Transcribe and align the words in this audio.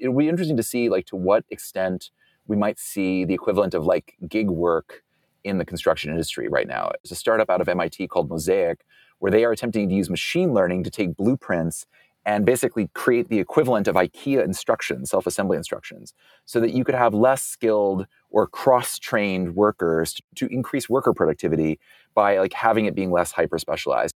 it'll 0.00 0.16
be 0.16 0.28
interesting 0.28 0.56
to 0.56 0.62
see 0.62 0.88
like 0.88 1.06
to 1.06 1.16
what 1.16 1.44
extent 1.50 2.10
we 2.46 2.56
might 2.56 2.78
see 2.78 3.24
the 3.24 3.34
equivalent 3.34 3.74
of 3.74 3.84
like 3.86 4.14
gig 4.28 4.50
work 4.50 5.02
in 5.44 5.58
the 5.58 5.64
construction 5.64 6.10
industry 6.10 6.48
right 6.48 6.66
now. 6.66 6.90
There's 7.02 7.12
a 7.12 7.16
startup 7.16 7.48
out 7.50 7.60
of 7.60 7.68
MIT 7.68 8.08
called 8.08 8.28
Mosaic 8.28 8.84
where 9.20 9.30
they 9.30 9.44
are 9.44 9.52
attempting 9.52 9.88
to 9.88 9.94
use 9.94 10.10
machine 10.10 10.52
learning 10.52 10.84
to 10.84 10.90
take 10.90 11.16
blueprints 11.16 11.86
and 12.26 12.44
basically 12.44 12.88
create 12.94 13.28
the 13.28 13.38
equivalent 13.38 13.88
of 13.88 13.94
IKEA 13.94 14.44
instructions, 14.44 15.10
self 15.10 15.26
assembly 15.26 15.56
instructions, 15.56 16.12
so 16.44 16.60
that 16.60 16.72
you 16.72 16.84
could 16.84 16.94
have 16.94 17.14
less 17.14 17.42
skilled 17.42 18.06
or 18.30 18.46
cross 18.46 18.98
trained 18.98 19.54
workers 19.54 20.20
to 20.34 20.46
increase 20.46 20.88
worker 20.88 21.14
productivity 21.14 21.78
by 22.14 22.38
like 22.38 22.52
having 22.52 22.84
it 22.84 22.94
being 22.94 23.10
less 23.10 23.32
hyper 23.32 23.58
specialized. 23.58 24.14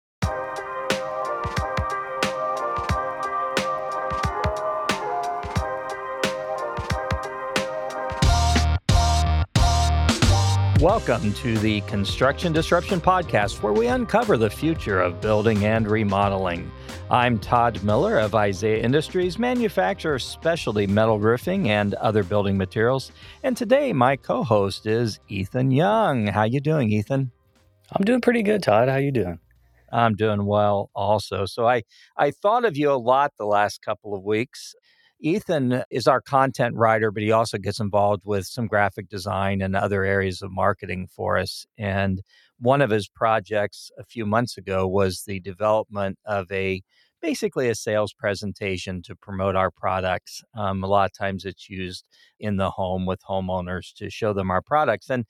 Welcome 10.84 11.33
to 11.37 11.56
the 11.61 11.80
Construction 11.80 12.52
Disruption 12.52 13.01
Podcast, 13.01 13.62
where 13.62 13.73
we 13.73 13.87
uncover 13.87 14.37
the 14.37 14.51
future 14.51 15.01
of 15.01 15.19
building 15.19 15.65
and 15.65 15.88
remodeling. 15.88 16.70
I'm 17.11 17.38
Todd 17.38 17.83
Miller 17.83 18.19
of 18.19 18.34
Isaiah 18.34 18.83
Industries, 18.83 19.39
manufacturer 19.39 20.16
of 20.16 20.23
specialty 20.23 20.87
metal 20.87 21.19
roofing 21.19 21.70
and 21.70 21.95
other 21.95 22.23
building 22.23 22.59
materials. 22.59 23.12
And 23.42 23.56
today, 23.56 23.95
my 23.95 24.16
co-host 24.16 24.84
is 24.84 25.20
Ethan 25.28 25.70
Young. 25.70 26.27
How 26.27 26.45
you 26.45 26.61
doing, 26.61 26.92
Ethan? 26.92 27.30
I'm 27.91 28.05
doing 28.05 28.20
pretty 28.20 28.42
good, 28.42 28.62
Todd. 28.62 28.91
How 28.91 28.97
you 28.97 29.11
doing? 29.11 29.39
I'm 29.91 30.16
doing 30.16 30.45
well 30.45 30.91
also. 30.95 31.47
So 31.47 31.66
I 31.66 31.84
I 32.19 32.30
thought 32.30 32.66
of 32.66 32.77
you 32.77 32.91
a 32.91 33.01
lot 33.01 33.33
the 33.39 33.47
last 33.47 33.80
couple 33.80 34.14
of 34.14 34.23
weeks. 34.23 34.75
Ethan 35.24 35.83
is 35.91 36.06
our 36.06 36.20
content 36.20 36.77
writer, 36.77 37.10
but 37.10 37.23
he 37.23 37.33
also 37.33 37.56
gets 37.56 37.80
involved 37.80 38.24
with 38.27 38.45
some 38.45 38.66
graphic 38.66 39.09
design 39.09 39.62
and 39.62 39.75
other 39.75 40.05
areas 40.05 40.42
of 40.42 40.53
marketing 40.53 41.06
for 41.06 41.39
us. 41.39 41.64
And 41.78 42.20
one 42.58 42.83
of 42.83 42.91
his 42.91 43.08
projects 43.08 43.91
a 43.98 44.05
few 44.05 44.27
months 44.27 44.58
ago 44.58 44.86
was 44.86 45.22
the 45.27 45.41
development 45.41 46.19
of 46.27 46.52
a 46.52 46.83
basically 47.22 47.70
a 47.70 47.75
sales 47.75 48.12
presentation 48.12 49.00
to 49.00 49.17
promote 49.17 49.56
our 49.56 49.70
products. 49.70 50.42
Um, 50.55 50.84
a 50.84 50.86
lot 50.86 51.06
of 51.06 51.17
times 51.17 51.47
it's 51.47 51.70
used 51.70 52.05
in 52.39 52.58
the 52.58 52.72
home 52.72 53.06
with 53.06 53.22
homeowners 53.27 53.95
to 53.95 54.11
show 54.11 54.34
them 54.34 54.50
our 54.50 54.61
products. 54.61 55.08
And 55.08 55.25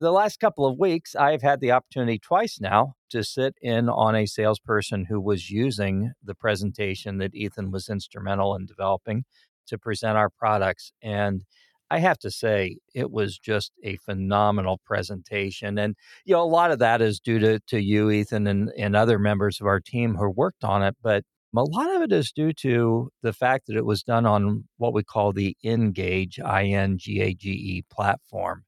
the 0.00 0.12
last 0.12 0.38
couple 0.38 0.66
of 0.66 0.78
weeks, 0.78 1.16
I've 1.16 1.42
had 1.42 1.60
the 1.60 1.72
opportunity 1.72 2.18
twice 2.18 2.60
now 2.60 2.94
to 3.10 3.24
sit 3.24 3.54
in 3.60 3.88
on 3.88 4.14
a 4.14 4.26
salesperson 4.26 5.06
who 5.06 5.20
was 5.20 5.50
using 5.50 6.12
the 6.22 6.34
presentation 6.34 7.18
that 7.18 7.34
Ethan 7.34 7.70
was 7.70 7.88
instrumental 7.88 8.54
in 8.54 8.66
developing 8.66 9.24
to 9.66 9.78
present 9.78 10.16
our 10.16 10.30
products. 10.30 10.92
And 11.02 11.44
I 11.90 11.98
have 11.98 12.18
to 12.18 12.30
say, 12.30 12.76
it 12.94 13.10
was 13.10 13.38
just 13.38 13.72
a 13.82 13.96
phenomenal 13.96 14.78
presentation. 14.84 15.78
And, 15.78 15.96
you 16.24 16.34
know, 16.34 16.42
a 16.42 16.44
lot 16.44 16.70
of 16.70 16.78
that 16.80 17.00
is 17.00 17.18
due 17.18 17.38
to, 17.38 17.60
to 17.68 17.80
you, 17.80 18.10
Ethan, 18.10 18.46
and, 18.46 18.70
and 18.76 18.94
other 18.94 19.18
members 19.18 19.60
of 19.60 19.66
our 19.66 19.80
team 19.80 20.14
who 20.14 20.28
worked 20.28 20.64
on 20.64 20.82
it. 20.82 20.96
But 21.02 21.24
a 21.56 21.62
lot 21.62 21.96
of 21.96 22.02
it 22.02 22.12
is 22.12 22.30
due 22.30 22.52
to 22.52 23.10
the 23.22 23.32
fact 23.32 23.66
that 23.66 23.76
it 23.76 23.86
was 23.86 24.02
done 24.02 24.26
on 24.26 24.64
what 24.76 24.92
we 24.92 25.02
call 25.02 25.32
the 25.32 25.56
Ingage, 25.64 26.38
I 26.44 26.66
N 26.66 26.98
G 26.98 27.20
A 27.22 27.34
G 27.34 27.50
E 27.50 27.84
platform. 27.90 28.64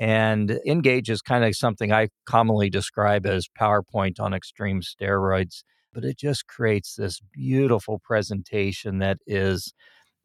And 0.00 0.58
Ingage 0.66 1.10
is 1.10 1.22
kind 1.22 1.44
of 1.44 1.54
something 1.54 1.92
I 1.92 2.08
commonly 2.26 2.70
describe 2.70 3.26
as 3.26 3.48
PowerPoint 3.58 4.18
on 4.18 4.34
extreme 4.34 4.80
steroids, 4.80 5.62
but 5.92 6.04
it 6.04 6.18
just 6.18 6.46
creates 6.46 6.96
this 6.96 7.20
beautiful 7.32 8.00
presentation 8.02 8.98
that 8.98 9.18
is 9.26 9.72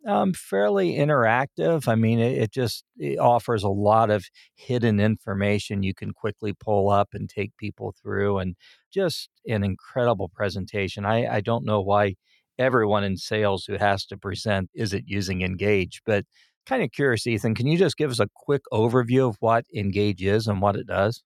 um, 0.08 0.34
fairly 0.34 0.96
interactive. 0.96 1.88
I 1.88 1.96
mean, 1.96 2.20
it, 2.20 2.38
it 2.44 2.52
just 2.52 2.86
it 2.98 3.20
offers 3.20 3.64
a 3.64 3.70
lot 3.70 4.10
of 4.10 4.26
hidden 4.56 5.00
information 5.00 5.84
you 5.84 5.94
can 5.94 6.14
quickly 6.14 6.54
pull 6.54 6.90
up 6.90 7.10
and 7.14 7.30
take 7.30 7.58
people 7.58 7.94
through, 8.02 8.40
and 8.40 8.56
just 8.94 9.30
an 9.48 9.64
incredible 9.64 10.30
presentation. 10.30 11.06
I, 11.06 11.28
I 11.28 11.42
don't 11.42 11.66
know 11.66 11.82
why 11.82 12.16
everyone 12.58 13.04
in 13.04 13.18
sales 13.18 13.66
who 13.66 13.76
has 13.76 14.06
to 14.08 14.18
present 14.18 14.70
isn't 14.74 15.04
using 15.08 15.40
Ingage, 15.40 15.98
but 16.06 16.26
kind 16.68 16.84
of 16.84 16.92
curious, 16.92 17.26
Ethan, 17.26 17.56
can 17.56 17.68
you 17.68 17.78
just 17.78 17.98
give 17.98 18.12
us 18.12 18.20
a 18.20 18.30
quick 18.36 18.62
overview 18.72 19.30
of 19.30 19.38
what 19.40 19.66
Ingage 19.76 20.22
is 20.22 20.48
and 20.48 20.62
what 20.62 20.76
it 20.76 20.86
does? 20.86 21.24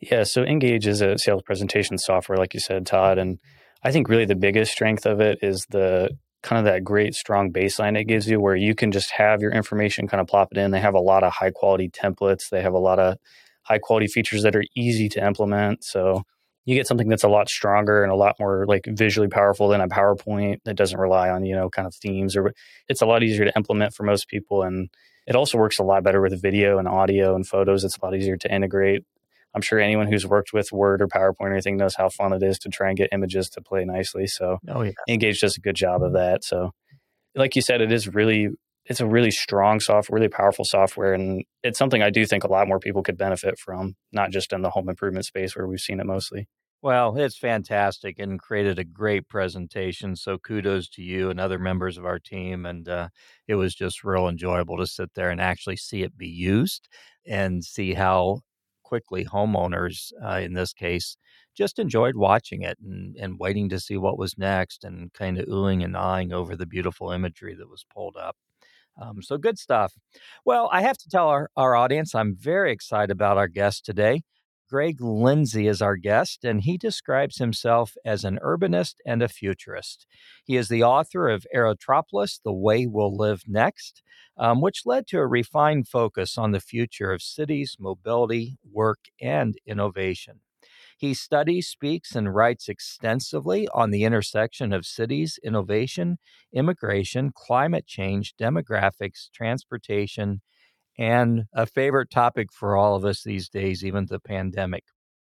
Yeah, 0.00 0.24
so 0.24 0.44
Ingage 0.44 0.86
is 0.86 1.02
a 1.02 1.18
sales 1.18 1.42
presentation 1.42 1.98
software, 1.98 2.38
like 2.38 2.54
you 2.54 2.60
said, 2.60 2.86
Todd. 2.86 3.18
And 3.18 3.38
I 3.84 3.92
think 3.92 4.08
really 4.08 4.24
the 4.24 4.34
biggest 4.34 4.72
strength 4.72 5.04
of 5.06 5.20
it 5.20 5.38
is 5.42 5.66
the 5.70 6.10
kind 6.42 6.58
of 6.58 6.72
that 6.72 6.82
great 6.82 7.14
strong 7.14 7.52
baseline 7.52 7.98
it 7.98 8.04
gives 8.04 8.26
you 8.26 8.40
where 8.40 8.56
you 8.56 8.74
can 8.74 8.92
just 8.92 9.10
have 9.10 9.42
your 9.42 9.52
information 9.52 10.08
kind 10.08 10.22
of 10.22 10.26
plop 10.26 10.48
it 10.52 10.58
in. 10.58 10.70
They 10.70 10.80
have 10.80 10.94
a 10.94 11.00
lot 11.00 11.22
of 11.22 11.32
high 11.32 11.50
quality 11.50 11.90
templates, 11.90 12.48
they 12.50 12.62
have 12.62 12.72
a 12.72 12.78
lot 12.78 12.98
of 12.98 13.18
high 13.62 13.78
quality 13.78 14.06
features 14.06 14.42
that 14.42 14.56
are 14.56 14.64
easy 14.74 15.08
to 15.10 15.24
implement. 15.24 15.84
So 15.84 16.22
you 16.70 16.76
get 16.76 16.86
something 16.86 17.08
that's 17.08 17.24
a 17.24 17.28
lot 17.28 17.48
stronger 17.48 18.04
and 18.04 18.12
a 18.12 18.14
lot 18.14 18.36
more 18.38 18.64
like 18.64 18.86
visually 18.86 19.26
powerful 19.26 19.68
than 19.68 19.80
a 19.80 19.88
PowerPoint 19.88 20.58
that 20.64 20.76
doesn't 20.76 21.00
rely 21.00 21.28
on, 21.28 21.44
you 21.44 21.56
know, 21.56 21.68
kind 21.68 21.88
of 21.88 21.94
themes 21.96 22.36
or 22.36 22.52
it's 22.88 23.02
a 23.02 23.06
lot 23.06 23.24
easier 23.24 23.44
to 23.44 23.52
implement 23.56 23.92
for 23.92 24.04
most 24.04 24.28
people. 24.28 24.62
And 24.62 24.88
it 25.26 25.34
also 25.34 25.58
works 25.58 25.80
a 25.80 25.82
lot 25.82 26.04
better 26.04 26.20
with 26.20 26.40
video 26.40 26.78
and 26.78 26.86
audio 26.86 27.34
and 27.34 27.44
photos. 27.44 27.82
It's 27.82 27.98
a 27.98 28.04
lot 28.04 28.14
easier 28.14 28.36
to 28.36 28.54
integrate. 28.54 29.02
I'm 29.52 29.62
sure 29.62 29.80
anyone 29.80 30.06
who's 30.06 30.24
worked 30.24 30.52
with 30.52 30.70
Word 30.70 31.02
or 31.02 31.08
PowerPoint 31.08 31.34
or 31.40 31.52
anything 31.52 31.76
knows 31.76 31.96
how 31.96 32.08
fun 32.08 32.32
it 32.32 32.42
is 32.44 32.56
to 32.60 32.68
try 32.68 32.86
and 32.86 32.96
get 32.96 33.08
images 33.10 33.48
to 33.50 33.60
play 33.60 33.84
nicely. 33.84 34.28
So 34.28 34.58
oh, 34.68 34.82
yeah. 34.82 34.92
Ingage 35.08 35.40
does 35.40 35.56
a 35.56 35.60
good 35.60 35.74
job 35.74 36.04
of 36.04 36.12
that. 36.12 36.44
So 36.44 36.70
like 37.34 37.56
you 37.56 37.62
said, 37.62 37.80
it 37.80 37.90
is 37.90 38.06
really 38.06 38.50
it's 38.86 39.00
a 39.00 39.06
really 39.06 39.30
strong 39.30 39.78
software, 39.78 40.16
really 40.18 40.28
powerful 40.28 40.64
software, 40.64 41.14
and 41.14 41.44
it's 41.62 41.78
something 41.78 42.02
I 42.02 42.10
do 42.10 42.26
think 42.26 42.42
a 42.42 42.50
lot 42.50 42.66
more 42.66 42.80
people 42.80 43.02
could 43.02 43.16
benefit 43.16 43.58
from, 43.58 43.94
not 44.10 44.30
just 44.30 44.52
in 44.52 44.62
the 44.62 44.70
home 44.70 44.88
improvement 44.88 45.26
space 45.26 45.54
where 45.54 45.66
we've 45.66 45.80
seen 45.80 46.00
it 46.00 46.06
mostly. 46.06 46.48
Well, 46.82 47.16
it's 47.18 47.36
fantastic 47.36 48.18
and 48.18 48.40
created 48.40 48.78
a 48.78 48.84
great 48.84 49.28
presentation. 49.28 50.16
So 50.16 50.38
kudos 50.38 50.88
to 50.90 51.02
you 51.02 51.28
and 51.30 51.38
other 51.38 51.58
members 51.58 51.98
of 51.98 52.06
our 52.06 52.18
team. 52.18 52.64
And 52.64 52.88
uh, 52.88 53.08
it 53.46 53.56
was 53.56 53.74
just 53.74 54.02
real 54.02 54.28
enjoyable 54.28 54.78
to 54.78 54.86
sit 54.86 55.12
there 55.14 55.30
and 55.30 55.40
actually 55.40 55.76
see 55.76 56.02
it 56.02 56.16
be 56.16 56.28
used 56.28 56.88
and 57.26 57.62
see 57.62 57.92
how 57.94 58.40
quickly 58.82 59.24
homeowners, 59.26 60.10
uh, 60.24 60.38
in 60.42 60.54
this 60.54 60.72
case, 60.72 61.16
just 61.54 61.78
enjoyed 61.78 62.16
watching 62.16 62.62
it 62.62 62.78
and, 62.82 63.14
and 63.16 63.38
waiting 63.38 63.68
to 63.68 63.78
see 63.78 63.96
what 63.98 64.18
was 64.18 64.38
next 64.38 64.82
and 64.82 65.12
kind 65.12 65.38
of 65.38 65.46
oohing 65.46 65.84
and 65.84 65.96
eyeing 65.96 66.32
over 66.32 66.56
the 66.56 66.66
beautiful 66.66 67.10
imagery 67.10 67.54
that 67.54 67.68
was 67.68 67.84
pulled 67.92 68.16
up. 68.16 68.36
Um, 69.00 69.22
so 69.22 69.38
good 69.38 69.58
stuff. 69.58 69.94
Well, 70.44 70.68
I 70.72 70.82
have 70.82 70.98
to 70.98 71.08
tell 71.08 71.28
our, 71.28 71.50
our 71.56 71.74
audience 71.76 72.14
I'm 72.14 72.36
very 72.36 72.72
excited 72.72 73.10
about 73.12 73.38
our 73.38 73.48
guest 73.48 73.84
today. 73.84 74.22
Greg 74.70 75.00
Lindsay 75.00 75.66
is 75.66 75.82
our 75.82 75.96
guest, 75.96 76.44
and 76.44 76.60
he 76.60 76.78
describes 76.78 77.38
himself 77.38 77.96
as 78.04 78.22
an 78.22 78.38
urbanist 78.40 78.94
and 79.04 79.20
a 79.20 79.28
futurist. 79.28 80.06
He 80.44 80.56
is 80.56 80.68
the 80.68 80.84
author 80.84 81.28
of 81.28 81.44
Aerotropolis 81.52 82.40
The 82.44 82.52
Way 82.52 82.86
We'll 82.86 83.16
Live 83.16 83.42
Next, 83.48 84.00
um, 84.38 84.60
which 84.60 84.86
led 84.86 85.08
to 85.08 85.18
a 85.18 85.26
refined 85.26 85.88
focus 85.88 86.38
on 86.38 86.52
the 86.52 86.60
future 86.60 87.10
of 87.12 87.20
cities, 87.20 87.76
mobility, 87.80 88.58
work, 88.64 89.00
and 89.20 89.56
innovation. 89.66 90.40
He 90.96 91.14
studies, 91.14 91.66
speaks, 91.66 92.14
and 92.14 92.32
writes 92.32 92.68
extensively 92.68 93.66
on 93.74 93.90
the 93.90 94.04
intersection 94.04 94.72
of 94.72 94.86
cities, 94.86 95.38
innovation, 95.42 96.18
immigration, 96.52 97.32
climate 97.34 97.86
change, 97.86 98.34
demographics, 98.40 99.30
transportation, 99.34 100.42
and 101.00 101.44
a 101.54 101.64
favorite 101.64 102.10
topic 102.10 102.52
for 102.52 102.76
all 102.76 102.94
of 102.94 103.06
us 103.06 103.22
these 103.24 103.48
days, 103.48 103.82
even 103.82 104.04
the 104.04 104.20
pandemic. 104.20 104.84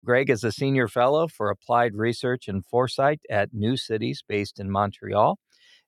Greg 0.02 0.30
is 0.30 0.42
a 0.42 0.50
senior 0.50 0.88
fellow 0.88 1.28
for 1.28 1.50
applied 1.50 1.94
research 1.94 2.48
and 2.48 2.64
foresight 2.64 3.20
at 3.28 3.52
New 3.52 3.76
Cities 3.76 4.24
based 4.26 4.58
in 4.58 4.70
Montreal. 4.70 5.38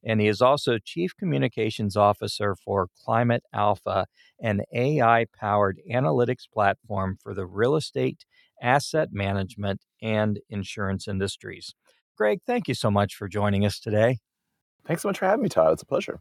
And 0.04 0.20
he 0.20 0.28
is 0.28 0.42
also 0.42 0.76
chief 0.78 1.16
communications 1.16 1.96
officer 1.96 2.54
for 2.62 2.88
Climate 3.04 3.42
Alpha, 3.54 4.06
an 4.38 4.60
AI 4.74 5.24
powered 5.38 5.80
analytics 5.90 6.44
platform 6.52 7.16
for 7.22 7.32
the 7.32 7.46
real 7.46 7.74
estate, 7.74 8.26
asset 8.62 9.08
management, 9.12 9.80
and 10.02 10.40
insurance 10.50 11.08
industries. 11.08 11.74
Greg, 12.18 12.40
thank 12.46 12.68
you 12.68 12.74
so 12.74 12.90
much 12.90 13.14
for 13.14 13.28
joining 13.28 13.64
us 13.64 13.80
today. 13.80 14.18
Thanks 14.86 15.02
so 15.02 15.08
much 15.08 15.18
for 15.18 15.26
having 15.26 15.42
me, 15.42 15.48
Todd. 15.48 15.72
It's 15.72 15.82
a 15.82 15.86
pleasure. 15.86 16.20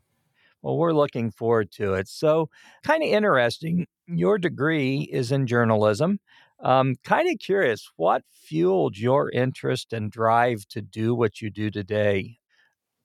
Well, 0.61 0.77
we're 0.77 0.93
looking 0.93 1.31
forward 1.31 1.71
to 1.73 1.93
it. 1.93 2.07
So, 2.07 2.49
kind 2.83 3.03
of 3.03 3.09
interesting. 3.09 3.87
Your 4.07 4.37
degree 4.37 5.07
is 5.11 5.31
in 5.31 5.47
journalism. 5.47 6.19
Um, 6.61 6.95
kind 7.03 7.29
of 7.29 7.39
curious, 7.39 7.89
what 7.95 8.23
fueled 8.33 8.97
your 8.97 9.29
interest 9.31 9.93
and 9.93 10.11
drive 10.11 10.65
to 10.69 10.81
do 10.81 11.15
what 11.15 11.41
you 11.41 11.49
do 11.49 11.71
today? 11.71 12.37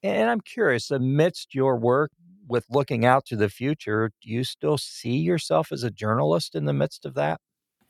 And 0.03 0.31
I'm 0.31 0.41
curious, 0.41 0.91
amidst 0.91 1.55
your 1.55 1.77
work 1.79 2.13
with 2.49 2.67
looking 2.71 3.05
out 3.05 3.27
to 3.27 3.37
the 3.37 3.49
future, 3.49 4.11
do 4.23 4.31
you 4.31 4.45
still 4.45 4.79
see 4.79 5.17
yourself 5.19 5.73
as 5.73 5.83
a 5.85 5.91
journalist 5.91 6.55
in 6.55 6.67
the 6.67 6.73
midst 6.75 7.07
of 7.07 7.15
that? 7.15 7.41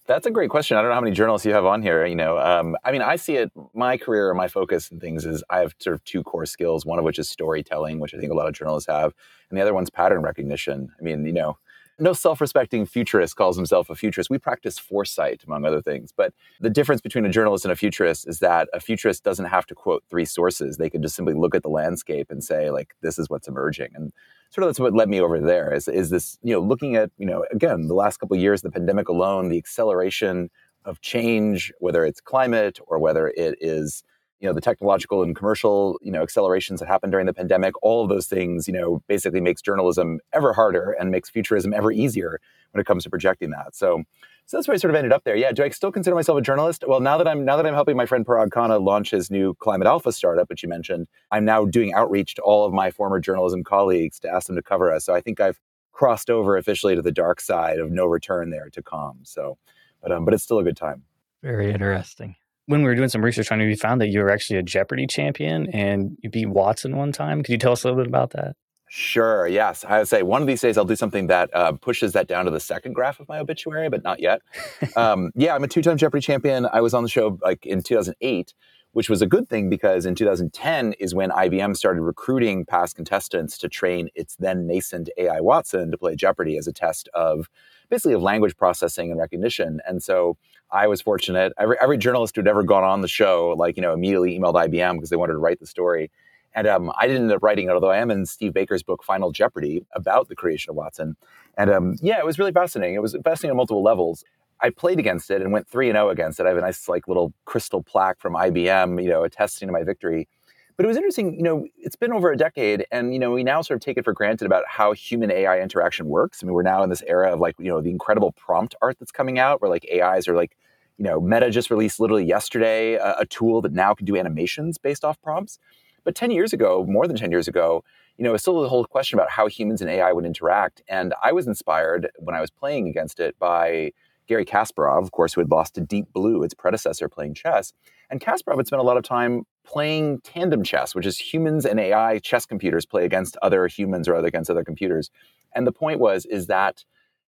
That's 0.06 0.26
a 0.26 0.30
great 0.30 0.50
question. 0.50 0.76
I 0.76 0.82
don't 0.82 0.90
know 0.90 0.96
how 0.96 1.00
many 1.00 1.16
journalists 1.16 1.46
you 1.46 1.54
have 1.54 1.64
on 1.64 1.80
here. 1.80 2.04
You 2.04 2.14
know, 2.14 2.38
um, 2.38 2.76
I 2.84 2.92
mean, 2.92 3.00
I 3.00 3.16
see 3.16 3.36
it. 3.36 3.50
My 3.72 3.96
career, 3.96 4.34
my 4.34 4.48
focus 4.48 4.90
and 4.90 5.00
things 5.00 5.24
is 5.24 5.42
I 5.48 5.60
have 5.60 5.74
sort 5.78 5.94
of 5.94 6.04
two 6.04 6.22
core 6.22 6.44
skills. 6.44 6.84
One 6.84 6.98
of 6.98 7.06
which 7.06 7.18
is 7.18 7.28
storytelling, 7.30 8.00
which 8.00 8.12
I 8.14 8.18
think 8.18 8.30
a 8.30 8.34
lot 8.34 8.46
of 8.46 8.52
journalists 8.52 8.88
have, 8.90 9.14
and 9.48 9.58
the 9.58 9.62
other 9.62 9.72
one's 9.72 9.88
pattern 9.88 10.20
recognition. 10.20 10.92
I 11.00 11.02
mean, 11.02 11.24
you 11.24 11.32
know, 11.32 11.56
no 11.98 12.12
self-respecting 12.12 12.86
futurist 12.86 13.36
calls 13.36 13.56
himself 13.56 13.88
a 13.88 13.94
futurist. 13.94 14.28
We 14.28 14.38
practice 14.38 14.78
foresight, 14.78 15.42
among 15.46 15.64
other 15.64 15.80
things. 15.80 16.12
But 16.14 16.34
the 16.60 16.68
difference 16.68 17.00
between 17.00 17.24
a 17.24 17.30
journalist 17.30 17.64
and 17.64 17.72
a 17.72 17.76
futurist 17.76 18.28
is 18.28 18.40
that 18.40 18.68
a 18.74 18.80
futurist 18.80 19.22
doesn't 19.24 19.46
have 19.46 19.64
to 19.66 19.74
quote 19.74 20.04
three 20.10 20.24
sources. 20.24 20.76
They 20.76 20.90
can 20.90 21.02
just 21.02 21.14
simply 21.14 21.34
look 21.34 21.54
at 21.54 21.62
the 21.62 21.68
landscape 21.70 22.30
and 22.30 22.42
say, 22.42 22.70
like, 22.70 22.94
this 23.00 23.18
is 23.18 23.30
what's 23.30 23.48
emerging. 23.48 23.92
And 23.94 24.12
sort 24.54 24.62
of 24.62 24.68
that's 24.68 24.78
what 24.78 24.94
led 24.94 25.08
me 25.08 25.20
over 25.20 25.40
there 25.40 25.74
is, 25.74 25.88
is 25.88 26.10
this, 26.10 26.38
you 26.44 26.54
know, 26.54 26.60
looking 26.60 26.94
at, 26.94 27.10
you 27.18 27.26
know, 27.26 27.44
again, 27.50 27.88
the 27.88 27.94
last 27.94 28.18
couple 28.18 28.36
of 28.36 28.40
years, 28.40 28.62
the 28.62 28.70
pandemic 28.70 29.08
alone, 29.08 29.48
the 29.48 29.58
acceleration 29.58 30.48
of 30.84 31.00
change, 31.00 31.72
whether 31.80 32.04
it's 32.04 32.20
climate 32.20 32.78
or 32.86 33.00
whether 33.00 33.32
it 33.36 33.58
is, 33.60 34.04
you 34.44 34.50
know, 34.50 34.52
the 34.52 34.60
technological 34.60 35.22
and 35.22 35.34
commercial, 35.34 35.98
you 36.02 36.12
know, 36.12 36.22
accelerations 36.22 36.78
that 36.80 36.86
happened 36.86 37.12
during 37.12 37.24
the 37.24 37.32
pandemic, 37.32 37.72
all 37.82 38.02
of 38.02 38.10
those 38.10 38.26
things, 38.26 38.68
you 38.68 38.74
know, 38.74 39.02
basically 39.08 39.40
makes 39.40 39.62
journalism 39.62 40.20
ever 40.34 40.52
harder 40.52 40.94
and 41.00 41.10
makes 41.10 41.30
futurism 41.30 41.72
ever 41.72 41.90
easier 41.90 42.38
when 42.72 42.80
it 42.82 42.84
comes 42.84 43.04
to 43.04 43.10
projecting 43.10 43.48
that. 43.52 43.74
So 43.74 44.02
so 44.44 44.58
that's 44.58 44.68
where 44.68 44.74
I 44.74 44.76
sort 44.76 44.90
of 44.90 44.96
ended 44.96 45.12
up 45.12 45.24
there. 45.24 45.34
Yeah, 45.34 45.52
do 45.52 45.64
I 45.64 45.70
still 45.70 45.90
consider 45.90 46.14
myself 46.14 46.36
a 46.36 46.42
journalist? 46.42 46.84
Well, 46.86 47.00
now 47.00 47.16
that 47.16 47.26
I'm 47.26 47.46
now 47.46 47.56
that 47.56 47.64
I'm 47.64 47.72
helping 47.72 47.96
my 47.96 48.04
friend 48.04 48.26
Parag 48.26 48.50
Khanna 48.50 48.84
launch 48.84 49.12
his 49.12 49.30
new 49.30 49.54
Climate 49.54 49.86
Alpha 49.86 50.12
startup, 50.12 50.50
which 50.50 50.62
you 50.62 50.68
mentioned, 50.68 51.08
I'm 51.30 51.46
now 51.46 51.64
doing 51.64 51.94
outreach 51.94 52.34
to 52.34 52.42
all 52.42 52.66
of 52.66 52.74
my 52.74 52.90
former 52.90 53.20
journalism 53.20 53.64
colleagues 53.64 54.20
to 54.20 54.28
ask 54.28 54.48
them 54.48 54.56
to 54.56 54.62
cover 54.62 54.92
us. 54.92 55.06
So 55.06 55.14
I 55.14 55.22
think 55.22 55.40
I've 55.40 55.58
crossed 55.92 56.28
over 56.28 56.58
officially 56.58 56.94
to 56.94 57.00
the 57.00 57.12
dark 57.12 57.40
side 57.40 57.78
of 57.78 57.90
no 57.90 58.04
return 58.04 58.50
there 58.50 58.68
to 58.68 58.82
calm. 58.82 59.20
So, 59.22 59.56
but 60.02 60.12
um, 60.12 60.26
but 60.26 60.34
it's 60.34 60.42
still 60.42 60.58
a 60.58 60.64
good 60.64 60.76
time. 60.76 61.04
Very 61.42 61.72
interesting. 61.72 62.36
When 62.66 62.80
we 62.80 62.88
were 62.88 62.94
doing 62.94 63.10
some 63.10 63.22
research 63.22 63.52
on 63.52 63.60
you, 63.60 63.66
we 63.66 63.76
found 63.76 64.00
that 64.00 64.08
you 64.08 64.20
were 64.20 64.30
actually 64.30 64.58
a 64.58 64.62
Jeopardy 64.62 65.06
champion 65.06 65.68
and 65.70 66.16
you 66.22 66.30
beat 66.30 66.48
Watson 66.48 66.96
one 66.96 67.12
time. 67.12 67.42
Could 67.42 67.52
you 67.52 67.58
tell 67.58 67.72
us 67.72 67.84
a 67.84 67.88
little 67.88 68.02
bit 68.02 68.08
about 68.08 68.30
that? 68.30 68.56
Sure. 68.88 69.46
Yes, 69.46 69.84
I 69.84 69.98
would 69.98 70.08
say 70.08 70.22
one 70.22 70.40
of 70.40 70.46
these 70.46 70.60
days 70.60 70.78
I'll 70.78 70.84
do 70.84 70.96
something 70.96 71.26
that 71.26 71.50
uh, 71.54 71.72
pushes 71.72 72.12
that 72.12 72.28
down 72.28 72.44
to 72.44 72.50
the 72.50 72.60
second 72.60 72.92
graph 72.92 73.18
of 73.20 73.28
my 73.28 73.38
obituary, 73.38 73.88
but 73.90 74.02
not 74.02 74.20
yet. 74.20 74.40
um, 74.96 75.30
yeah, 75.34 75.54
I'm 75.54 75.64
a 75.64 75.68
two-time 75.68 75.98
Jeopardy 75.98 76.22
champion. 76.22 76.66
I 76.72 76.80
was 76.80 76.94
on 76.94 77.02
the 77.02 77.08
show 77.08 77.38
like 77.42 77.66
in 77.66 77.82
2008, 77.82 78.54
which 78.92 79.10
was 79.10 79.20
a 79.20 79.26
good 79.26 79.48
thing 79.48 79.68
because 79.68 80.06
in 80.06 80.14
2010 80.14 80.94
is 80.94 81.14
when 81.14 81.30
IBM 81.30 81.76
started 81.76 82.02
recruiting 82.02 82.64
past 82.64 82.94
contestants 82.96 83.58
to 83.58 83.68
train 83.68 84.08
its 84.14 84.36
then 84.36 84.66
nascent 84.66 85.10
AI 85.18 85.40
Watson 85.40 85.90
to 85.90 85.98
play 85.98 86.14
Jeopardy 86.14 86.56
as 86.56 86.66
a 86.66 86.72
test 86.72 87.08
of 87.14 87.50
basically 87.90 88.14
of 88.14 88.22
language 88.22 88.56
processing 88.56 89.10
and 89.10 89.18
recognition. 89.18 89.80
And 89.86 90.02
so 90.02 90.36
I 90.70 90.86
was 90.86 91.00
fortunate. 91.00 91.52
Every, 91.58 91.76
every 91.80 91.98
journalist 91.98 92.36
who'd 92.36 92.48
ever 92.48 92.62
gone 92.62 92.84
on 92.84 93.00
the 93.00 93.08
show, 93.08 93.54
like 93.56 93.76
you 93.76 93.82
know, 93.82 93.92
immediately 93.92 94.38
emailed 94.38 94.54
IBM 94.54 94.94
because 94.94 95.10
they 95.10 95.16
wanted 95.16 95.34
to 95.34 95.38
write 95.38 95.60
the 95.60 95.66
story. 95.66 96.10
And 96.54 96.66
um, 96.68 96.92
I 96.98 97.06
didn't 97.06 97.22
end 97.22 97.32
up 97.32 97.42
writing 97.42 97.68
it, 97.68 97.72
although 97.72 97.90
I 97.90 97.98
am 97.98 98.10
in 98.10 98.26
Steve 98.26 98.52
Baker's 98.52 98.82
book, 98.82 99.02
Final 99.02 99.32
Jeopardy, 99.32 99.84
about 99.92 100.28
the 100.28 100.36
creation 100.36 100.70
of 100.70 100.76
Watson. 100.76 101.16
And 101.56 101.70
um, 101.70 101.96
yeah, 102.00 102.18
it 102.18 102.24
was 102.24 102.38
really 102.38 102.52
fascinating. 102.52 102.94
It 102.94 103.02
was 103.02 103.16
fascinating 103.24 103.50
on 103.50 103.56
multiple 103.56 103.82
levels. 103.82 104.24
I 104.60 104.70
played 104.70 104.98
against 104.98 105.30
it 105.30 105.42
and 105.42 105.52
went 105.52 105.68
3 105.68 105.90
and 105.90 105.96
0 105.96 106.10
against 106.10 106.38
it. 106.38 106.46
I 106.46 106.50
have 106.50 106.58
a 106.58 106.60
nice, 106.60 106.88
like, 106.88 107.08
little 107.08 107.32
crystal 107.44 107.82
plaque 107.82 108.20
from 108.20 108.34
IBM, 108.34 109.02
you 109.02 109.10
know, 109.10 109.24
attesting 109.24 109.68
to 109.68 109.72
my 109.72 109.82
victory. 109.82 110.28
But 110.76 110.84
it 110.84 110.88
was 110.88 110.96
interesting, 110.96 111.36
you 111.36 111.42
know, 111.42 111.66
it's 111.78 111.94
been 111.94 112.12
over 112.12 112.32
a 112.32 112.36
decade, 112.36 112.84
and, 112.90 113.12
you 113.12 113.20
know, 113.20 113.30
we 113.30 113.44
now 113.44 113.62
sort 113.62 113.76
of 113.76 113.80
take 113.80 113.96
it 113.96 114.04
for 114.04 114.12
granted 114.12 114.46
about 114.46 114.64
how 114.66 114.92
human 114.92 115.30
AI 115.30 115.60
interaction 115.60 116.06
works. 116.06 116.42
I 116.42 116.46
mean, 116.46 116.54
we're 116.54 116.62
now 116.62 116.82
in 116.82 116.90
this 116.90 117.02
era 117.06 117.32
of, 117.32 117.38
like, 117.38 117.54
you 117.58 117.66
know, 117.66 117.80
the 117.80 117.90
incredible 117.90 118.32
prompt 118.32 118.74
art 118.82 118.98
that's 118.98 119.12
coming 119.12 119.38
out 119.38 119.62
where, 119.62 119.70
like, 119.70 119.86
AIs 119.92 120.26
are, 120.26 120.34
like, 120.34 120.56
you 120.98 121.04
know, 121.04 121.20
Meta 121.20 121.50
just 121.50 121.70
released 121.70 122.00
literally 122.00 122.24
yesterday 122.24 122.94
a, 122.94 123.18
a 123.20 123.26
tool 123.26 123.60
that 123.62 123.72
now 123.72 123.94
can 123.94 124.04
do 124.04 124.16
animations 124.16 124.76
based 124.76 125.04
off 125.04 125.20
prompts. 125.22 125.58
But 126.02 126.16
10 126.16 126.32
years 126.32 126.52
ago, 126.52 126.84
more 126.88 127.06
than 127.06 127.16
10 127.16 127.30
years 127.30 127.48
ago, 127.48 127.84
you 128.18 128.24
know, 128.24 128.34
it's 128.34 128.42
still 128.42 128.60
the 128.60 128.68
whole 128.68 128.84
question 128.84 129.18
about 129.18 129.30
how 129.30 129.46
humans 129.46 129.80
and 129.80 129.90
AI 129.90 130.12
would 130.12 130.24
interact. 130.24 130.82
And 130.88 131.14
I 131.22 131.32
was 131.32 131.46
inspired 131.46 132.10
when 132.18 132.34
I 132.34 132.40
was 132.40 132.50
playing 132.50 132.88
against 132.88 133.20
it 133.20 133.38
by 133.38 133.92
Garry 134.26 134.44
Kasparov, 134.44 135.02
of 135.02 135.12
course, 135.12 135.34
who 135.34 135.40
had 135.40 135.50
lost 135.50 135.74
to 135.74 135.80
Deep 135.80 136.12
Blue, 136.12 136.42
its 136.42 136.54
predecessor, 136.54 137.08
playing 137.08 137.34
chess. 137.34 137.72
And 138.10 138.20
Kasparov 138.20 138.56
had 138.56 138.66
spent 138.66 138.80
a 138.80 138.84
lot 138.84 138.96
of 138.96 139.02
time 139.02 139.44
playing 139.64 140.20
tandem 140.20 140.62
chess, 140.62 140.94
which 140.94 141.06
is 141.06 141.18
humans 141.18 141.64
and 141.64 141.80
AI 141.80 142.18
chess 142.18 142.46
computers 142.46 142.86
play 142.86 143.04
against 143.04 143.36
other 143.42 143.66
humans 143.66 144.08
or 144.08 144.14
against 144.16 144.50
other 144.50 144.64
computers. 144.64 145.10
And 145.54 145.66
the 145.66 145.72
point 145.72 146.00
was 146.00 146.26
is 146.26 146.46
that 146.46 146.84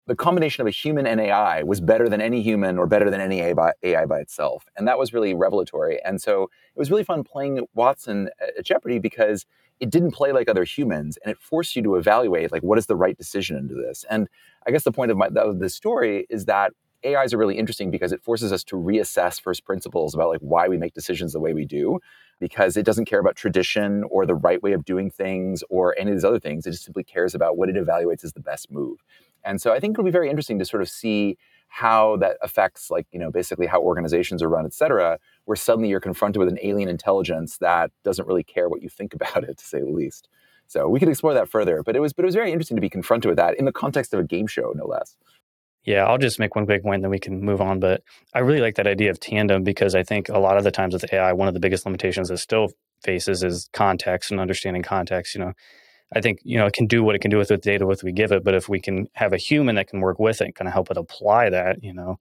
the 0.07 0.15
combination 0.15 0.61
of 0.61 0.67
a 0.67 0.71
human 0.71 1.05
and 1.05 1.19
AI 1.19 1.63
was 1.63 1.81
better 1.81 2.07
than 2.07 2.21
any 2.21 2.41
human 2.41 2.77
or 2.77 2.87
better 2.87 3.09
than 3.09 3.19
any 3.19 3.41
AI 3.41 3.53
by, 3.53 3.73
AI 3.83 4.05
by 4.05 4.19
itself. 4.19 4.65
And 4.77 4.87
that 4.87 4.97
was 4.97 5.13
really 5.13 5.33
revelatory. 5.33 6.01
And 6.03 6.21
so 6.21 6.43
it 6.43 6.79
was 6.79 6.89
really 6.89 7.03
fun 7.03 7.23
playing 7.25 7.67
Watson 7.75 8.29
at 8.57 8.65
Jeopardy 8.65 8.99
because 8.99 9.45
it 9.81 9.89
didn't 9.89 10.11
play 10.11 10.31
like 10.31 10.47
other 10.47 10.63
humans 10.63 11.17
and 11.23 11.31
it 11.31 11.37
forced 11.37 11.75
you 11.75 11.83
to 11.83 11.95
evaluate 11.95 12.51
like 12.53 12.63
what 12.63 12.77
is 12.77 12.85
the 12.85 12.95
right 12.95 13.17
decision 13.17 13.57
into 13.57 13.75
this. 13.75 14.05
And 14.09 14.29
I 14.65 14.71
guess 14.71 14.83
the 14.83 14.93
point 14.93 15.11
of, 15.11 15.17
my, 15.17 15.27
of 15.27 15.59
the 15.59 15.69
story 15.69 16.25
is 16.29 16.45
that 16.45 16.71
AIs 17.15 17.33
are 17.33 17.37
really 17.37 17.57
interesting 17.57 17.91
because 17.91 18.11
it 18.11 18.21
forces 18.21 18.51
us 18.51 18.63
to 18.65 18.75
reassess 18.75 19.39
first 19.41 19.65
principles 19.65 20.13
about 20.13 20.29
like 20.29 20.41
why 20.41 20.67
we 20.67 20.77
make 20.77 20.93
decisions 20.93 21.33
the 21.33 21.39
way 21.39 21.53
we 21.53 21.65
do 21.65 21.99
because 22.39 22.77
it 22.77 22.85
doesn't 22.85 23.05
care 23.05 23.19
about 23.19 23.35
tradition 23.35 24.03
or 24.11 24.25
the 24.25 24.35
right 24.35 24.61
way 24.61 24.73
of 24.73 24.85
doing 24.85 25.09
things 25.09 25.63
or 25.69 25.95
any 25.97 26.11
of 26.11 26.17
these 26.17 26.23
other 26.23 26.39
things. 26.39 26.67
It 26.67 26.71
just 26.71 26.83
simply 26.83 27.03
cares 27.03 27.33
about 27.33 27.57
what 27.57 27.69
it 27.69 27.75
evaluates 27.75 28.23
as 28.23 28.33
the 28.33 28.39
best 28.39 28.71
move. 28.71 29.03
And 29.43 29.61
so 29.61 29.73
I 29.73 29.79
think 29.79 29.95
it'll 29.95 30.03
be 30.03 30.11
very 30.11 30.29
interesting 30.29 30.59
to 30.59 30.65
sort 30.65 30.81
of 30.81 30.89
see 30.89 31.37
how 31.69 32.17
that 32.17 32.37
affects 32.41 32.89
like 32.89 33.05
you 33.11 33.19
know 33.19 33.31
basically 33.31 33.67
how 33.67 33.81
organizations 33.81 34.41
are 34.41 34.49
run 34.49 34.65
et 34.65 34.73
cetera 34.73 35.19
where 35.45 35.55
suddenly 35.55 35.89
you're 35.89 35.99
confronted 35.99 36.39
with 36.39 36.47
an 36.47 36.57
alien 36.63 36.89
intelligence 36.89 37.57
that 37.57 37.91
doesn't 38.03 38.27
really 38.27 38.43
care 38.43 38.69
what 38.69 38.81
you 38.81 38.89
think 38.89 39.13
about 39.13 39.43
it 39.43 39.57
to 39.57 39.65
say 39.65 39.79
the 39.79 39.85
least 39.85 40.29
so 40.67 40.87
we 40.87 40.99
could 40.99 41.09
explore 41.09 41.33
that 41.33 41.49
further 41.49 41.83
but 41.83 41.95
it 41.95 41.99
was 41.99 42.13
but 42.13 42.23
it 42.23 42.25
was 42.25 42.35
very 42.35 42.51
interesting 42.51 42.77
to 42.77 42.81
be 42.81 42.89
confronted 42.89 43.27
with 43.27 43.37
that 43.37 43.57
in 43.59 43.65
the 43.65 43.71
context 43.71 44.13
of 44.13 44.19
a 44.19 44.23
game 44.23 44.47
show 44.47 44.71
no 44.75 44.85
less 44.85 45.15
yeah, 45.87 46.05
I'll 46.05 46.17
just 46.17 46.37
make 46.37 46.53
one 46.53 46.65
quick 46.65 46.83
point, 46.83 47.01
then 47.01 47.09
we 47.09 47.17
can 47.17 47.39
move 47.39 47.61
on. 47.61 47.79
But 47.79 48.03
I 48.33 48.39
really 48.39 48.59
like 48.59 48.75
that 48.75 48.87
idea 48.87 49.09
of 49.09 49.21
tandem 49.21 49.63
because 49.63 49.95
I 49.95 50.03
think 50.03 50.27
a 50.27 50.37
lot 50.37 50.57
of 50.57 50.65
the 50.65 50.71
times 50.71 50.93
with 50.93 51.11
AI, 51.13 51.31
one 51.31 51.47
of 51.47 51.53
the 51.53 51.61
biggest 51.61 51.85
limitations 51.85 52.29
it 52.29 52.37
still 52.39 52.67
faces 53.03 53.41
is 53.41 53.69
context 53.71 54.29
and 54.29 54.41
understanding 54.41 54.83
context. 54.83 55.33
You 55.33 55.39
know, 55.39 55.53
I 56.13 56.19
think 56.19 56.39
you 56.43 56.57
know 56.57 56.65
it 56.65 56.73
can 56.73 56.87
do 56.87 57.05
what 57.05 57.15
it 57.15 57.19
can 57.19 57.31
do 57.31 57.37
with 57.37 57.47
the 57.47 57.55
data 57.55 57.85
with 57.85 58.03
we 58.03 58.11
give 58.11 58.33
it, 58.33 58.43
but 58.43 58.53
if 58.53 58.67
we 58.67 58.81
can 58.81 59.07
have 59.13 59.31
a 59.31 59.37
human 59.37 59.75
that 59.75 59.87
can 59.87 60.01
work 60.01 60.19
with 60.19 60.41
it, 60.41 60.45
and 60.45 60.55
kind 60.55 60.67
of 60.67 60.73
help 60.73 60.91
it 60.91 60.97
apply 60.97 61.49
that, 61.51 61.81
you 61.81 61.93
know, 61.93 62.19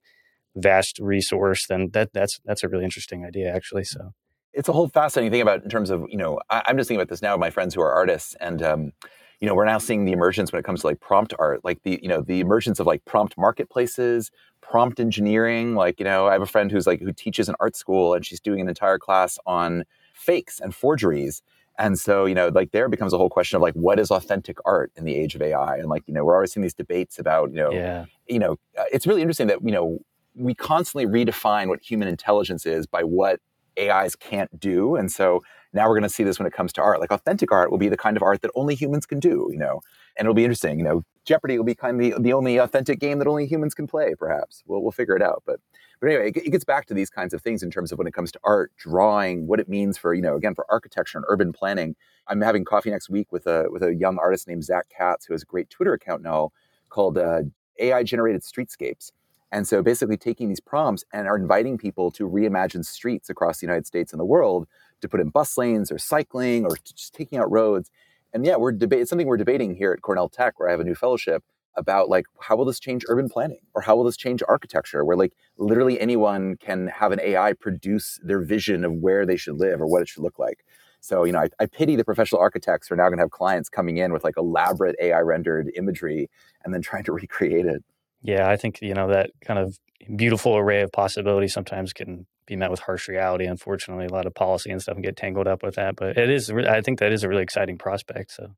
vast 0.54 1.00
resource, 1.00 1.66
then 1.66 1.90
that 1.92 2.12
that's 2.12 2.38
that's 2.44 2.62
a 2.62 2.68
really 2.68 2.84
interesting 2.84 3.24
idea 3.24 3.52
actually. 3.52 3.82
So 3.82 4.12
it's 4.52 4.68
a 4.68 4.72
whole 4.72 4.88
fascinating 4.88 5.32
thing 5.32 5.42
about 5.42 5.64
in 5.64 5.70
terms 5.70 5.90
of 5.90 6.04
you 6.08 6.18
know 6.18 6.38
I, 6.48 6.62
am 6.68 6.76
just 6.76 6.86
thinking 6.86 7.00
about 7.00 7.08
this 7.08 7.20
now 7.20 7.34
with 7.34 7.40
my 7.40 7.50
friends 7.50 7.74
who 7.74 7.80
are 7.80 7.92
artists 7.92 8.36
and. 8.40 8.62
Um, 8.62 8.92
you 9.40 9.46
know, 9.46 9.54
we're 9.54 9.66
now 9.66 9.78
seeing 9.78 10.04
the 10.04 10.12
emergence 10.12 10.52
when 10.52 10.60
it 10.60 10.64
comes 10.64 10.80
to 10.80 10.86
like 10.86 11.00
prompt 11.00 11.34
art, 11.38 11.64
like 11.64 11.82
the, 11.82 12.00
you 12.02 12.08
know, 12.08 12.22
the 12.22 12.40
emergence 12.40 12.80
of 12.80 12.86
like 12.86 13.04
prompt 13.04 13.36
marketplaces, 13.36 14.30
prompt 14.62 14.98
engineering. 14.98 15.74
Like, 15.74 15.98
you 15.98 16.04
know, 16.04 16.26
I 16.26 16.32
have 16.32 16.42
a 16.42 16.46
friend 16.46 16.70
who's 16.70 16.86
like, 16.86 17.00
who 17.00 17.12
teaches 17.12 17.48
an 17.48 17.54
art 17.60 17.76
school 17.76 18.14
and 18.14 18.24
she's 18.24 18.40
doing 18.40 18.60
an 18.60 18.68
entire 18.68 18.98
class 18.98 19.38
on 19.46 19.84
fakes 20.14 20.58
and 20.58 20.74
forgeries. 20.74 21.42
And 21.78 21.98
so, 21.98 22.24
you 22.24 22.34
know, 22.34 22.48
like 22.48 22.70
there 22.70 22.88
becomes 22.88 23.12
a 23.12 23.18
whole 23.18 23.28
question 23.28 23.56
of 23.56 23.62
like, 23.62 23.74
what 23.74 24.00
is 24.00 24.10
authentic 24.10 24.56
art 24.64 24.90
in 24.96 25.04
the 25.04 25.14
age 25.14 25.34
of 25.34 25.42
AI? 25.42 25.76
And 25.76 25.88
like, 25.88 26.04
you 26.06 26.14
know, 26.14 26.24
we're 26.24 26.34
always 26.34 26.52
seeing 26.52 26.62
these 26.62 26.74
debates 26.74 27.18
about, 27.18 27.50
you 27.50 27.56
know, 27.56 27.70
yeah. 27.70 28.06
you 28.26 28.38
know, 28.38 28.52
uh, 28.78 28.84
it's 28.90 29.06
really 29.06 29.20
interesting 29.20 29.48
that, 29.48 29.62
you 29.62 29.72
know, 29.72 29.98
we 30.34 30.54
constantly 30.54 31.06
redefine 31.06 31.68
what 31.68 31.82
human 31.82 32.08
intelligence 32.08 32.64
is 32.64 32.86
by 32.86 33.02
what 33.02 33.40
AIs 33.78 34.16
can't 34.16 34.58
do. 34.58 34.96
And 34.96 35.10
so 35.10 35.42
now 35.72 35.88
we're 35.88 35.94
going 35.94 36.02
to 36.02 36.08
see 36.08 36.24
this 36.24 36.38
when 36.38 36.46
it 36.46 36.52
comes 36.52 36.72
to 36.74 36.82
art. 36.82 37.00
Like 37.00 37.10
authentic 37.10 37.52
art 37.52 37.70
will 37.70 37.78
be 37.78 37.88
the 37.88 37.96
kind 37.96 38.16
of 38.16 38.22
art 38.22 38.42
that 38.42 38.50
only 38.54 38.74
humans 38.74 39.06
can 39.06 39.20
do, 39.20 39.48
you 39.52 39.58
know, 39.58 39.80
and 40.16 40.26
it'll 40.26 40.34
be 40.34 40.44
interesting. 40.44 40.78
You 40.78 40.84
know, 40.84 41.02
Jeopardy 41.24 41.58
will 41.58 41.64
be 41.64 41.74
kind 41.74 42.00
of 42.00 42.16
the, 42.16 42.22
the 42.22 42.32
only 42.32 42.56
authentic 42.56 43.00
game 43.00 43.18
that 43.18 43.28
only 43.28 43.46
humans 43.46 43.74
can 43.74 43.86
play, 43.86 44.14
perhaps. 44.18 44.62
We'll, 44.66 44.82
we'll 44.82 44.92
figure 44.92 45.16
it 45.16 45.22
out. 45.22 45.42
But, 45.46 45.60
but 46.00 46.08
anyway, 46.08 46.30
it, 46.30 46.36
it 46.36 46.50
gets 46.50 46.64
back 46.64 46.86
to 46.86 46.94
these 46.94 47.10
kinds 47.10 47.34
of 47.34 47.42
things 47.42 47.62
in 47.62 47.70
terms 47.70 47.92
of 47.92 47.98
when 47.98 48.06
it 48.06 48.14
comes 48.14 48.32
to 48.32 48.40
art, 48.44 48.72
drawing, 48.76 49.46
what 49.46 49.60
it 49.60 49.68
means 49.68 49.98
for, 49.98 50.14
you 50.14 50.22
know, 50.22 50.36
again, 50.36 50.54
for 50.54 50.66
architecture 50.70 51.18
and 51.18 51.24
urban 51.28 51.52
planning. 51.52 51.94
I'm 52.28 52.40
having 52.40 52.64
coffee 52.64 52.90
next 52.90 53.08
week 53.08 53.30
with 53.32 53.46
a, 53.46 53.66
with 53.70 53.82
a 53.82 53.94
young 53.94 54.18
artist 54.18 54.48
named 54.48 54.64
Zach 54.64 54.86
Katz, 54.96 55.26
who 55.26 55.34
has 55.34 55.42
a 55.42 55.46
great 55.46 55.70
Twitter 55.70 55.92
account 55.92 56.22
now 56.22 56.50
called 56.88 57.18
uh, 57.18 57.42
AI 57.78 58.02
Generated 58.02 58.42
Streetscapes. 58.42 59.12
And 59.56 59.66
so 59.66 59.82
basically 59.82 60.18
taking 60.18 60.50
these 60.50 60.60
prompts 60.60 61.02
and 61.14 61.26
are 61.26 61.34
inviting 61.34 61.78
people 61.78 62.10
to 62.10 62.28
reimagine 62.28 62.84
streets 62.84 63.30
across 63.30 63.58
the 63.58 63.66
United 63.66 63.86
States 63.86 64.12
and 64.12 64.20
the 64.20 64.24
world 64.26 64.68
to 65.00 65.08
put 65.08 65.18
in 65.18 65.30
bus 65.30 65.56
lanes 65.56 65.90
or 65.90 65.96
cycling 65.96 66.66
or 66.66 66.76
just 66.84 67.14
taking 67.14 67.38
out 67.38 67.50
roads. 67.50 67.90
And 68.34 68.44
yeah, 68.44 68.56
we're 68.56 68.72
debate 68.72 69.00
it's 69.00 69.08
something 69.08 69.26
we're 69.26 69.38
debating 69.38 69.74
here 69.74 69.94
at 69.94 70.02
Cornell 70.02 70.28
Tech, 70.28 70.60
where 70.60 70.68
I 70.68 70.72
have 70.72 70.80
a 70.80 70.84
new 70.84 70.94
fellowship 70.94 71.42
about 71.74 72.10
like 72.10 72.26
how 72.38 72.54
will 72.54 72.66
this 72.66 72.78
change 72.78 73.02
urban 73.08 73.30
planning 73.30 73.60
or 73.74 73.80
how 73.80 73.96
will 73.96 74.04
this 74.04 74.18
change 74.18 74.42
architecture 74.46 75.02
where 75.06 75.16
like 75.16 75.32
literally 75.56 75.98
anyone 75.98 76.58
can 76.58 76.88
have 76.88 77.10
an 77.12 77.20
AI 77.22 77.54
produce 77.54 78.20
their 78.22 78.42
vision 78.42 78.84
of 78.84 78.92
where 78.92 79.24
they 79.24 79.38
should 79.38 79.56
live 79.56 79.80
or 79.80 79.86
what 79.86 80.02
it 80.02 80.08
should 80.08 80.22
look 80.22 80.38
like. 80.38 80.66
So, 81.00 81.24
you 81.24 81.32
know, 81.32 81.38
I, 81.38 81.48
I 81.60 81.64
pity 81.64 81.96
the 81.96 82.04
professional 82.04 82.42
architects 82.42 82.88
who 82.88 82.94
are 82.94 82.98
now 82.98 83.04
going 83.04 83.16
to 83.16 83.22
have 83.22 83.30
clients 83.30 83.70
coming 83.70 83.96
in 83.96 84.12
with 84.12 84.22
like 84.22 84.36
elaborate 84.36 84.96
AI 85.00 85.20
rendered 85.20 85.72
imagery 85.76 86.28
and 86.62 86.74
then 86.74 86.82
trying 86.82 87.04
to 87.04 87.12
recreate 87.22 87.64
it. 87.64 87.82
Yeah, 88.26 88.50
I 88.50 88.56
think 88.56 88.80
you 88.82 88.92
know 88.92 89.08
that 89.08 89.30
kind 89.44 89.60
of 89.60 89.78
beautiful 90.16 90.56
array 90.56 90.82
of 90.82 90.90
possibilities 90.90 91.52
sometimes 91.52 91.92
can 91.92 92.26
be 92.46 92.56
met 92.56 92.72
with 92.72 92.80
harsh 92.80 93.08
reality. 93.08 93.44
Unfortunately, 93.44 94.06
a 94.06 94.12
lot 94.12 94.26
of 94.26 94.34
policy 94.34 94.70
and 94.70 94.82
stuff 94.82 94.96
can 94.96 95.02
get 95.02 95.16
tangled 95.16 95.46
up 95.46 95.62
with 95.62 95.76
that. 95.76 95.94
But 95.94 96.18
it 96.18 96.28
is, 96.28 96.50
I 96.50 96.80
think 96.80 96.98
that 96.98 97.12
is 97.12 97.22
a 97.22 97.28
really 97.28 97.44
exciting 97.44 97.78
prospect. 97.78 98.32
So, 98.32 98.48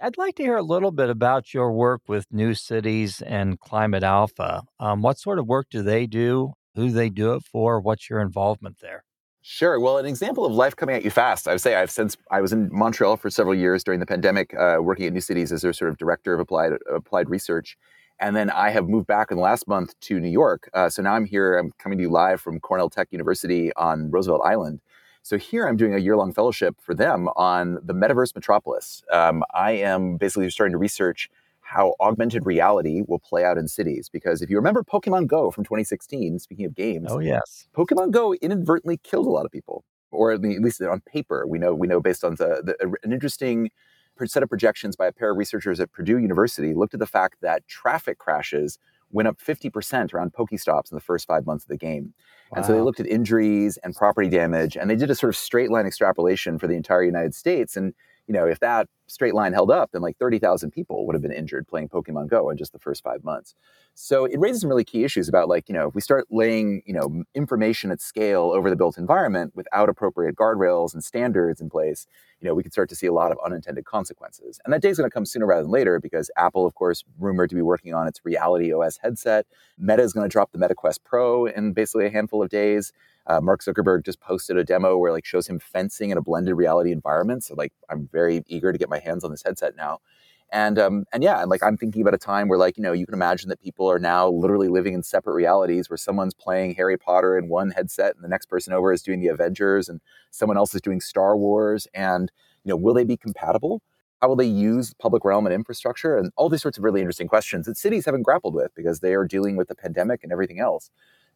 I'd 0.00 0.16
like 0.16 0.36
to 0.36 0.44
hear 0.44 0.56
a 0.56 0.62
little 0.62 0.92
bit 0.92 1.10
about 1.10 1.52
your 1.52 1.72
work 1.72 2.02
with 2.06 2.26
New 2.30 2.54
Cities 2.54 3.20
and 3.20 3.58
Climate 3.58 4.04
Alpha. 4.04 4.62
Um, 4.78 5.02
what 5.02 5.18
sort 5.18 5.40
of 5.40 5.48
work 5.48 5.66
do 5.68 5.82
they 5.82 6.06
do? 6.06 6.52
Who 6.76 6.86
do 6.86 6.92
they 6.92 7.10
do 7.10 7.34
it 7.34 7.42
for? 7.42 7.80
What's 7.80 8.08
your 8.08 8.20
involvement 8.20 8.78
there? 8.80 9.02
Sure. 9.42 9.80
Well, 9.80 9.98
an 9.98 10.06
example 10.06 10.46
of 10.46 10.52
life 10.52 10.76
coming 10.76 10.94
at 10.94 11.02
you 11.02 11.10
fast. 11.10 11.48
I 11.48 11.52
would 11.52 11.60
say 11.60 11.74
I've 11.74 11.90
since 11.90 12.16
I 12.30 12.40
was 12.40 12.52
in 12.52 12.68
Montreal 12.70 13.16
for 13.16 13.30
several 13.30 13.56
years 13.56 13.82
during 13.82 13.98
the 13.98 14.06
pandemic, 14.06 14.54
uh, 14.54 14.76
working 14.80 15.06
at 15.06 15.12
New 15.12 15.20
Cities 15.20 15.50
as 15.50 15.62
their 15.62 15.72
sort 15.72 15.90
of 15.90 15.98
director 15.98 16.34
of 16.34 16.38
applied 16.38 16.72
applied 16.94 17.28
research. 17.28 17.76
And 18.20 18.34
then 18.34 18.50
I 18.50 18.70
have 18.70 18.88
moved 18.88 19.06
back 19.06 19.30
in 19.30 19.36
the 19.36 19.42
last 19.42 19.68
month 19.68 19.98
to 20.00 20.18
New 20.18 20.28
York. 20.28 20.68
Uh, 20.74 20.88
so 20.88 21.02
now 21.02 21.14
I'm 21.14 21.24
here. 21.24 21.56
I'm 21.56 21.72
coming 21.78 21.98
to 21.98 22.02
you 22.02 22.10
live 22.10 22.40
from 22.40 22.58
Cornell 22.60 22.90
Tech 22.90 23.08
University 23.10 23.72
on 23.74 24.10
Roosevelt 24.10 24.42
Island. 24.44 24.80
So 25.22 25.36
here 25.36 25.66
I'm 25.68 25.76
doing 25.76 25.94
a 25.94 25.98
year 25.98 26.16
long 26.16 26.32
fellowship 26.32 26.76
for 26.80 26.94
them 26.94 27.28
on 27.36 27.78
the 27.82 27.94
metaverse 27.94 28.34
metropolis. 28.34 29.02
Um, 29.12 29.44
I 29.54 29.72
am 29.72 30.16
basically 30.16 30.48
starting 30.50 30.72
to 30.72 30.78
research 30.78 31.28
how 31.60 31.94
augmented 32.00 32.46
reality 32.46 33.02
will 33.06 33.18
play 33.18 33.44
out 33.44 33.58
in 33.58 33.68
cities. 33.68 34.08
Because 34.08 34.40
if 34.40 34.48
you 34.48 34.56
remember 34.56 34.82
Pokemon 34.82 35.26
Go 35.26 35.50
from 35.50 35.64
2016, 35.64 36.38
speaking 36.38 36.64
of 36.64 36.74
games, 36.74 37.08
oh 37.10 37.18
yes, 37.18 37.68
Pokemon 37.76 38.10
Go 38.10 38.34
inadvertently 38.34 38.96
killed 39.02 39.26
a 39.26 39.30
lot 39.30 39.44
of 39.44 39.52
people, 39.52 39.84
or 40.10 40.32
at 40.32 40.40
least 40.40 40.80
on 40.80 41.00
paper. 41.02 41.46
We 41.46 41.58
know 41.58 41.74
we 41.74 41.86
know 41.86 42.00
based 42.00 42.24
on 42.24 42.36
the, 42.36 42.62
the 42.64 42.96
an 43.02 43.12
interesting 43.12 43.70
set 44.26 44.42
of 44.42 44.48
projections 44.48 44.96
by 44.96 45.06
a 45.06 45.12
pair 45.12 45.30
of 45.30 45.36
researchers 45.36 45.80
at 45.80 45.92
Purdue 45.92 46.18
University 46.18 46.74
looked 46.74 46.94
at 46.94 47.00
the 47.00 47.06
fact 47.06 47.36
that 47.42 47.66
traffic 47.68 48.18
crashes 48.18 48.78
went 49.10 49.28
up 49.28 49.38
50% 49.38 50.12
around 50.12 50.32
Pokestops 50.32 50.90
in 50.90 50.94
the 50.94 51.00
first 51.00 51.26
five 51.26 51.46
months 51.46 51.64
of 51.64 51.68
the 51.68 51.76
game. 51.76 52.12
Wow. 52.50 52.56
And 52.56 52.66
so 52.66 52.72
they 52.72 52.80
looked 52.80 53.00
at 53.00 53.06
injuries 53.06 53.78
and 53.82 53.94
property 53.94 54.28
damage, 54.28 54.76
and 54.76 54.90
they 54.90 54.96
did 54.96 55.10
a 55.10 55.14
sort 55.14 55.30
of 55.30 55.36
straight 55.36 55.70
line 55.70 55.86
extrapolation 55.86 56.58
for 56.58 56.66
the 56.66 56.74
entire 56.74 57.02
United 57.02 57.34
States. 57.34 57.76
And 57.76 57.94
you 58.28 58.34
know, 58.34 58.46
if 58.46 58.60
that 58.60 58.86
straight 59.06 59.34
line 59.34 59.54
held 59.54 59.70
up, 59.70 59.90
then 59.92 60.02
like 60.02 60.18
30,000 60.18 60.70
people 60.70 61.06
would 61.06 61.14
have 61.14 61.22
been 61.22 61.32
injured 61.32 61.66
playing 61.66 61.88
Pokemon 61.88 62.28
Go 62.28 62.50
in 62.50 62.58
just 62.58 62.74
the 62.74 62.78
first 62.78 63.02
five 63.02 63.24
months. 63.24 63.54
So 63.94 64.26
it 64.26 64.38
raises 64.38 64.60
some 64.60 64.68
really 64.68 64.84
key 64.84 65.02
issues 65.02 65.30
about 65.30 65.48
like, 65.48 65.66
you 65.66 65.74
know, 65.74 65.88
if 65.88 65.94
we 65.94 66.02
start 66.02 66.26
laying, 66.30 66.82
you 66.84 66.92
know, 66.92 67.24
information 67.34 67.90
at 67.90 68.02
scale 68.02 68.52
over 68.54 68.68
the 68.68 68.76
built 68.76 68.98
environment 68.98 69.52
without 69.56 69.88
appropriate 69.88 70.36
guardrails 70.36 70.92
and 70.92 71.02
standards 71.02 71.60
in 71.62 71.70
place, 71.70 72.06
you 72.40 72.46
know, 72.46 72.54
we 72.54 72.62
could 72.62 72.72
start 72.72 72.90
to 72.90 72.94
see 72.94 73.06
a 73.06 73.12
lot 73.12 73.32
of 73.32 73.38
unintended 73.42 73.86
consequences. 73.86 74.60
And 74.64 74.74
that 74.74 74.82
day 74.82 74.90
is 74.90 74.98
going 74.98 75.08
to 75.10 75.14
come 75.14 75.24
sooner 75.24 75.46
rather 75.46 75.62
than 75.62 75.72
later 75.72 75.98
because 75.98 76.30
Apple, 76.36 76.66
of 76.66 76.74
course, 76.74 77.02
rumored 77.18 77.48
to 77.48 77.56
be 77.56 77.62
working 77.62 77.94
on 77.94 78.06
its 78.06 78.20
Reality 78.24 78.72
OS 78.74 78.98
headset. 78.98 79.46
Meta 79.78 80.02
is 80.02 80.12
going 80.12 80.28
to 80.28 80.32
drop 80.32 80.52
the 80.52 80.58
Meta 80.58 80.74
Quest 80.74 81.02
Pro 81.02 81.46
in 81.46 81.72
basically 81.72 82.06
a 82.06 82.10
handful 82.10 82.42
of 82.42 82.50
days. 82.50 82.92
Uh, 83.28 83.40
Mark 83.40 83.62
Zuckerberg 83.62 84.04
just 84.04 84.20
posted 84.20 84.56
a 84.56 84.64
demo 84.64 84.96
where 84.96 85.12
like 85.12 85.26
shows 85.26 85.46
him 85.46 85.58
fencing 85.58 86.10
in 86.10 86.18
a 86.18 86.22
blended 86.22 86.56
reality 86.56 86.92
environment. 86.92 87.44
So 87.44 87.54
like 87.54 87.72
I'm 87.90 88.08
very 88.10 88.42
eager 88.48 88.72
to 88.72 88.78
get 88.78 88.88
my 88.88 88.98
hands 88.98 89.22
on 89.22 89.30
this 89.30 89.42
headset 89.44 89.76
now. 89.76 90.00
And 90.50 90.78
um, 90.78 91.04
and 91.12 91.22
yeah, 91.22 91.42
and 91.42 91.50
like 91.50 91.62
I'm 91.62 91.76
thinking 91.76 92.00
about 92.00 92.14
a 92.14 92.18
time 92.18 92.48
where 92.48 92.58
like 92.58 92.78
you 92.78 92.82
know 92.82 92.92
you 92.92 93.04
can 93.04 93.14
imagine 93.14 93.50
that 93.50 93.60
people 93.60 93.90
are 93.90 93.98
now 93.98 94.30
literally 94.30 94.68
living 94.68 94.94
in 94.94 95.02
separate 95.02 95.34
realities 95.34 95.90
where 95.90 95.98
someone's 95.98 96.32
playing 96.32 96.74
Harry 96.76 96.96
Potter 96.96 97.36
in 97.36 97.48
one 97.48 97.70
headset 97.70 98.14
and 98.14 98.24
the 98.24 98.28
next 98.28 98.46
person 98.46 98.72
over 98.72 98.90
is 98.90 99.02
doing 99.02 99.20
the 99.20 99.28
Avengers 99.28 99.90
and 99.90 100.00
someone 100.30 100.56
else 100.56 100.74
is 100.74 100.80
doing 100.80 101.00
Star 101.02 101.36
Wars. 101.36 101.86
And 101.92 102.32
you 102.64 102.70
know, 102.70 102.76
will 102.76 102.94
they 102.94 103.04
be 103.04 103.18
compatible? 103.18 103.82
How 104.22 104.28
will 104.28 104.36
they 104.36 104.46
use 104.46 104.94
public 104.94 105.22
realm 105.24 105.46
and 105.46 105.54
infrastructure? 105.54 106.16
And 106.16 106.32
all 106.36 106.48
these 106.48 106.62
sorts 106.62 106.78
of 106.78 106.84
really 106.84 107.00
interesting 107.00 107.28
questions 107.28 107.66
that 107.66 107.76
cities 107.76 108.06
haven't 108.06 108.22
grappled 108.22 108.54
with 108.54 108.74
because 108.74 109.00
they 109.00 109.14
are 109.14 109.26
dealing 109.26 109.56
with 109.56 109.68
the 109.68 109.74
pandemic 109.74 110.24
and 110.24 110.32
everything 110.32 110.60
else. 110.60 110.90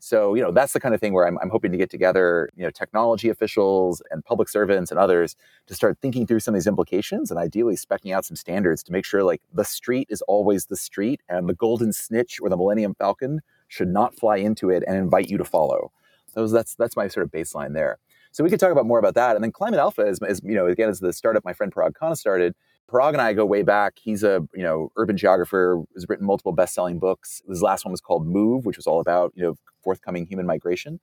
So, 0.04 0.34
you 0.34 0.42
know, 0.42 0.50
that's 0.50 0.72
the 0.72 0.80
kind 0.80 0.96
of 0.96 1.00
thing 1.00 1.12
where 1.12 1.28
I'm, 1.28 1.38
I'm, 1.40 1.48
hoping 1.48 1.70
to 1.70 1.78
get 1.78 1.88
together, 1.88 2.50
you 2.56 2.64
know, 2.64 2.70
technology 2.70 3.28
officials 3.28 4.02
and 4.10 4.24
public 4.24 4.48
servants 4.48 4.90
and 4.90 4.98
others 4.98 5.36
to 5.68 5.74
start 5.74 5.96
thinking 6.02 6.26
through 6.26 6.40
some 6.40 6.54
of 6.54 6.58
these 6.58 6.66
implications 6.66 7.30
and 7.30 7.38
ideally 7.38 7.76
specking 7.76 8.12
out 8.12 8.24
some 8.24 8.34
standards 8.34 8.82
to 8.82 8.90
make 8.90 9.04
sure 9.04 9.22
like 9.22 9.40
the 9.54 9.64
street 9.64 10.08
is 10.10 10.20
always 10.22 10.66
the 10.66 10.76
street 10.76 11.20
and 11.28 11.48
the 11.48 11.54
golden 11.54 11.92
snitch 11.92 12.40
or 12.42 12.48
the 12.48 12.56
Millennium 12.56 12.96
Falcon 12.96 13.42
should 13.68 13.86
not 13.86 14.12
fly 14.16 14.38
into 14.38 14.70
it 14.70 14.82
and 14.88 14.96
invite 14.96 15.28
you 15.28 15.38
to 15.38 15.44
follow. 15.44 15.92
So 16.26 16.48
that's 16.48 16.74
that's 16.74 16.96
my 16.96 17.06
sort 17.06 17.22
of 17.22 17.30
baseline 17.30 17.72
there. 17.72 18.00
So 18.32 18.42
we 18.42 18.50
could 18.50 18.58
talk 18.58 18.72
about 18.72 18.86
more 18.86 18.98
about 18.98 19.14
that. 19.14 19.36
And 19.36 19.44
then 19.44 19.52
Climate 19.52 19.78
Alpha 19.78 20.02
is, 20.02 20.18
is 20.26 20.40
you 20.42 20.54
know, 20.56 20.66
again, 20.66 20.88
is 20.88 20.98
the 20.98 21.12
startup 21.12 21.44
my 21.44 21.52
friend 21.52 21.72
Parag 21.72 21.92
Khanna 21.92 22.16
started. 22.16 22.56
Parag 22.90 23.12
and 23.12 23.22
I 23.22 23.32
go 23.32 23.46
way 23.46 23.62
back. 23.62 23.94
He's 24.02 24.22
a, 24.22 24.46
you 24.54 24.62
know, 24.62 24.90
urban 24.96 25.16
geographer, 25.16 25.82
has 25.94 26.06
written 26.08 26.26
multiple 26.26 26.52
best-selling 26.52 26.98
books. 26.98 27.42
His 27.48 27.62
last 27.62 27.84
one 27.84 27.92
was 27.92 28.00
called 28.00 28.26
Move, 28.26 28.66
which 28.66 28.76
was 28.76 28.86
all 28.86 29.00
about, 29.00 29.32
you 29.34 29.42
know, 29.42 29.54
forthcoming 29.82 30.26
human 30.26 30.46
migration. 30.46 31.00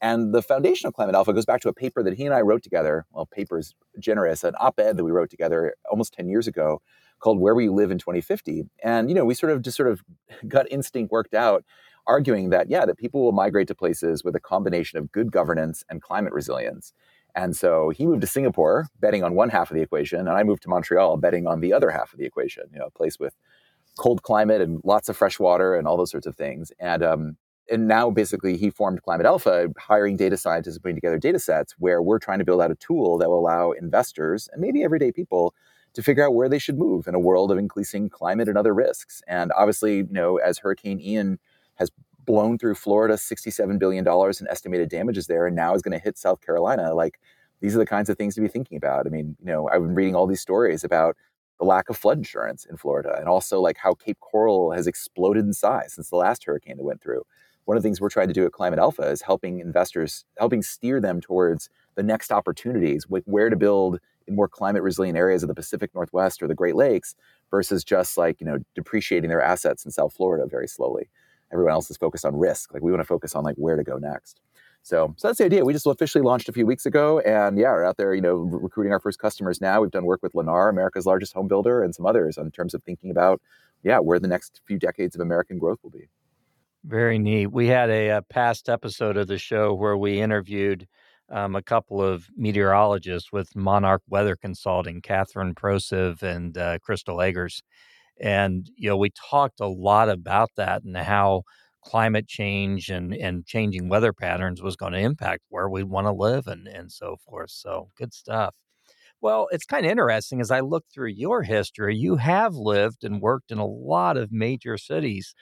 And 0.00 0.34
the 0.34 0.42
foundation 0.42 0.88
of 0.88 0.94
Climate 0.94 1.14
Alpha 1.14 1.32
goes 1.32 1.46
back 1.46 1.60
to 1.60 1.68
a 1.68 1.72
paper 1.72 2.02
that 2.02 2.14
he 2.14 2.24
and 2.24 2.34
I 2.34 2.40
wrote 2.40 2.62
together. 2.62 3.06
Well, 3.12 3.26
paper 3.26 3.58
is 3.58 3.74
generous, 4.00 4.42
an 4.42 4.54
op-ed 4.58 4.96
that 4.96 5.04
we 5.04 5.12
wrote 5.12 5.30
together 5.30 5.74
almost 5.90 6.12
10 6.14 6.28
years 6.28 6.48
ago 6.48 6.82
called 7.20 7.38
Where 7.38 7.54
Will 7.54 7.62
You 7.62 7.72
Live 7.72 7.92
in 7.92 7.98
2050? 7.98 8.64
And, 8.82 9.08
you 9.08 9.14
know, 9.14 9.24
we 9.24 9.34
sort 9.34 9.52
of 9.52 9.62
just 9.62 9.76
sort 9.76 9.88
of 9.88 10.02
gut 10.48 10.66
instinct 10.70 11.12
worked 11.12 11.34
out 11.34 11.64
arguing 12.06 12.50
that, 12.50 12.68
yeah, 12.68 12.84
that 12.84 12.98
people 12.98 13.22
will 13.22 13.32
migrate 13.32 13.68
to 13.68 13.74
places 13.74 14.24
with 14.24 14.34
a 14.34 14.40
combination 14.40 14.98
of 14.98 15.12
good 15.12 15.30
governance 15.30 15.84
and 15.88 16.02
climate 16.02 16.32
resilience. 16.32 16.92
And 17.34 17.56
so 17.56 17.90
he 17.90 18.06
moved 18.06 18.20
to 18.20 18.26
Singapore, 18.26 18.88
betting 19.00 19.24
on 19.24 19.34
one 19.34 19.48
half 19.48 19.70
of 19.70 19.76
the 19.76 19.82
equation, 19.82 20.20
and 20.20 20.30
I 20.30 20.42
moved 20.42 20.62
to 20.64 20.68
Montreal, 20.68 21.16
betting 21.16 21.46
on 21.46 21.60
the 21.60 21.72
other 21.72 21.90
half 21.90 22.12
of 22.12 22.18
the 22.18 22.26
equation. 22.26 22.64
You 22.72 22.78
know, 22.78 22.86
a 22.86 22.90
place 22.90 23.18
with 23.18 23.34
cold 23.98 24.22
climate 24.22 24.60
and 24.60 24.80
lots 24.84 25.08
of 25.08 25.16
fresh 25.16 25.38
water 25.38 25.74
and 25.74 25.86
all 25.86 25.96
those 25.96 26.10
sorts 26.10 26.26
of 26.26 26.36
things. 26.36 26.72
And 26.78 27.02
um, 27.02 27.36
and 27.70 27.88
now 27.88 28.10
basically 28.10 28.56
he 28.56 28.70
formed 28.70 29.02
Climate 29.02 29.26
Alpha, 29.26 29.68
hiring 29.78 30.16
data 30.16 30.36
scientists 30.36 30.76
and 30.76 30.82
putting 30.82 30.96
together 30.96 31.18
data 31.18 31.38
sets 31.38 31.74
where 31.78 32.02
we're 32.02 32.18
trying 32.18 32.38
to 32.38 32.44
build 32.44 32.60
out 32.60 32.70
a 32.70 32.74
tool 32.74 33.18
that 33.18 33.28
will 33.28 33.38
allow 33.38 33.72
investors 33.72 34.48
and 34.52 34.60
maybe 34.60 34.82
everyday 34.82 35.12
people 35.12 35.54
to 35.94 36.02
figure 36.02 36.24
out 36.24 36.34
where 36.34 36.48
they 36.48 36.58
should 36.58 36.78
move 36.78 37.06
in 37.06 37.14
a 37.14 37.20
world 37.20 37.50
of 37.50 37.58
increasing 37.58 38.08
climate 38.08 38.48
and 38.48 38.56
other 38.56 38.74
risks. 38.74 39.22
And 39.26 39.52
obviously, 39.52 39.98
you 39.98 40.06
know, 40.10 40.38
as 40.38 40.58
Hurricane 40.58 41.00
Ian 41.00 41.38
has 41.76 41.90
blown 42.24 42.58
through 42.58 42.74
Florida, 42.74 43.14
$67 43.14 43.78
billion 43.78 44.06
in 44.06 44.48
estimated 44.48 44.88
damages 44.88 45.26
there, 45.26 45.46
and 45.46 45.56
now 45.56 45.74
is 45.74 45.82
going 45.82 45.96
to 45.96 46.02
hit 46.02 46.18
South 46.18 46.40
Carolina. 46.40 46.94
Like, 46.94 47.18
these 47.60 47.74
are 47.74 47.78
the 47.78 47.86
kinds 47.86 48.10
of 48.10 48.18
things 48.18 48.34
to 48.34 48.40
be 48.40 48.48
thinking 48.48 48.76
about. 48.76 49.06
I 49.06 49.10
mean, 49.10 49.36
you 49.40 49.46
know, 49.46 49.68
I've 49.68 49.82
been 49.82 49.94
reading 49.94 50.16
all 50.16 50.26
these 50.26 50.40
stories 50.40 50.84
about 50.84 51.16
the 51.58 51.64
lack 51.64 51.88
of 51.88 51.96
flood 51.96 52.18
insurance 52.18 52.64
in 52.64 52.76
Florida 52.76 53.14
and 53.18 53.28
also 53.28 53.60
like 53.60 53.76
how 53.78 53.94
Cape 53.94 54.18
Coral 54.20 54.72
has 54.72 54.88
exploded 54.88 55.44
in 55.44 55.52
size 55.52 55.92
since 55.92 56.10
the 56.10 56.16
last 56.16 56.44
hurricane 56.44 56.76
that 56.76 56.82
went 56.82 57.00
through. 57.00 57.22
One 57.66 57.76
of 57.76 57.82
the 57.82 57.86
things 57.86 58.00
we're 58.00 58.08
trying 58.08 58.26
to 58.26 58.34
do 58.34 58.44
at 58.44 58.50
Climate 58.50 58.80
Alpha 58.80 59.02
is 59.02 59.22
helping 59.22 59.60
investors, 59.60 60.24
helping 60.38 60.62
steer 60.62 61.00
them 61.00 61.20
towards 61.20 61.68
the 61.94 62.02
next 62.02 62.32
opportunities, 62.32 63.06
with 63.06 63.22
where 63.26 63.48
to 63.48 63.54
build 63.54 64.00
in 64.26 64.34
more 64.34 64.48
climate 64.48 64.82
resilient 64.82 65.16
areas 65.16 65.44
of 65.44 65.48
the 65.48 65.54
Pacific 65.54 65.94
Northwest 65.94 66.42
or 66.42 66.48
the 66.48 66.54
Great 66.56 66.74
Lakes 66.74 67.14
versus 67.48 67.84
just 67.84 68.18
like, 68.18 68.40
you 68.40 68.46
know, 68.46 68.58
depreciating 68.74 69.30
their 69.30 69.42
assets 69.42 69.84
in 69.84 69.92
South 69.92 70.12
Florida 70.12 70.46
very 70.48 70.66
slowly 70.66 71.08
everyone 71.52 71.72
else 71.72 71.90
is 71.90 71.96
focused 71.96 72.24
on 72.24 72.36
risk. 72.36 72.72
Like 72.72 72.82
we 72.82 72.90
want 72.90 73.00
to 73.00 73.06
focus 73.06 73.34
on 73.34 73.44
like 73.44 73.56
where 73.56 73.76
to 73.76 73.84
go 73.84 73.98
next. 73.98 74.40
So, 74.84 75.14
so 75.16 75.28
that's 75.28 75.38
the 75.38 75.44
idea. 75.44 75.64
We 75.64 75.72
just 75.72 75.86
officially 75.86 76.24
launched 76.24 76.48
a 76.48 76.52
few 76.52 76.66
weeks 76.66 76.86
ago, 76.86 77.20
and 77.20 77.56
yeah, 77.56 77.70
we're 77.70 77.84
out 77.84 77.98
there, 77.98 78.14
you 78.14 78.20
know, 78.20 78.34
recruiting 78.34 78.92
our 78.92 78.98
first 78.98 79.20
customers 79.20 79.60
now. 79.60 79.80
We've 79.80 79.92
done 79.92 80.04
work 80.04 80.20
with 80.24 80.32
Lennar, 80.32 80.68
America's 80.68 81.06
largest 81.06 81.32
home 81.34 81.46
builder, 81.46 81.84
and 81.84 81.94
some 81.94 82.04
others 82.04 82.36
in 82.36 82.50
terms 82.50 82.74
of 82.74 82.82
thinking 82.82 83.10
about, 83.10 83.40
yeah, 83.84 84.00
where 84.00 84.18
the 84.18 84.26
next 84.26 84.60
few 84.66 84.80
decades 84.80 85.14
of 85.14 85.20
American 85.20 85.58
growth 85.58 85.78
will 85.84 85.90
be. 85.90 86.08
Very 86.84 87.20
neat. 87.20 87.46
We 87.46 87.68
had 87.68 87.90
a, 87.90 88.08
a 88.08 88.22
past 88.22 88.68
episode 88.68 89.16
of 89.16 89.28
the 89.28 89.38
show 89.38 89.72
where 89.72 89.96
we 89.96 90.20
interviewed 90.20 90.88
um, 91.30 91.54
a 91.54 91.62
couple 91.62 92.02
of 92.02 92.28
meteorologists 92.36 93.32
with 93.32 93.54
Monarch 93.54 94.02
Weather 94.08 94.34
Consulting, 94.34 95.00
Catherine 95.00 95.54
Prosiv 95.54 96.22
and 96.22 96.58
uh, 96.58 96.78
Crystal 96.80 97.20
Eggers. 97.20 97.62
And, 98.22 98.70
you 98.76 98.88
know, 98.88 98.96
we 98.96 99.10
talked 99.30 99.60
a 99.60 99.66
lot 99.68 100.08
about 100.08 100.50
that 100.56 100.84
and 100.84 100.96
how 100.96 101.42
climate 101.84 102.28
change 102.28 102.88
and, 102.90 103.12
and 103.14 103.44
changing 103.46 103.88
weather 103.88 104.12
patterns 104.12 104.62
was 104.62 104.76
going 104.76 104.92
to 104.92 104.98
impact 105.00 105.42
where 105.48 105.68
we 105.68 105.82
want 105.82 106.06
to 106.06 106.12
live 106.12 106.46
and, 106.46 106.68
and 106.68 106.92
so 106.92 107.16
forth. 107.26 107.50
So 107.50 107.90
good 107.98 108.14
stuff. 108.14 108.54
Well, 109.20 109.48
it's 109.52 109.64
kind 109.64 109.86
of 109.86 109.92
interesting 109.92 110.40
as 110.40 110.50
I 110.50 110.60
look 110.60 110.84
through 110.92 111.10
your 111.10 111.42
history, 111.42 111.96
you 111.96 112.16
have 112.16 112.54
lived 112.54 113.04
and 113.04 113.20
worked 113.20 113.52
in 113.52 113.58
a 113.58 113.66
lot 113.66 114.16
of 114.16 114.32
major 114.32 114.76
cities 114.76 115.34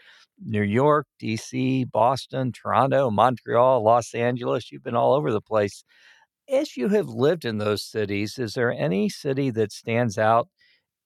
New 0.42 0.62
York, 0.62 1.06
DC, 1.20 1.84
Boston, 1.90 2.50
Toronto, 2.52 3.10
Montreal, 3.10 3.82
Los 3.84 4.14
Angeles. 4.14 4.72
You've 4.72 4.82
been 4.82 4.96
all 4.96 5.12
over 5.14 5.30
the 5.32 5.40
place. 5.42 5.84
As 6.50 6.76
you 6.76 6.88
have 6.88 7.08
lived 7.08 7.44
in 7.44 7.58
those 7.58 7.82
cities, 7.84 8.38
is 8.38 8.54
there 8.54 8.72
any 8.72 9.08
city 9.08 9.50
that 9.50 9.72
stands 9.72 10.18
out 10.18 10.49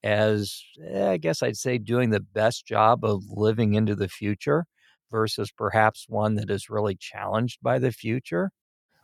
as 0.05 0.63
eh, 0.87 1.11
I 1.11 1.17
guess 1.17 1.43
I'd 1.43 1.57
say 1.57 1.79
doing 1.79 2.11
the 2.11 2.21
best 2.21 2.67
job 2.67 3.05
of 3.05 3.25
living 3.29 3.75
into 3.75 3.97
the 3.97 4.09
future 4.09 4.67
versus 5.11 5.51
perhaps 5.51 6.07
one 6.09 6.35
that 6.37 6.51
is 6.51 6.69
really 6.69 6.95
challenged 6.95 7.59
by 7.63 7.79
the 7.79 7.91
future? 7.91 8.51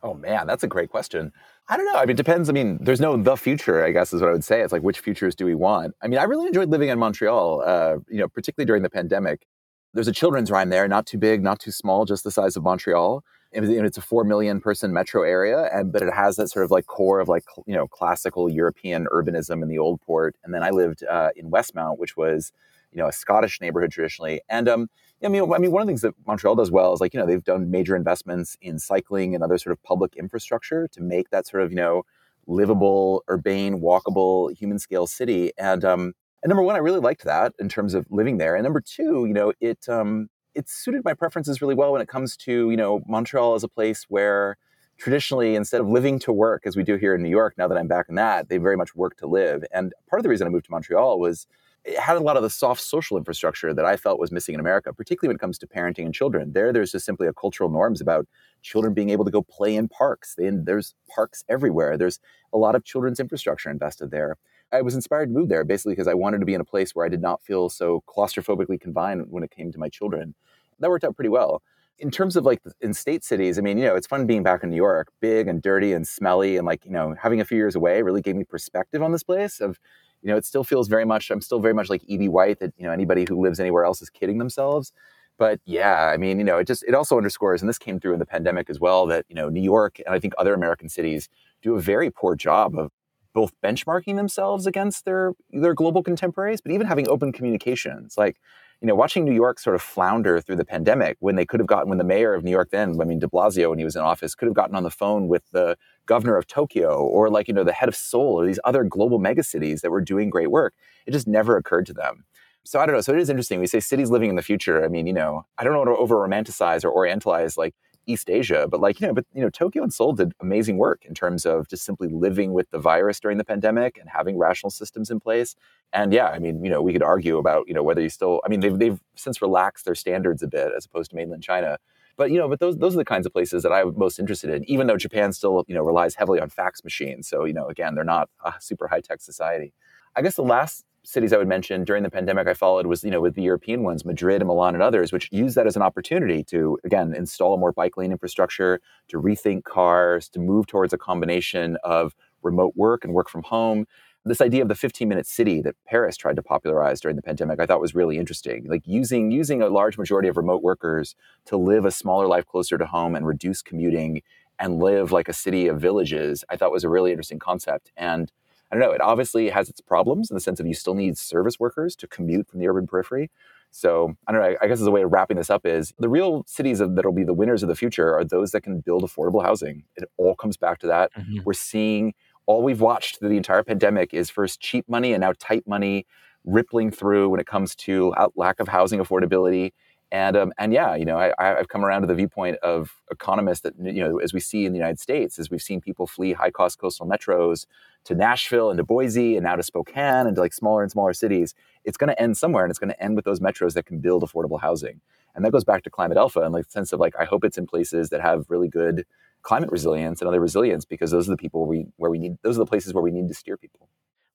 Oh 0.03 0.13
man, 0.13 0.47
that's 0.47 0.63
a 0.63 0.67
great 0.67 0.89
question. 0.89 1.31
I 1.67 1.77
don't 1.77 1.85
know. 1.85 1.95
I 1.95 2.01
mean, 2.01 2.11
it 2.11 2.17
depends. 2.17 2.49
I 2.49 2.53
mean, 2.53 2.79
there's 2.81 3.01
no 3.01 3.17
the 3.17 3.35
future. 3.35 3.83
I 3.83 3.91
guess 3.91 4.13
is 4.13 4.21
what 4.21 4.29
I 4.29 4.33
would 4.33 4.43
say. 4.43 4.61
It's 4.61 4.71
like 4.71 4.83
which 4.83 4.99
futures 4.99 5.35
do 5.35 5.45
we 5.45 5.55
want? 5.55 5.95
I 6.01 6.07
mean, 6.07 6.19
I 6.19 6.23
really 6.23 6.47
enjoyed 6.47 6.69
living 6.69 6.89
in 6.89 6.99
Montreal. 6.99 7.63
Uh, 7.65 7.97
you 8.07 8.19
know, 8.19 8.27
particularly 8.27 8.67
during 8.67 8.83
the 8.83 8.89
pandemic. 8.89 9.45
There's 9.93 10.07
a 10.07 10.13
children's 10.13 10.49
rhyme 10.49 10.69
there, 10.69 10.87
not 10.87 11.05
too 11.05 11.17
big, 11.17 11.43
not 11.43 11.59
too 11.59 11.71
small, 11.71 12.05
just 12.05 12.23
the 12.23 12.31
size 12.31 12.55
of 12.55 12.63
Montreal. 12.63 13.23
It's 13.53 13.97
a 13.97 14.01
four 14.01 14.23
million 14.23 14.61
person 14.61 14.93
metro 14.93 15.23
area, 15.23 15.69
and 15.73 15.91
but 15.91 16.01
it 16.01 16.13
has 16.13 16.37
that 16.37 16.49
sort 16.49 16.63
of 16.63 16.71
like 16.71 16.85
core 16.85 17.19
of 17.19 17.27
like 17.27 17.43
you 17.65 17.75
know 17.75 17.87
classical 17.87 18.49
European 18.49 19.07
urbanism 19.07 19.61
in 19.61 19.67
the 19.67 19.77
old 19.77 20.01
port. 20.01 20.35
And 20.43 20.53
then 20.53 20.63
I 20.63 20.69
lived 20.69 21.03
uh, 21.03 21.29
in 21.35 21.51
Westmount, 21.51 21.97
which 21.97 22.15
was 22.15 22.53
you 22.91 22.99
know 22.99 23.07
a 23.07 23.11
Scottish 23.11 23.59
neighborhood 23.59 23.91
traditionally. 23.91 24.41
And 24.49 24.69
um, 24.69 24.89
I 25.23 25.27
mean, 25.27 25.51
I 25.53 25.57
mean, 25.57 25.71
one 25.71 25.81
of 25.81 25.87
the 25.87 25.91
things 25.91 26.01
that 26.01 26.15
Montreal 26.25 26.55
does 26.55 26.71
well 26.71 26.93
is 26.93 27.01
like 27.01 27.13
you 27.13 27.19
know 27.19 27.25
they've 27.25 27.43
done 27.43 27.69
major 27.69 27.95
investments 27.95 28.57
in 28.61 28.79
cycling 28.79 29.35
and 29.35 29.43
other 29.43 29.57
sort 29.57 29.73
of 29.73 29.83
public 29.83 30.15
infrastructure 30.15 30.87
to 30.89 31.01
make 31.01 31.29
that 31.31 31.45
sort 31.45 31.63
of 31.63 31.71
you 31.71 31.77
know 31.77 32.03
livable, 32.47 33.23
urbane, 33.29 33.81
walkable, 33.81 34.55
human 34.55 34.79
scale 34.79 35.07
city. 35.07 35.51
And 35.57 35.83
um, 35.83 36.13
and 36.43 36.49
number 36.49 36.63
one, 36.63 36.75
I 36.75 36.79
really 36.79 36.99
liked 36.99 37.23
that 37.25 37.53
in 37.59 37.69
terms 37.69 37.93
of 37.93 38.07
living 38.09 38.37
there. 38.37 38.55
And 38.55 38.63
number 38.63 38.81
two, 38.81 39.25
you 39.27 39.33
know, 39.33 39.53
it 39.59 39.87
um, 39.87 40.29
it 40.55 40.69
suited 40.69 41.03
my 41.03 41.13
preferences 41.13 41.61
really 41.61 41.75
well 41.75 41.91
when 41.91 42.01
it 42.01 42.07
comes 42.07 42.35
to 42.37 42.69
you 42.69 42.77
know 42.77 43.01
Montreal 43.07 43.55
as 43.55 43.63
a 43.63 43.67
place 43.67 44.05
where 44.09 44.57
traditionally 44.97 45.55
instead 45.55 45.81
of 45.81 45.87
living 45.87 46.19
to 46.19 46.31
work 46.31 46.63
as 46.65 46.75
we 46.75 46.83
do 46.83 46.95
here 46.95 47.15
in 47.15 47.23
New 47.23 47.29
York. 47.29 47.55
Now 47.57 47.67
that 47.67 47.77
I'm 47.77 47.87
back 47.87 48.05
in 48.07 48.15
that, 48.15 48.49
they 48.49 48.57
very 48.57 48.77
much 48.77 48.95
work 48.95 49.17
to 49.17 49.27
live. 49.27 49.63
And 49.73 49.93
part 50.07 50.19
of 50.19 50.23
the 50.23 50.29
reason 50.29 50.45
I 50.45 50.51
moved 50.51 50.65
to 50.65 50.71
Montreal 50.71 51.19
was 51.19 51.47
it 51.83 51.97
had 51.97 52.17
a 52.17 52.19
lot 52.19 52.37
of 52.37 52.43
the 52.43 52.49
soft 52.51 52.81
social 52.81 53.17
infrastructure 53.17 53.73
that 53.73 53.85
I 53.85 53.97
felt 53.97 54.19
was 54.19 54.31
missing 54.31 54.53
in 54.53 54.59
America, 54.59 54.93
particularly 54.93 55.31
when 55.31 55.37
it 55.37 55.39
comes 55.39 55.57
to 55.57 55.67
parenting 55.67 56.05
and 56.05 56.13
children. 56.13 56.53
There, 56.53 56.71
there's 56.71 56.91
just 56.91 57.05
simply 57.05 57.27
a 57.27 57.33
cultural 57.33 57.71
norms 57.71 57.99
about 57.99 58.27
children 58.61 58.93
being 58.93 59.09
able 59.09 59.25
to 59.25 59.31
go 59.31 59.41
play 59.41 59.75
in 59.75 59.87
parks. 59.87 60.35
They, 60.35 60.51
there's 60.51 60.93
parks 61.09 61.43
everywhere. 61.49 61.97
There's 61.97 62.19
a 62.53 62.59
lot 62.59 62.75
of 62.75 62.83
children's 62.83 63.19
infrastructure 63.19 63.71
invested 63.71 64.11
there. 64.11 64.37
I 64.71 64.81
was 64.81 64.95
inspired 64.95 65.27
to 65.27 65.33
move 65.33 65.49
there 65.49 65.63
basically 65.63 65.93
because 65.93 66.07
I 66.07 66.13
wanted 66.13 66.39
to 66.39 66.45
be 66.45 66.53
in 66.53 66.61
a 66.61 66.65
place 66.65 66.95
where 66.95 67.05
I 67.05 67.09
did 67.09 67.21
not 67.21 67.41
feel 67.41 67.69
so 67.69 68.03
claustrophobically 68.07 68.79
confined 68.79 69.25
when 69.29 69.43
it 69.43 69.51
came 69.51 69.71
to 69.71 69.79
my 69.79 69.89
children. 69.89 70.33
That 70.79 70.89
worked 70.89 71.03
out 71.03 71.15
pretty 71.15 71.29
well. 71.29 71.61
In 71.99 72.09
terms 72.09 72.35
of 72.35 72.45
like 72.45 72.61
in 72.79 72.93
state 72.93 73.23
cities, 73.23 73.59
I 73.59 73.61
mean, 73.61 73.77
you 73.77 73.85
know, 73.85 73.95
it's 73.95 74.07
fun 74.07 74.25
being 74.25 74.41
back 74.41 74.63
in 74.63 74.71
New 74.71 74.75
York, 74.75 75.11
big 75.19 75.47
and 75.47 75.61
dirty 75.61 75.93
and 75.93 76.07
smelly, 76.07 76.57
and 76.57 76.65
like, 76.65 76.83
you 76.83 76.91
know, 76.91 77.13
having 77.21 77.39
a 77.39 77.45
few 77.45 77.57
years 77.57 77.75
away 77.75 78.01
really 78.01 78.21
gave 78.21 78.35
me 78.35 78.43
perspective 78.43 79.03
on 79.03 79.11
this 79.11 79.21
place 79.21 79.59
of, 79.59 79.79
you 80.23 80.29
know, 80.29 80.37
it 80.37 80.45
still 80.45 80.63
feels 80.63 80.87
very 80.87 81.05
much, 81.05 81.29
I'm 81.29 81.41
still 81.41 81.59
very 81.59 81.75
much 81.75 81.89
like 81.89 82.01
E.B. 82.05 82.27
White 82.29 82.59
that, 82.59 82.73
you 82.77 82.85
know, 82.85 82.91
anybody 82.91 83.25
who 83.27 83.39
lives 83.39 83.59
anywhere 83.59 83.85
else 83.85 84.01
is 84.01 84.09
kidding 84.09 84.39
themselves. 84.39 84.91
But 85.37 85.59
yeah, 85.65 86.11
I 86.13 86.17
mean, 86.17 86.39
you 86.39 86.43
know, 86.43 86.57
it 86.57 86.67
just, 86.67 86.83
it 86.87 86.95
also 86.95 87.17
underscores, 87.17 87.61
and 87.61 87.69
this 87.69 87.77
came 87.77 87.99
through 87.99 88.13
in 88.13 88.19
the 88.19 88.25
pandemic 88.25 88.69
as 88.69 88.79
well, 88.79 89.05
that, 89.07 89.25
you 89.29 89.35
know, 89.35 89.49
New 89.49 89.61
York 89.61 89.99
and 90.05 90.13
I 90.13 90.19
think 90.19 90.33
other 90.37 90.53
American 90.53 90.89
cities 90.89 91.29
do 91.61 91.75
a 91.75 91.81
very 91.81 92.09
poor 92.09 92.35
job 92.35 92.77
of 92.77 92.91
both 93.33 93.53
benchmarking 93.63 94.15
themselves 94.15 94.67
against 94.67 95.05
their 95.05 95.33
their 95.51 95.73
global 95.73 96.03
contemporaries, 96.03 96.61
but 96.61 96.71
even 96.71 96.87
having 96.87 97.07
open 97.07 97.31
communications. 97.31 98.15
Like, 98.17 98.37
you 98.81 98.87
know, 98.87 98.95
watching 98.95 99.25
New 99.25 99.33
York 99.33 99.59
sort 99.59 99.75
of 99.75 99.81
flounder 99.81 100.41
through 100.41 100.55
the 100.55 100.65
pandemic 100.65 101.17
when 101.19 101.35
they 101.35 101.45
could 101.45 101.59
have 101.59 101.67
gotten 101.67 101.89
when 101.89 101.97
the 101.97 102.03
mayor 102.03 102.33
of 102.33 102.43
New 102.43 102.51
York 102.51 102.69
then, 102.71 102.99
I 102.99 103.05
mean 103.05 103.19
De 103.19 103.27
Blasio 103.27 103.69
when 103.69 103.79
he 103.79 103.85
was 103.85 103.95
in 103.95 104.01
office, 104.01 104.35
could 104.35 104.47
have 104.47 104.55
gotten 104.55 104.75
on 104.75 104.83
the 104.83 104.89
phone 104.89 105.27
with 105.27 105.43
the 105.51 105.77
governor 106.07 106.35
of 106.37 106.47
Tokyo 106.47 106.97
or 106.97 107.29
like, 107.29 107.47
you 107.47 107.53
know, 107.53 107.63
the 107.63 107.73
head 107.73 107.89
of 107.89 107.95
Seoul 107.95 108.41
or 108.41 108.45
these 108.45 108.59
other 108.63 108.83
global 108.83 109.19
megacities 109.19 109.81
that 109.81 109.91
were 109.91 110.01
doing 110.01 110.29
great 110.29 110.49
work. 110.49 110.73
It 111.05 111.11
just 111.11 111.27
never 111.27 111.57
occurred 111.57 111.85
to 111.87 111.93
them. 111.93 112.25
So 112.63 112.79
I 112.79 112.85
don't 112.85 112.95
know. 112.95 113.01
So 113.01 113.13
it 113.13 113.19
is 113.19 113.29
interesting. 113.29 113.59
We 113.59 113.67
say 113.67 113.79
cities 113.79 114.09
living 114.11 114.29
in 114.29 114.35
the 114.35 114.41
future. 114.41 114.83
I 114.83 114.87
mean, 114.87 115.07
you 115.07 115.13
know, 115.13 115.45
I 115.57 115.63
don't 115.63 115.73
know 115.73 115.79
how 115.79 115.85
to 115.85 115.97
over 115.97 116.15
romanticize 116.15 116.83
or 116.83 116.93
orientalize 116.93 117.57
like 117.57 117.73
East 118.11 118.29
Asia, 118.29 118.67
but 118.69 118.79
like, 118.79 118.99
you 118.99 119.07
know, 119.07 119.13
but 119.13 119.25
you 119.33 119.41
know, 119.41 119.49
Tokyo 119.49 119.83
and 119.83 119.93
Seoul 119.93 120.13
did 120.13 120.33
amazing 120.39 120.77
work 120.77 121.05
in 121.05 121.13
terms 121.13 121.45
of 121.45 121.67
just 121.67 121.83
simply 121.83 122.07
living 122.07 122.53
with 122.53 122.69
the 122.71 122.79
virus 122.79 123.19
during 123.19 123.37
the 123.37 123.43
pandemic 123.43 123.97
and 123.97 124.09
having 124.09 124.37
rational 124.37 124.69
systems 124.69 125.09
in 125.09 125.19
place. 125.19 125.55
And 125.93 126.13
yeah, 126.13 126.27
I 126.27 126.39
mean, 126.39 126.63
you 126.63 126.69
know, 126.69 126.81
we 126.81 126.93
could 126.93 127.03
argue 127.03 127.37
about, 127.37 127.67
you 127.67 127.73
know, 127.73 127.83
whether 127.83 128.01
you 128.01 128.09
still 128.09 128.41
I 128.45 128.49
mean, 128.49 128.59
they've 128.59 128.77
they've 128.77 128.99
since 129.15 129.41
relaxed 129.41 129.85
their 129.85 129.95
standards 129.95 130.43
a 130.43 130.47
bit 130.47 130.71
as 130.75 130.85
opposed 130.85 131.11
to 131.11 131.15
mainland 131.15 131.43
China. 131.43 131.77
But 132.17 132.29
you 132.31 132.37
know, 132.37 132.47
but 132.47 132.59
those 132.59 132.77
those 132.77 132.93
are 132.93 132.97
the 132.97 133.05
kinds 133.05 133.25
of 133.25 133.33
places 133.33 133.63
that 133.63 133.71
I'm 133.71 133.97
most 133.97 134.19
interested 134.19 134.49
in, 134.49 134.69
even 134.69 134.87
though 134.87 134.97
Japan 134.97 135.33
still, 135.33 135.63
you 135.67 135.75
know, 135.75 135.81
relies 135.81 136.15
heavily 136.15 136.39
on 136.39 136.49
fax 136.49 136.83
machines. 136.83 137.27
So, 137.27 137.45
you 137.45 137.53
know, 137.53 137.67
again, 137.67 137.95
they're 137.95 138.03
not 138.03 138.29
a 138.45 138.53
super 138.59 138.87
high-tech 138.87 139.21
society. 139.21 139.73
I 140.15 140.21
guess 140.21 140.35
the 140.35 140.43
last 140.43 140.85
cities 141.03 141.33
I 141.33 141.37
would 141.37 141.47
mention 141.47 141.83
during 141.83 142.03
the 142.03 142.09
pandemic 142.09 142.47
I 142.47 142.53
followed 142.53 142.85
was, 142.85 143.03
you 143.03 143.11
know, 143.11 143.21
with 143.21 143.35
the 143.35 143.41
European 143.41 143.83
ones, 143.83 144.05
Madrid 144.05 144.41
and 144.41 144.47
Milan 144.47 144.75
and 144.75 144.83
others, 144.83 145.11
which 145.11 145.29
use 145.31 145.55
that 145.55 145.67
as 145.67 145.75
an 145.75 145.81
opportunity 145.81 146.43
to, 146.45 146.77
again, 146.83 147.13
install 147.15 147.57
more 147.57 147.71
bike 147.71 147.97
lane 147.97 148.11
infrastructure, 148.11 148.79
to 149.07 149.21
rethink 149.21 149.63
cars, 149.63 150.29
to 150.29 150.39
move 150.39 150.67
towards 150.67 150.93
a 150.93 150.97
combination 150.97 151.77
of 151.83 152.15
remote 152.43 152.73
work 152.75 153.03
and 153.03 153.13
work 153.13 153.29
from 153.29 153.43
home. 153.43 153.85
This 154.23 154.41
idea 154.41 154.61
of 154.61 154.67
the 154.67 154.75
15 154.75 155.07
minute 155.07 155.25
city 155.25 155.61
that 155.61 155.75
Paris 155.87 156.15
tried 156.15 156.35
to 156.35 156.43
popularize 156.43 157.01
during 157.01 157.15
the 157.15 157.23
pandemic, 157.23 157.59
I 157.59 157.65
thought 157.65 157.81
was 157.81 157.95
really 157.95 158.19
interesting. 158.19 158.67
Like 158.69 158.83
using 158.85 159.31
using 159.31 159.63
a 159.63 159.69
large 159.69 159.97
majority 159.97 160.29
of 160.29 160.37
remote 160.37 160.61
workers 160.61 161.15
to 161.45 161.57
live 161.57 161.85
a 161.85 161.91
smaller 161.91 162.27
life 162.27 162.45
closer 162.45 162.77
to 162.77 162.85
home 162.85 163.15
and 163.15 163.25
reduce 163.25 163.63
commuting 163.63 164.21
and 164.59 164.77
live 164.77 165.11
like 165.11 165.27
a 165.27 165.33
city 165.33 165.67
of 165.67 165.81
villages, 165.81 166.43
I 166.49 166.55
thought 166.55 166.71
was 166.71 166.83
a 166.83 166.89
really 166.89 167.09
interesting 167.09 167.39
concept. 167.39 167.91
And 167.97 168.31
I 168.71 168.75
don't 168.75 168.81
know. 168.81 168.91
It 168.91 169.01
obviously 169.01 169.49
has 169.49 169.69
its 169.69 169.81
problems 169.81 170.31
in 170.31 170.35
the 170.35 170.41
sense 170.41 170.59
of 170.59 170.65
you 170.65 170.73
still 170.73 170.95
need 170.95 171.17
service 171.17 171.59
workers 171.59 171.95
to 171.97 172.07
commute 172.07 172.47
from 172.47 172.59
the 172.59 172.67
urban 172.67 172.87
periphery. 172.87 173.29
So 173.69 174.15
I 174.27 174.31
don't 174.31 174.41
know. 174.41 174.55
I 174.61 174.67
guess 174.67 174.81
as 174.81 174.87
a 174.87 174.91
way 174.91 175.03
of 175.03 175.11
wrapping 175.11 175.37
this 175.37 175.49
up 175.49 175.65
is 175.65 175.93
the 175.99 176.09
real 176.09 176.43
cities 176.45 176.79
that'll 176.79 177.11
be 177.11 177.23
the 177.23 177.33
winners 177.33 177.63
of 177.63 177.69
the 177.69 177.75
future 177.75 178.15
are 178.15 178.23
those 178.23 178.51
that 178.51 178.61
can 178.61 178.79
build 178.79 179.03
affordable 179.03 179.43
housing. 179.43 179.83
It 179.95 180.09
all 180.17 180.35
comes 180.35 180.57
back 180.57 180.79
to 180.79 180.87
that. 180.87 181.13
Mm-hmm. 181.13 181.39
We're 181.45 181.53
seeing 181.53 182.13
all 182.45 182.63
we've 182.63 182.81
watched 182.81 183.19
through 183.19 183.29
the 183.29 183.37
entire 183.37 183.63
pandemic 183.63 184.13
is 184.13 184.29
first 184.29 184.59
cheap 184.59 184.87
money 184.89 185.13
and 185.13 185.21
now 185.21 185.33
tight 185.39 185.67
money 185.67 186.05
rippling 186.43 186.91
through 186.91 187.29
when 187.29 187.39
it 187.39 187.45
comes 187.45 187.75
to 187.75 188.13
lack 188.35 188.59
of 188.59 188.67
housing 188.67 188.99
affordability 188.99 189.71
and 190.11 190.35
um, 190.35 190.53
and 190.57 190.73
yeah, 190.73 190.95
you 190.95 191.05
know, 191.05 191.17
I, 191.17 191.59
I've 191.59 191.69
come 191.69 191.85
around 191.85 192.01
to 192.01 192.07
the 192.07 192.15
viewpoint 192.15 192.57
of 192.57 193.01
economists 193.09 193.61
that 193.61 193.73
you 193.79 194.03
know, 194.03 194.19
as 194.19 194.33
we 194.33 194.39
see 194.39 194.65
in 194.65 194.73
the 194.73 194.77
United 194.77 194.99
States, 194.99 195.39
as 195.39 195.49
we've 195.49 195.61
seen 195.61 195.79
people 195.79 196.05
flee 196.05 196.33
high 196.33 196.51
cost 196.51 196.79
coastal 196.79 197.07
metros 197.07 197.65
to 198.03 198.15
Nashville 198.15 198.69
and 198.69 198.77
to 198.77 198.83
Boise 198.83 199.37
and 199.37 199.45
now 199.45 199.55
to 199.55 199.63
Spokane 199.63 200.27
and 200.27 200.35
to 200.35 200.41
like 200.41 200.53
smaller 200.53 200.81
and 200.81 200.91
smaller 200.91 201.13
cities, 201.13 201.53
it's 201.85 201.97
going 201.97 202.09
to 202.09 202.21
end 202.21 202.37
somewhere, 202.37 202.63
and 202.63 202.71
it's 202.71 202.79
going 202.79 202.89
to 202.89 203.01
end 203.01 203.15
with 203.15 203.23
those 203.23 203.39
metros 203.39 203.73
that 203.73 203.85
can 203.85 203.99
build 203.99 204.23
affordable 204.23 204.59
housing. 204.59 204.99
And 205.33 205.45
that 205.45 205.51
goes 205.51 205.63
back 205.63 205.83
to 205.83 205.89
climate 205.89 206.17
alpha 206.17 206.41
and 206.41 206.53
like 206.53 206.65
the 206.65 206.71
sense 206.71 206.91
of 206.91 206.99
like 206.99 207.15
I 207.17 207.23
hope 207.23 207.45
it's 207.45 207.57
in 207.57 207.65
places 207.65 208.09
that 208.09 208.21
have 208.21 208.45
really 208.49 208.67
good 208.67 209.05
climate 209.43 209.71
resilience 209.71 210.21
and 210.21 210.27
other 210.27 210.41
resilience 210.41 210.83
because 210.83 211.11
those 211.11 211.27
are 211.27 211.31
the 211.31 211.37
people 211.37 211.65
we 211.65 211.87
where 211.95 212.11
we 212.11 212.19
need 212.19 212.37
those 212.43 212.57
are 212.57 212.59
the 212.59 212.65
places 212.65 212.93
where 212.93 213.03
we 213.03 213.11
need 213.11 213.29
to 213.29 213.33
steer 213.33 213.55
people. 213.55 213.87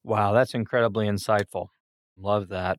Wow, 0.05 0.33
that's 0.33 0.55
incredibly 0.55 1.07
insightful. 1.07 1.69
Love 2.17 2.49
that. 2.49 2.79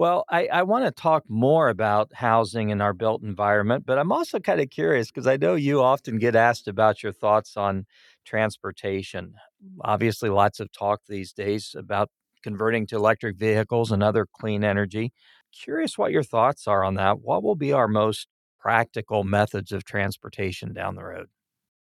Well, 0.00 0.24
I, 0.30 0.46
I 0.46 0.62
want 0.62 0.86
to 0.86 0.90
talk 0.92 1.24
more 1.28 1.68
about 1.68 2.14
housing 2.14 2.70
in 2.70 2.80
our 2.80 2.94
built 2.94 3.22
environment, 3.22 3.84
but 3.84 3.98
I'm 3.98 4.12
also 4.12 4.38
kind 4.40 4.58
of 4.58 4.70
curious 4.70 5.08
because 5.08 5.26
I 5.26 5.36
know 5.36 5.56
you 5.56 5.82
often 5.82 6.16
get 6.18 6.34
asked 6.34 6.66
about 6.68 7.02
your 7.02 7.12
thoughts 7.12 7.54
on 7.54 7.84
transportation. 8.24 9.34
Obviously, 9.82 10.30
lots 10.30 10.58
of 10.58 10.72
talk 10.72 11.02
these 11.06 11.34
days 11.34 11.74
about 11.76 12.08
converting 12.42 12.86
to 12.86 12.96
electric 12.96 13.36
vehicles 13.36 13.92
and 13.92 14.02
other 14.02 14.26
clean 14.40 14.64
energy. 14.64 15.12
Curious 15.52 15.98
what 15.98 16.12
your 16.12 16.22
thoughts 16.22 16.66
are 16.66 16.82
on 16.82 16.94
that. 16.94 17.20
What 17.20 17.42
will 17.42 17.54
be 17.54 17.74
our 17.74 17.86
most 17.86 18.26
practical 18.58 19.22
methods 19.22 19.70
of 19.70 19.84
transportation 19.84 20.72
down 20.72 20.94
the 20.94 21.04
road? 21.04 21.28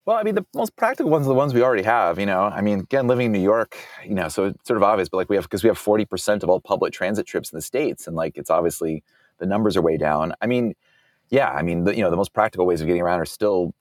Well, 0.06 0.18
I 0.18 0.24
mean, 0.24 0.36
the 0.36 0.46
most 0.54 0.76
practical 0.76 1.10
ones 1.10 1.26
are 1.26 1.30
the 1.30 1.34
ones 1.34 1.54
we 1.54 1.62
already 1.62 1.84
have. 1.84 2.20
You 2.20 2.26
know, 2.26 2.42
I 2.42 2.62
mean, 2.62 2.82
again, 2.82 3.08
living 3.08 3.28
in 3.28 3.32
New 3.32 3.40
York, 3.40 3.78
you 4.06 4.16
know, 4.16 4.28
so 4.28 4.46
it's 4.46 4.68
sort 4.68 4.76
of 4.76 4.84
obvious, 4.84 5.08
but 5.08 5.18
like 5.18 5.30
we 5.30 5.38
have 5.38 5.46
because 5.46 5.64
we 5.64 5.70
have 5.70 5.78
forty 5.78 6.04
percent 6.04 6.44
of 6.44 6.50
all 6.50 6.60
public 6.60 6.92
transit 6.92 7.26
trips 7.26 7.52
in 7.52 7.58
the 7.58 7.62
states, 7.62 8.06
and 8.06 8.16
like 8.16 8.38
it's 8.38 8.50
obviously 8.50 9.04
the 9.40 9.46
numbers 9.46 9.78
are 9.78 9.82
way 9.82 9.98
down. 9.98 10.34
I 10.42 10.48
mean, 10.48 10.74
yeah, 11.30 11.50
I 11.52 11.62
mean, 11.62 11.86
the, 11.86 11.96
you 11.96 12.02
know, 12.02 12.10
the 12.10 12.18
most 12.18 12.34
practical 12.34 12.66
ways 12.66 12.82
of 12.82 12.88
getting 12.88 13.02
around 13.02 13.20
are 13.20 13.26
still. 13.26 13.74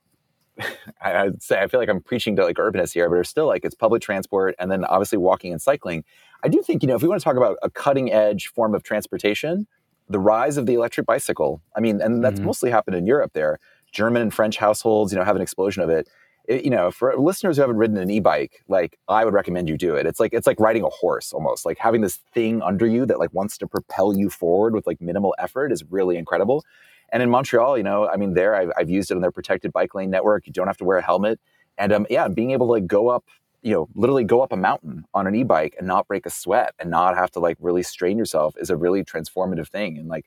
I, 1.01 1.25
would 1.25 1.43
say 1.43 1.61
I 1.61 1.67
feel 1.67 1.81
like 1.81 1.89
I'm 1.89 2.03
preaching 2.03 2.37
to 2.37 2.45
like 2.45 2.57
urbanists 2.57 2.93
here, 2.93 3.09
but 3.09 3.17
it's 3.17 3.31
still 3.31 3.47
like 3.47 3.65
it's 3.65 3.75
public 3.75 4.03
transport, 4.03 4.55
and 4.61 4.71
then 4.71 4.85
obviously 4.85 5.19
walking 5.19 5.51
and 5.51 5.61
cycling. 5.61 6.05
I 6.45 6.49
do 6.49 6.63
think 6.63 6.83
you 6.83 6.89
know 6.89 6.95
if 6.95 7.03
we 7.03 7.09
want 7.09 7.21
to 7.21 7.25
talk 7.25 7.37
about 7.37 7.57
a 7.63 7.71
cutting 7.71 8.13
edge 8.13 8.47
form 8.47 8.77
of 8.77 8.85
transportation, 8.85 9.67
the 10.09 10.21
rise 10.21 10.57
of 10.57 10.67
the 10.67 10.75
electric 10.75 11.07
bicycle. 11.07 11.63
I 11.75 11.81
mean, 11.81 12.01
and 12.01 12.23
that's 12.23 12.37
mm-hmm. 12.37 12.47
mostly 12.47 12.71
happened 12.71 12.97
in 12.97 13.07
Europe 13.07 13.33
there. 13.33 13.59
German 13.92 14.22
and 14.22 14.35
French 14.35 14.57
households, 14.57 15.12
you 15.12 15.18
know, 15.18 15.24
have 15.24 15.37
an 15.37 15.42
explosion 15.42 15.83
of 15.83 15.90
it. 15.90 16.09
it. 16.46 16.64
You 16.64 16.70
know, 16.70 16.90
for 16.90 17.16
listeners 17.16 17.57
who 17.57 17.62
haven't 17.62 17.76
ridden 17.76 17.96
an 17.96 18.11
e-bike, 18.11 18.62
like 18.68 18.98
I 19.09 19.24
would 19.24 19.35
recommend 19.35 19.68
you 19.68 19.76
do 19.76 19.94
it. 19.94 20.07
It's 20.07 20.18
like 20.18 20.33
it's 20.33 20.46
like 20.46 20.59
riding 20.59 20.83
a 20.83 20.88
horse 20.88 21.33
almost. 21.33 21.64
Like 21.64 21.78
having 21.78 22.00
this 22.00 22.18
thing 22.35 22.62
under 22.62 22.87
you 22.87 23.07
that 23.07 23.18
like 23.18 23.33
wants 23.33 23.59
to 23.59 23.66
propel 23.66 24.16
you 24.16 24.31
forward 24.31 24.74
with 24.74 24.87
like 24.87 25.00
minimal 25.00 25.35
effort 25.38 25.72
is 25.72 25.85
really 25.90 26.16
incredible. 26.16 26.64
And 27.11 27.22
in 27.22 27.31
Montreal, 27.31 27.76
you 27.76 27.85
know, 27.85 28.09
I 28.09 28.16
mean, 28.16 28.35
there 28.35 28.55
I've, 28.55 28.70
I've 28.76 28.90
used 28.90 29.11
it 29.11 29.14
on 29.14 29.20
their 29.20 29.31
protected 29.31 29.72
bike 29.72 29.94
lane 29.94 30.11
network. 30.11 30.46
You 30.46 30.52
don't 30.52 30.66
have 30.66 30.78
to 30.78 30.85
wear 30.85 30.96
a 30.96 31.02
helmet, 31.02 31.38
and 31.76 31.92
um, 31.92 32.07
yeah, 32.09 32.28
being 32.28 32.52
able 32.52 32.66
to 32.66 32.72
like 32.72 32.87
go 32.87 33.09
up 33.09 33.24
you 33.62 33.72
know, 33.72 33.88
literally 33.94 34.24
go 34.24 34.40
up 34.40 34.52
a 34.52 34.57
mountain 34.57 35.05
on 35.14 35.26
an 35.26 35.35
e-bike 35.35 35.76
and 35.78 35.87
not 35.87 36.09
break 36.09 36.26
a 36.26 36.31
sweat 36.31 36.74
and 36.81 36.90
not 36.90 37.16
have 37.16 37.31
to 37.31 37.38
like 37.38 37.57
really 37.61 37.83
strain 37.83 38.18
yourself 38.18 38.57
is 38.59 38.70
a 38.70 38.76
really 38.76 39.05
transformative 39.05 39.68
thing. 39.68 39.96
And 39.96 40.09
like, 40.09 40.26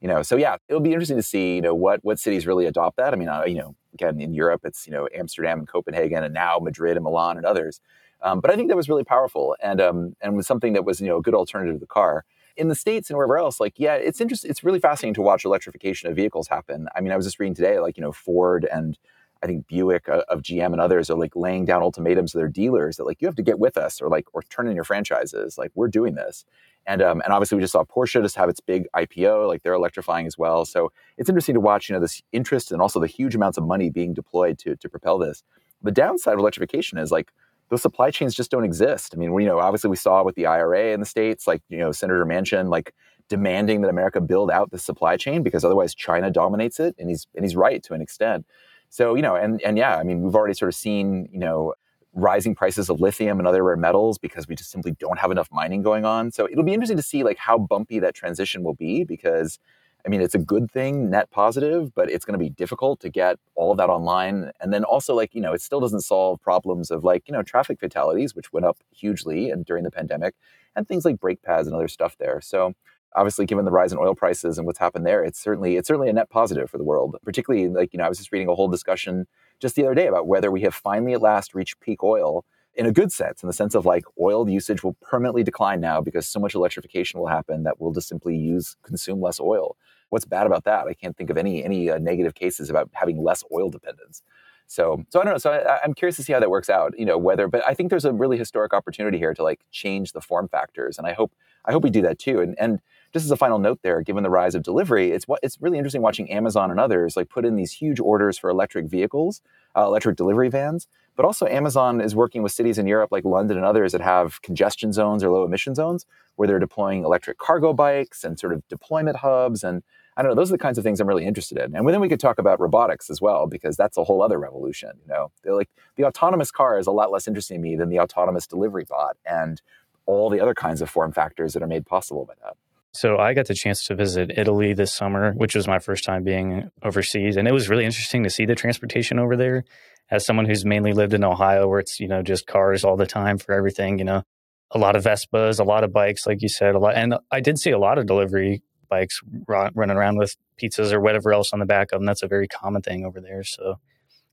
you 0.00 0.08
know, 0.08 0.22
so 0.22 0.36
yeah, 0.36 0.56
it'll 0.68 0.80
be 0.80 0.92
interesting 0.92 1.16
to 1.16 1.22
see, 1.22 1.56
you 1.56 1.62
know, 1.62 1.74
what 1.74 2.00
what 2.04 2.18
cities 2.18 2.46
really 2.46 2.66
adopt 2.66 2.96
that. 2.98 3.12
I 3.12 3.16
mean, 3.16 3.28
uh, 3.28 3.44
you 3.46 3.56
know, 3.56 3.74
again 3.94 4.20
in 4.20 4.34
Europe, 4.34 4.62
it's 4.64 4.86
you 4.86 4.92
know 4.92 5.08
Amsterdam 5.14 5.58
and 5.58 5.68
Copenhagen, 5.68 6.22
and 6.24 6.34
now 6.34 6.58
Madrid 6.60 6.96
and 6.96 7.04
Milan 7.04 7.36
and 7.36 7.46
others. 7.46 7.80
Um, 8.22 8.40
but 8.40 8.50
I 8.50 8.56
think 8.56 8.68
that 8.68 8.76
was 8.76 8.88
really 8.88 9.04
powerful, 9.04 9.56
and 9.62 9.80
um, 9.80 10.16
and 10.20 10.36
was 10.36 10.46
something 10.46 10.72
that 10.74 10.84
was 10.84 11.00
you 11.00 11.06
know 11.08 11.16
a 11.18 11.22
good 11.22 11.34
alternative 11.34 11.76
to 11.76 11.80
the 11.80 11.86
car. 11.86 12.24
in 12.56 12.68
the 12.68 12.74
states 12.74 13.10
and 13.10 13.16
wherever 13.16 13.36
else, 13.38 13.60
like 13.60 13.74
yeah, 13.76 13.94
it's 13.94 14.20
interesting. 14.20 14.50
It's 14.50 14.64
really 14.64 14.80
fascinating 14.80 15.14
to 15.14 15.22
watch 15.22 15.44
electrification 15.44 16.08
of 16.10 16.16
vehicles 16.16 16.48
happen. 16.48 16.88
I 16.94 17.00
mean, 17.00 17.12
I 17.12 17.16
was 17.16 17.26
just 17.26 17.38
reading 17.38 17.54
today, 17.54 17.78
like 17.80 17.96
you 17.96 18.02
know, 18.02 18.12
Ford 18.12 18.66
and 18.72 18.98
I 19.42 19.46
think 19.46 19.66
Buick 19.66 20.08
uh, 20.08 20.22
of 20.28 20.42
GM 20.42 20.72
and 20.72 20.80
others 20.80 21.10
are 21.10 21.18
like 21.18 21.36
laying 21.36 21.64
down 21.64 21.82
ultimatums 21.82 22.32
to 22.32 22.38
their 22.38 22.48
dealers 22.48 22.96
that 22.96 23.04
like 23.04 23.20
you 23.20 23.28
have 23.28 23.36
to 23.36 23.42
get 23.42 23.58
with 23.58 23.76
us 23.76 24.00
or 24.00 24.08
like 24.08 24.26
or 24.32 24.42
turn 24.42 24.66
in 24.66 24.74
your 24.74 24.84
franchises. 24.84 25.58
Like 25.58 25.72
we're 25.74 25.88
doing 25.88 26.14
this, 26.14 26.44
and 26.86 27.02
um, 27.02 27.20
and 27.22 27.32
obviously 27.32 27.56
we 27.56 27.62
just 27.62 27.72
saw 27.72 27.84
Porsche 27.84 28.22
just 28.22 28.36
have 28.36 28.48
its 28.48 28.60
big 28.60 28.86
IPO, 28.94 29.46
like 29.46 29.62
they're 29.62 29.74
electrifying 29.74 30.26
as 30.26 30.38
well. 30.38 30.64
So 30.64 30.92
it's 31.18 31.28
interesting 31.28 31.54
to 31.54 31.60
watch, 31.60 31.88
you 31.88 31.94
know, 31.94 32.00
this 32.00 32.22
interest 32.32 32.72
and 32.72 32.80
also 32.80 33.00
the 33.00 33.06
huge 33.06 33.34
amounts 33.34 33.58
of 33.58 33.64
money 33.64 33.90
being 33.90 34.14
deployed 34.14 34.58
to 34.60 34.76
to 34.76 34.88
propel 34.88 35.18
this. 35.18 35.42
The 35.82 35.92
downside 35.92 36.34
of 36.34 36.40
electrification 36.40 36.98
is 36.98 37.10
like 37.10 37.32
those 37.68 37.82
supply 37.82 38.10
chains 38.10 38.34
just 38.34 38.50
don't 38.50 38.64
exist. 38.64 39.12
I 39.14 39.18
mean, 39.18 39.32
we, 39.32 39.42
you 39.42 39.48
know, 39.48 39.58
obviously 39.58 39.90
we 39.90 39.96
saw 39.96 40.22
with 40.22 40.36
the 40.36 40.46
IRA 40.46 40.92
in 40.92 41.00
the 41.00 41.06
states, 41.06 41.46
like 41.46 41.62
you 41.68 41.78
know, 41.78 41.92
Senator 41.92 42.24
Manchin, 42.24 42.68
like 42.68 42.94
demanding 43.28 43.80
that 43.80 43.88
America 43.88 44.20
build 44.20 44.50
out 44.50 44.70
the 44.70 44.78
supply 44.78 45.16
chain 45.16 45.42
because 45.42 45.64
otherwise 45.64 45.94
China 45.94 46.30
dominates 46.30 46.78
it, 46.78 46.94
and 46.98 47.08
he's 47.08 47.26
and 47.34 47.44
he's 47.44 47.56
right 47.56 47.82
to 47.82 47.94
an 47.94 48.00
extent. 48.00 48.46
So 48.90 49.14
you 49.14 49.22
know, 49.22 49.34
and 49.36 49.60
and 49.62 49.76
yeah, 49.78 49.96
I 49.98 50.02
mean, 50.02 50.22
we've 50.22 50.34
already 50.34 50.54
sort 50.54 50.68
of 50.68 50.74
seen 50.74 51.28
you 51.32 51.38
know 51.38 51.74
rising 52.14 52.54
prices 52.54 52.88
of 52.88 53.00
lithium 53.00 53.38
and 53.38 53.46
other 53.46 53.62
rare 53.62 53.76
metals 53.76 54.16
because 54.18 54.48
we 54.48 54.54
just 54.54 54.70
simply 54.70 54.92
don't 54.92 55.18
have 55.18 55.30
enough 55.30 55.48
mining 55.52 55.82
going 55.82 56.04
on. 56.06 56.30
So 56.30 56.48
it'll 56.50 56.64
be 56.64 56.72
interesting 56.72 56.96
to 56.96 57.02
see 57.02 57.22
like 57.22 57.36
how 57.36 57.58
bumpy 57.58 57.98
that 58.00 58.14
transition 58.14 58.62
will 58.62 58.74
be 58.74 59.04
because 59.04 59.58
I 60.06 60.08
mean, 60.08 60.20
it's 60.20 60.36
a 60.36 60.38
good 60.38 60.70
thing, 60.70 61.10
net 61.10 61.30
positive, 61.32 61.92
but 61.92 62.08
it's 62.08 62.24
going 62.24 62.38
to 62.38 62.42
be 62.42 62.48
difficult 62.48 63.00
to 63.00 63.08
get 63.08 63.38
all 63.56 63.72
of 63.72 63.78
that 63.78 63.90
online. 63.90 64.52
And 64.60 64.72
then 64.72 64.84
also, 64.84 65.14
like, 65.16 65.34
you 65.34 65.40
know, 65.40 65.52
it 65.52 65.60
still 65.60 65.80
doesn't 65.80 66.02
solve 66.02 66.40
problems 66.40 66.92
of 66.92 67.02
like, 67.02 67.24
you 67.26 67.32
know, 67.32 67.42
traffic 67.42 67.80
fatalities, 67.80 68.32
which 68.36 68.52
went 68.52 68.66
up 68.66 68.78
hugely 68.94 69.50
and 69.50 69.64
during 69.64 69.82
the 69.82 69.90
pandemic, 69.90 70.36
and 70.76 70.86
things 70.86 71.04
like 71.04 71.18
brake 71.18 71.42
pads 71.42 71.66
and 71.66 71.74
other 71.74 71.88
stuff 71.88 72.16
there. 72.18 72.40
So 72.40 72.74
obviously, 73.16 73.46
given 73.46 73.64
the 73.64 73.70
rise 73.70 73.92
in 73.92 73.98
oil 73.98 74.14
prices 74.14 74.58
and 74.58 74.66
what's 74.66 74.78
happened 74.78 75.06
there, 75.06 75.24
it's 75.24 75.40
certainly 75.40 75.76
it's 75.76 75.88
certainly 75.88 76.08
a 76.08 76.12
net 76.12 76.30
positive 76.30 76.70
for 76.70 76.78
the 76.78 76.84
world. 76.84 77.16
Particularly, 77.24 77.68
like, 77.68 77.92
you 77.92 77.98
know, 77.98 78.04
I 78.04 78.08
was 78.08 78.18
just 78.18 78.32
reading 78.32 78.48
a 78.48 78.54
whole 78.54 78.68
discussion 78.68 79.26
just 79.58 79.74
the 79.74 79.84
other 79.84 79.94
day 79.94 80.06
about 80.06 80.26
whether 80.26 80.50
we 80.50 80.60
have 80.62 80.74
finally 80.74 81.14
at 81.14 81.22
last 81.22 81.54
reached 81.54 81.80
peak 81.80 82.02
oil 82.02 82.44
in 82.74 82.84
a 82.84 82.92
good 82.92 83.10
sense, 83.10 83.42
in 83.42 83.46
the 83.46 83.54
sense 83.54 83.74
of 83.74 83.86
like 83.86 84.04
oil 84.20 84.48
usage 84.48 84.84
will 84.84 84.94
permanently 85.00 85.42
decline 85.42 85.80
now 85.80 86.00
because 86.00 86.28
so 86.28 86.38
much 86.38 86.54
electrification 86.54 87.18
will 87.18 87.26
happen 87.26 87.62
that 87.62 87.80
we'll 87.80 87.92
just 87.92 88.06
simply 88.06 88.36
use 88.36 88.76
consume 88.82 89.20
less 89.20 89.40
oil 89.40 89.76
what's 90.10 90.24
bad 90.24 90.46
about 90.46 90.64
that? 90.64 90.86
I 90.86 90.94
can't 90.94 91.16
think 91.16 91.30
of 91.30 91.36
any 91.36 91.64
any 91.64 91.90
uh, 91.90 91.98
negative 91.98 92.34
cases 92.34 92.70
about 92.70 92.90
having 92.92 93.22
less 93.22 93.42
oil 93.52 93.70
dependence. 93.70 94.22
So, 94.68 95.04
so 95.10 95.20
I 95.20 95.24
don't 95.24 95.34
know. 95.34 95.38
So 95.38 95.52
I, 95.52 95.84
am 95.84 95.94
curious 95.94 96.16
to 96.16 96.24
see 96.24 96.32
how 96.32 96.40
that 96.40 96.50
works 96.50 96.68
out. 96.68 96.98
You 96.98 97.06
know, 97.06 97.18
whether, 97.18 97.46
but 97.46 97.62
I 97.66 97.74
think 97.74 97.90
there's 97.90 98.04
a 98.04 98.12
really 98.12 98.36
historic 98.36 98.74
opportunity 98.74 99.16
here 99.16 99.32
to 99.32 99.42
like 99.42 99.60
change 99.70 100.12
the 100.12 100.20
form 100.20 100.48
factors, 100.48 100.98
and 100.98 101.06
I 101.06 101.12
hope 101.12 101.32
I 101.64 101.72
hope 101.72 101.84
we 101.84 101.90
do 101.90 102.02
that 102.02 102.18
too. 102.18 102.40
And 102.40 102.56
and 102.58 102.80
just 103.12 103.24
as 103.24 103.30
a 103.30 103.36
final 103.36 103.58
note, 103.58 103.80
there, 103.82 104.00
given 104.02 104.22
the 104.22 104.30
rise 104.30 104.54
of 104.54 104.62
delivery, 104.62 105.10
it's 105.10 105.26
what 105.26 105.40
it's 105.42 105.60
really 105.60 105.78
interesting 105.78 106.02
watching 106.02 106.30
Amazon 106.30 106.70
and 106.70 106.80
others 106.80 107.16
like 107.16 107.28
put 107.28 107.44
in 107.44 107.56
these 107.56 107.72
huge 107.72 108.00
orders 108.00 108.38
for 108.38 108.50
electric 108.50 108.86
vehicles, 108.86 109.40
uh, 109.76 109.84
electric 109.84 110.16
delivery 110.16 110.48
vans. 110.48 110.86
But 111.16 111.24
also, 111.24 111.46
Amazon 111.46 112.00
is 112.00 112.14
working 112.14 112.42
with 112.42 112.52
cities 112.52 112.76
in 112.76 112.86
Europe 112.86 113.10
like 113.10 113.24
London 113.24 113.56
and 113.56 113.64
others 113.64 113.92
that 113.92 114.02
have 114.02 114.42
congestion 114.42 114.92
zones 114.92 115.24
or 115.24 115.30
low 115.30 115.44
emission 115.44 115.74
zones 115.74 116.04
where 116.36 116.46
they're 116.46 116.58
deploying 116.58 117.04
electric 117.04 117.38
cargo 117.38 117.72
bikes 117.72 118.22
and 118.22 118.38
sort 118.38 118.52
of 118.52 118.66
deployment 118.68 119.18
hubs 119.18 119.64
and 119.64 119.82
I 120.16 120.22
don't 120.22 120.30
know. 120.30 120.34
Those 120.34 120.50
are 120.50 120.54
the 120.54 120.62
kinds 120.62 120.78
of 120.78 120.84
things 120.84 120.98
I'm 120.98 121.06
really 121.06 121.26
interested 121.26 121.58
in. 121.58 121.76
And 121.76 121.86
then 121.86 122.00
we 122.00 122.08
could 122.08 122.20
talk 122.20 122.38
about 122.38 122.58
robotics 122.58 123.10
as 123.10 123.20
well, 123.20 123.46
because 123.46 123.76
that's 123.76 123.98
a 123.98 124.04
whole 124.04 124.22
other 124.22 124.38
revolution. 124.38 124.92
You 125.02 125.12
know, 125.12 125.30
They're 125.42 125.54
like 125.54 125.68
the 125.96 126.04
autonomous 126.04 126.50
car 126.50 126.78
is 126.78 126.86
a 126.86 126.90
lot 126.90 127.12
less 127.12 127.28
interesting 127.28 127.60
to 127.60 127.68
me 127.68 127.76
than 127.76 127.90
the 127.90 128.00
autonomous 128.00 128.46
delivery 128.46 128.84
bot 128.88 129.18
and 129.26 129.60
all 130.06 130.30
the 130.30 130.40
other 130.40 130.54
kinds 130.54 130.80
of 130.80 130.88
form 130.88 131.12
factors 131.12 131.52
that 131.52 131.62
are 131.62 131.66
made 131.66 131.84
possible 131.84 132.24
by 132.24 132.34
that. 132.42 132.56
So 132.96 133.18
I 133.18 133.34
got 133.34 133.46
the 133.46 133.54
chance 133.54 133.84
to 133.86 133.94
visit 133.94 134.32
Italy 134.36 134.72
this 134.72 134.92
summer, 134.92 135.32
which 135.32 135.54
was 135.54 135.68
my 135.68 135.78
first 135.78 136.04
time 136.04 136.24
being 136.24 136.70
overseas, 136.82 137.36
and 137.36 137.46
it 137.46 137.52
was 137.52 137.68
really 137.68 137.84
interesting 137.84 138.22
to 138.22 138.30
see 138.30 138.46
the 138.46 138.54
transportation 138.54 139.18
over 139.18 139.36
there. 139.36 139.64
As 140.10 140.24
someone 140.24 140.46
who's 140.46 140.64
mainly 140.64 140.92
lived 140.92 141.12
in 141.14 141.24
Ohio, 141.24 141.68
where 141.68 141.80
it's 141.80 142.00
you 142.00 142.08
know 142.08 142.22
just 142.22 142.46
cars 142.46 142.84
all 142.84 142.96
the 142.96 143.06
time 143.06 143.38
for 143.38 143.52
everything, 143.52 143.98
you 143.98 144.04
know, 144.04 144.22
a 144.70 144.78
lot 144.78 144.96
of 144.96 145.04
Vespas, 145.04 145.60
a 145.60 145.64
lot 145.64 145.84
of 145.84 145.92
bikes, 145.92 146.26
like 146.26 146.40
you 146.42 146.48
said, 146.48 146.74
a 146.74 146.78
lot, 146.78 146.94
and 146.94 147.14
I 147.30 147.40
did 147.40 147.58
see 147.58 147.70
a 147.70 147.78
lot 147.78 147.98
of 147.98 148.06
delivery 148.06 148.62
bikes 148.88 149.20
running 149.46 149.96
around 149.96 150.16
with 150.16 150.36
pizzas 150.60 150.92
or 150.92 151.00
whatever 151.00 151.32
else 151.32 151.52
on 151.52 151.58
the 151.58 151.66
back 151.66 151.92
of 151.92 151.98
them. 151.98 152.06
That's 152.06 152.22
a 152.22 152.28
very 152.28 152.48
common 152.48 152.82
thing 152.82 153.04
over 153.04 153.20
there. 153.20 153.42
So 153.44 153.78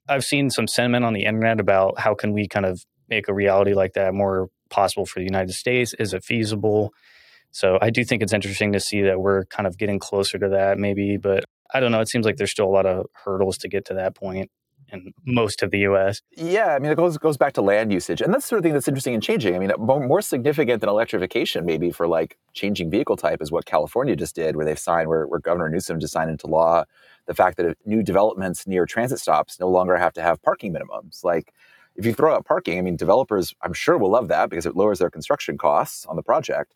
I've 0.08 0.24
seen 0.24 0.50
some 0.50 0.68
sentiment 0.68 1.06
on 1.06 1.14
the 1.14 1.26
internet 1.26 1.60
about 1.60 2.00
how 2.00 2.14
can 2.14 2.34
we 2.34 2.48
kind 2.48 2.66
of 2.66 2.86
make 3.10 3.28
a 3.28 3.34
reality 3.34 3.74
like 3.74 3.94
that 3.94 4.14
more 4.14 4.50
possible 4.70 5.06
for 5.06 5.20
the 5.20 5.26
United 5.26 5.54
States? 5.54 5.94
Is 6.00 6.14
it 6.14 6.24
feasible? 6.24 6.94
So 7.54 7.78
I 7.82 7.92
do 7.92 8.04
think 8.04 8.22
it's 8.22 8.34
interesting 8.34 8.74
to 8.74 8.80
see 8.80 9.04
that 9.04 9.22
we're 9.22 9.46
kind 9.46 9.68
of 9.68 9.78
getting 9.78 10.00
closer 10.00 10.38
to 10.40 10.50
that 10.50 10.78
maybe, 10.80 11.18
but 11.18 11.46
I 11.74 11.80
don't 11.80 11.92
know. 11.92 12.02
It 12.02 12.10
seems 12.10 12.26
like 12.26 12.38
there's 12.38 12.52
still 12.52 12.66
a 12.66 12.76
lot 12.76 12.86
of 12.86 13.06
hurdles 13.14 13.58
to 13.60 13.70
get 13.70 13.86
to 13.86 13.94
that 13.94 14.16
point 14.16 14.50
in 14.92 15.14
most 15.26 15.64
of 15.64 15.72
the 15.72 15.80
U.S. 15.80 16.22
Yeah, 16.36 16.76
I 16.76 16.80
mean, 16.80 16.92
it 16.92 16.96
goes 16.96 17.18
goes 17.18 17.38
back 17.38 17.54
to 17.54 17.62
land 17.62 17.94
usage, 17.94 18.22
and 18.22 18.34
that's 18.34 18.46
the 18.46 18.50
sort 18.50 18.60
of 18.60 18.64
thing 18.64 18.74
that's 18.74 18.88
interesting 18.88 19.14
and 19.14 19.24
changing. 19.24 19.56
I 19.56 19.60
mean, 19.60 19.72
more 19.80 20.22
significant 20.22 20.82
than 20.82 20.90
electrification, 20.90 21.66
maybe 21.66 21.92
for 21.92 22.08
like 22.08 22.38
changing 22.54 22.90
vehicle 22.90 23.16
type, 23.16 23.42
is 23.42 23.52
what 23.52 23.66
California 23.66 24.16
just 24.16 24.36
did, 24.36 24.56
where 24.56 24.66
they've 24.66 24.78
signed, 24.78 25.08
where, 25.08 25.26
where 25.26 25.40
Governor 25.40 25.70
Newsom 25.70 26.00
just 26.00 26.14
signed 26.14 26.30
into 26.30 26.48
law 26.48 26.84
the 27.26 27.34
fact 27.34 27.58
that 27.58 27.78
new 27.86 28.04
developments 28.04 28.68
near 28.68 28.86
transit 28.86 29.20
stops 29.20 29.60
no 29.60 29.70
longer 29.70 29.96
have 29.98 30.14
to 30.14 30.22
have 30.22 30.42
parking 30.42 30.74
minimums. 30.74 31.24
Like, 31.24 31.54
if 31.96 32.06
you 32.06 32.14
throw 32.14 32.36
out 32.36 32.46
parking, 32.46 32.78
I 32.78 32.82
mean, 32.82 32.98
developers, 32.98 33.54
I'm 33.62 33.74
sure, 33.74 33.98
will 33.98 34.12
love 34.12 34.28
that 34.28 34.50
because 34.50 34.66
it 34.66 34.76
lowers 34.76 35.00
their 35.00 35.12
construction 35.12 35.58
costs 35.58 36.06
on 36.06 36.16
the 36.16 36.24
project. 36.24 36.74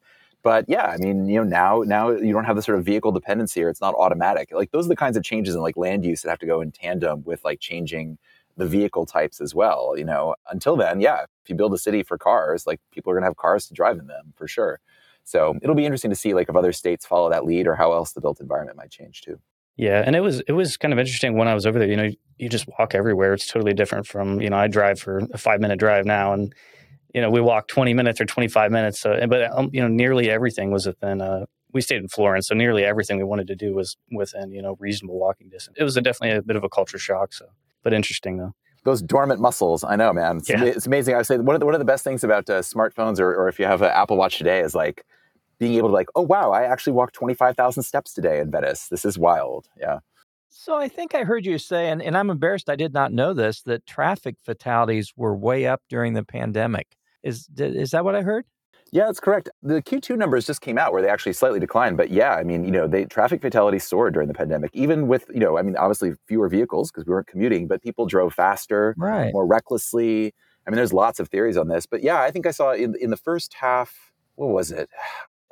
But 0.47 0.63
yeah, 0.69 0.86
I 0.86 0.95
mean, 0.95 1.27
you 1.27 1.36
know, 1.36 1.43
now 1.43 1.83
now 1.86 2.10
you 2.10 2.31
don't 2.31 2.45
have 2.45 2.55
the 2.55 2.62
sort 2.62 2.79
of 2.79 2.86
vehicle 2.86 3.12
dependency 3.12 3.62
or 3.62 3.67
it's 3.67 3.81
not 3.81 3.93
automatic. 3.95 4.47
Like 4.53 4.71
those 4.71 4.86
are 4.86 4.88
the 4.88 4.95
kinds 4.95 5.17
of 5.17 5.23
changes 5.25 5.55
in 5.55 5.62
like 5.62 5.75
land 5.75 6.05
use 6.05 6.21
that 6.21 6.29
have 6.29 6.39
to 6.39 6.45
go 6.45 6.62
in 6.62 6.71
tandem 6.71 7.21
with 7.25 7.43
like 7.43 7.60
changing 7.60 8.17
the 8.55 8.65
vehicle 8.65 9.05
types 9.05 9.41
as 9.41 9.53
well. 9.53 9.95
You 9.97 10.05
know, 10.05 10.36
until 10.49 10.77
then, 10.77 11.01
yeah, 11.01 11.23
if 11.43 11.49
you 11.49 11.55
build 11.55 11.73
a 11.73 11.77
city 11.77 12.01
for 12.01 12.17
cars, 12.17 12.65
like 12.65 12.79
people 12.93 13.12
are 13.12 13.15
gonna 13.17 13.25
have 13.25 13.36
cars 13.36 13.67
to 13.67 13.73
drive 13.73 13.99
in 13.99 14.07
them 14.07 14.31
for 14.38 14.47
sure. 14.47 14.79
So 15.25 15.57
it'll 15.62 15.75
be 15.75 15.83
interesting 15.83 16.12
to 16.12 16.15
see 16.15 16.33
like 16.33 16.47
if 16.47 16.55
other 16.55 16.71
states 16.71 17.05
follow 17.05 17.29
that 17.29 17.43
lead 17.43 17.67
or 17.67 17.75
how 17.75 17.91
else 17.91 18.13
the 18.13 18.21
built 18.21 18.39
environment 18.39 18.77
might 18.77 18.89
change 18.89 19.23
too. 19.23 19.41
Yeah, 19.75 20.01
and 20.05 20.15
it 20.15 20.21
was 20.21 20.39
it 20.47 20.53
was 20.53 20.77
kind 20.77 20.93
of 20.93 20.97
interesting 20.97 21.36
when 21.36 21.49
I 21.49 21.55
was 21.55 21.65
over 21.65 21.77
there. 21.77 21.89
You 21.89 21.97
know, 21.97 22.10
you 22.38 22.47
just 22.47 22.69
walk 22.79 22.95
everywhere. 22.95 23.33
It's 23.33 23.47
totally 23.47 23.73
different 23.73 24.07
from 24.07 24.39
you 24.39 24.49
know 24.49 24.55
I 24.55 24.67
drive 24.67 24.97
for 24.97 25.17
a 25.33 25.38
five 25.38 25.60
minute 25.60 25.77
drive 25.77 26.05
now, 26.05 26.31
and 26.31 26.55
you 27.17 27.21
know, 27.21 27.32
we 27.32 27.41
walked 27.41 27.71
20 27.71 27.95
minutes 27.95 28.21
or 28.21 28.25
25 28.25 28.71
minutes. 28.71 28.99
So, 28.99 29.19
but, 29.27 29.51
um, 29.51 29.71
you 29.73 29.82
know, 29.82 29.88
nearly 29.88 30.30
everything 30.30 30.69
was 30.69 30.86
within, 30.86 31.19
uh, 31.19 31.47
we 31.73 31.82
stayed 31.82 31.99
in 31.99 32.08
Florence. 32.08 32.47
So 32.47 32.53
nearly 32.53 32.84
everything 32.84 33.17
we 33.17 33.23
wanted 33.23 33.47
to 33.47 33.56
do 33.56 33.73
was 33.73 33.97
within, 34.12 34.51
you 34.51 34.62
know, 34.62 34.77
reasonable 34.80 35.17
walking 35.17 35.49
distance. 35.49 35.75
It 35.80 35.84
was 35.84 35.97
a, 35.97 36.01
definitely 36.01 36.38
a 36.38 36.43
bit 36.43 36.56
of 36.56 36.63
a 36.63 36.69
culture 36.69 36.99
shock. 36.99 37.34
So, 37.34 37.47
but 37.82 37.91
interesting 37.91 38.38
though. 38.38 38.53
Those 38.84 39.01
dormant 39.01 39.41
muscles, 39.41 39.84
I 39.84 39.95
know, 39.95 40.13
man. 40.13 40.38
It's, 40.38 40.47
yeah. 40.47 40.63
it's 40.63 40.86
amazing. 40.86 41.15
I 41.15 41.17
would 41.17 41.25
say 41.25 41.38
one 41.38 41.56
of 41.56 41.60
the, 41.60 41.65
one 41.65 41.73
of 41.73 41.80
the 41.80 41.86
best 41.86 42.03
things 42.03 42.23
about 42.23 42.47
uh, 42.51 42.62
smartphones, 42.62 43.19
or, 43.19 43.34
or 43.34 43.49
if 43.49 43.58
you 43.58 43.65
have 43.65 43.82
an 43.82 43.89
Apple 43.89 44.15
Watch 44.15 44.38
today, 44.38 44.60
is 44.60 44.75
like 44.75 45.03
being 45.58 45.73
able 45.73 45.89
to 45.89 45.93
like, 45.93 46.10
oh 46.13 46.21
wow, 46.21 46.51
I 46.51 46.65
actually 46.65 46.93
walked 46.93 47.15
twenty 47.15 47.34
five 47.34 47.58
thousand 47.58 47.82
steps 47.82 48.13
today 48.13 48.39
in 48.39 48.51
Venice. 48.51 48.89
This 48.89 49.03
is 49.03 49.17
wild. 49.17 49.67
Yeah. 49.75 49.99
So 50.49 50.75
I 50.75 50.88
think 50.88 51.15
I 51.15 51.23
heard 51.23 51.45
you 51.45 51.58
say, 51.58 51.89
and, 51.89 52.01
and 52.01 52.17
I'm 52.17 52.30
embarrassed 52.30 52.69
I 52.69 52.75
did 52.75 52.93
not 52.93 53.13
know 53.13 53.34
this, 53.34 53.62
that 53.63 53.86
traffic 53.86 54.36
fatalities 54.43 55.13
were 55.15 55.36
way 55.36 55.65
up 55.65 55.82
during 55.89 56.13
the 56.13 56.23
pandemic. 56.23 56.96
Is 57.27 57.49
is 57.57 57.91
that 57.91 58.05
what 58.05 58.15
I 58.15 58.21
heard? 58.21 58.45
Yeah, 58.91 59.05
that's 59.05 59.19
correct. 59.19 59.49
The 59.61 59.81
Q2 59.81 60.17
numbers 60.17 60.45
just 60.45 60.61
came 60.61 60.77
out 60.77 60.93
where 60.93 61.01
they 61.01 61.09
actually 61.09 61.33
slightly 61.33 61.59
declined, 61.59 61.97
but 61.97 62.09
yeah, 62.09 62.35
I 62.35 62.43
mean, 62.43 62.63
you 62.63 62.71
know, 62.71 62.87
they 62.87 63.03
traffic 63.03 63.41
fatalities 63.41 63.85
soared 63.85 64.13
during 64.13 64.29
the 64.29 64.33
pandemic, 64.33 64.71
even 64.73 65.07
with, 65.07 65.25
you 65.33 65.41
know, 65.41 65.57
I 65.57 65.61
mean, 65.61 65.75
obviously 65.75 66.13
fewer 66.25 66.47
vehicles 66.47 66.89
because 66.89 67.05
we 67.05 67.11
weren't 67.11 67.27
commuting, 67.27 67.67
but 67.67 67.81
people 67.81 68.05
drove 68.05 68.33
faster, 68.33 68.95
right. 68.97 69.33
more 69.33 69.45
recklessly. 69.45 70.33
I 70.65 70.69
mean, 70.69 70.77
there's 70.77 70.93
lots 70.93 71.19
of 71.19 71.27
theories 71.27 71.57
on 71.57 71.67
this, 71.67 71.85
but 71.85 72.01
yeah, 72.01 72.21
I 72.21 72.31
think 72.31 72.47
I 72.47 72.51
saw 72.51 72.71
in 72.71 72.95
in 73.01 73.09
the 73.09 73.17
first 73.17 73.55
half, 73.55 74.13
what 74.35 74.47
was 74.47 74.71
it? 74.71 74.89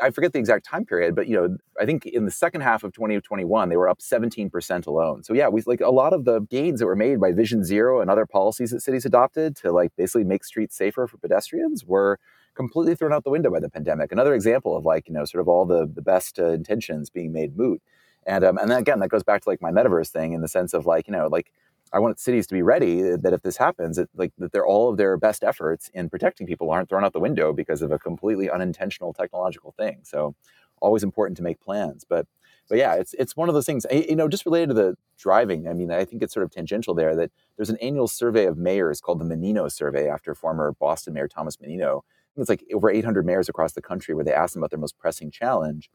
I 0.01 0.09
forget 0.09 0.33
the 0.33 0.39
exact 0.39 0.65
time 0.65 0.85
period, 0.85 1.15
but 1.15 1.27
you 1.27 1.35
know, 1.35 1.57
I 1.79 1.85
think 1.85 2.05
in 2.05 2.25
the 2.25 2.31
second 2.31 2.61
half 2.61 2.83
of 2.83 2.93
2021, 2.93 3.69
they 3.69 3.77
were 3.77 3.87
up 3.87 3.99
17% 3.99 4.87
alone. 4.87 5.23
So 5.23 5.33
yeah, 5.33 5.47
we 5.47 5.61
like 5.65 5.81
a 5.81 5.89
lot 5.89 6.13
of 6.13 6.25
the 6.25 6.41
gains 6.41 6.79
that 6.79 6.85
were 6.85 6.95
made 6.95 7.19
by 7.19 7.31
Vision 7.31 7.63
Zero 7.63 8.01
and 8.01 8.09
other 8.09 8.25
policies 8.25 8.71
that 8.71 8.81
cities 8.81 9.05
adopted 9.05 9.55
to 9.57 9.71
like 9.71 9.95
basically 9.95 10.25
make 10.25 10.43
streets 10.43 10.75
safer 10.75 11.07
for 11.07 11.17
pedestrians 11.17 11.85
were 11.85 12.19
completely 12.55 12.95
thrown 12.95 13.13
out 13.13 13.23
the 13.23 13.29
window 13.29 13.51
by 13.51 13.59
the 13.59 13.69
pandemic. 13.69 14.11
Another 14.11 14.33
example 14.33 14.75
of 14.75 14.85
like, 14.85 15.07
you 15.07 15.13
know, 15.13 15.25
sort 15.25 15.41
of 15.41 15.47
all 15.47 15.65
the 15.65 15.89
the 15.93 16.01
best 16.01 16.39
uh, 16.39 16.49
intentions 16.49 17.09
being 17.09 17.31
made 17.31 17.57
moot. 17.57 17.81
And 18.25 18.43
um, 18.43 18.57
and 18.57 18.69
then 18.69 18.79
again, 18.79 18.99
that 18.99 19.09
goes 19.09 19.23
back 19.23 19.43
to 19.43 19.49
like 19.49 19.61
my 19.61 19.71
metaverse 19.71 20.09
thing 20.09 20.33
in 20.33 20.41
the 20.41 20.47
sense 20.47 20.73
of 20.73 20.85
like, 20.85 21.07
you 21.07 21.13
know, 21.13 21.27
like 21.27 21.51
I 21.95 21.99
want 21.99 22.19
cities 22.19 22.45
to 22.47 22.53
be 22.53 22.61
ready 22.61 23.01
that 23.01 23.33
if 23.33 23.41
this 23.41 23.57
happens, 23.57 23.97
it, 23.97 24.09
like 24.15 24.33
that 24.37 24.51
they're 24.51 24.65
all 24.65 24.89
of 24.89 24.97
their 24.97 25.17
best 25.17 25.43
efforts 25.43 25.89
in 25.93 26.09
protecting 26.09 26.45
people 26.45 26.69
aren't 26.69 26.89
thrown 26.89 27.05
out 27.05 27.13
the 27.13 27.19
window 27.19 27.53
because 27.53 27.81
of 27.81 27.91
a 27.91 27.99
completely 27.99 28.49
unintentional 28.49 29.13
technological 29.13 29.73
thing. 29.77 29.99
So 30.03 30.35
always 30.81 31.03
important 31.03 31.37
to 31.37 31.43
make 31.43 31.59
plans. 31.61 32.05
But 32.07 32.27
but 32.69 32.77
yeah, 32.77 32.95
it's 32.95 33.13
it's 33.15 33.35
one 33.35 33.49
of 33.49 33.55
those 33.55 33.65
things. 33.65 33.85
You 33.91 34.15
know, 34.15 34.27
just 34.27 34.45
related 34.45 34.67
to 34.69 34.73
the 34.73 34.95
driving. 35.17 35.67
I 35.67 35.73
mean, 35.73 35.91
I 35.91 36.05
think 36.05 36.21
it's 36.21 36.33
sort 36.33 36.43
of 36.43 36.51
tangential 36.51 36.93
there 36.93 37.15
that 37.15 37.31
there's 37.55 37.69
an 37.69 37.77
annual 37.77 38.07
survey 38.07 38.45
of 38.45 38.57
mayors 38.57 39.01
called 39.01 39.19
the 39.19 39.25
Menino 39.25 39.67
Survey 39.69 40.09
after 40.09 40.35
former 40.35 40.73
Boston 40.73 41.13
Mayor 41.13 41.27
Thomas 41.27 41.59
Menino 41.61 42.03
it's 42.37 42.49
like 42.49 42.65
over 42.73 42.89
800 42.89 43.25
mayors 43.25 43.49
across 43.49 43.73
the 43.73 43.81
country 43.81 44.13
where 44.13 44.25
they 44.25 44.33
asked 44.33 44.53
them 44.53 44.61
about 44.61 44.71
their 44.71 44.79
most 44.79 44.97
pressing 44.97 45.31
challenge. 45.31 45.89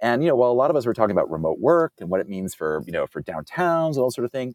And 0.00 0.22
you 0.22 0.28
know, 0.28 0.36
while 0.36 0.50
a 0.50 0.52
lot 0.54 0.70
of 0.70 0.76
us 0.76 0.86
were 0.86 0.94
talking 0.94 1.12
about 1.12 1.30
remote 1.30 1.60
work 1.60 1.92
and 2.00 2.10
what 2.10 2.20
it 2.20 2.28
means 2.28 2.54
for 2.54 2.82
you 2.86 2.92
know 2.92 3.06
for 3.06 3.22
downtowns 3.22 3.90
and 3.90 3.98
all 3.98 4.10
sort 4.10 4.24
of 4.24 4.32
thing, 4.32 4.54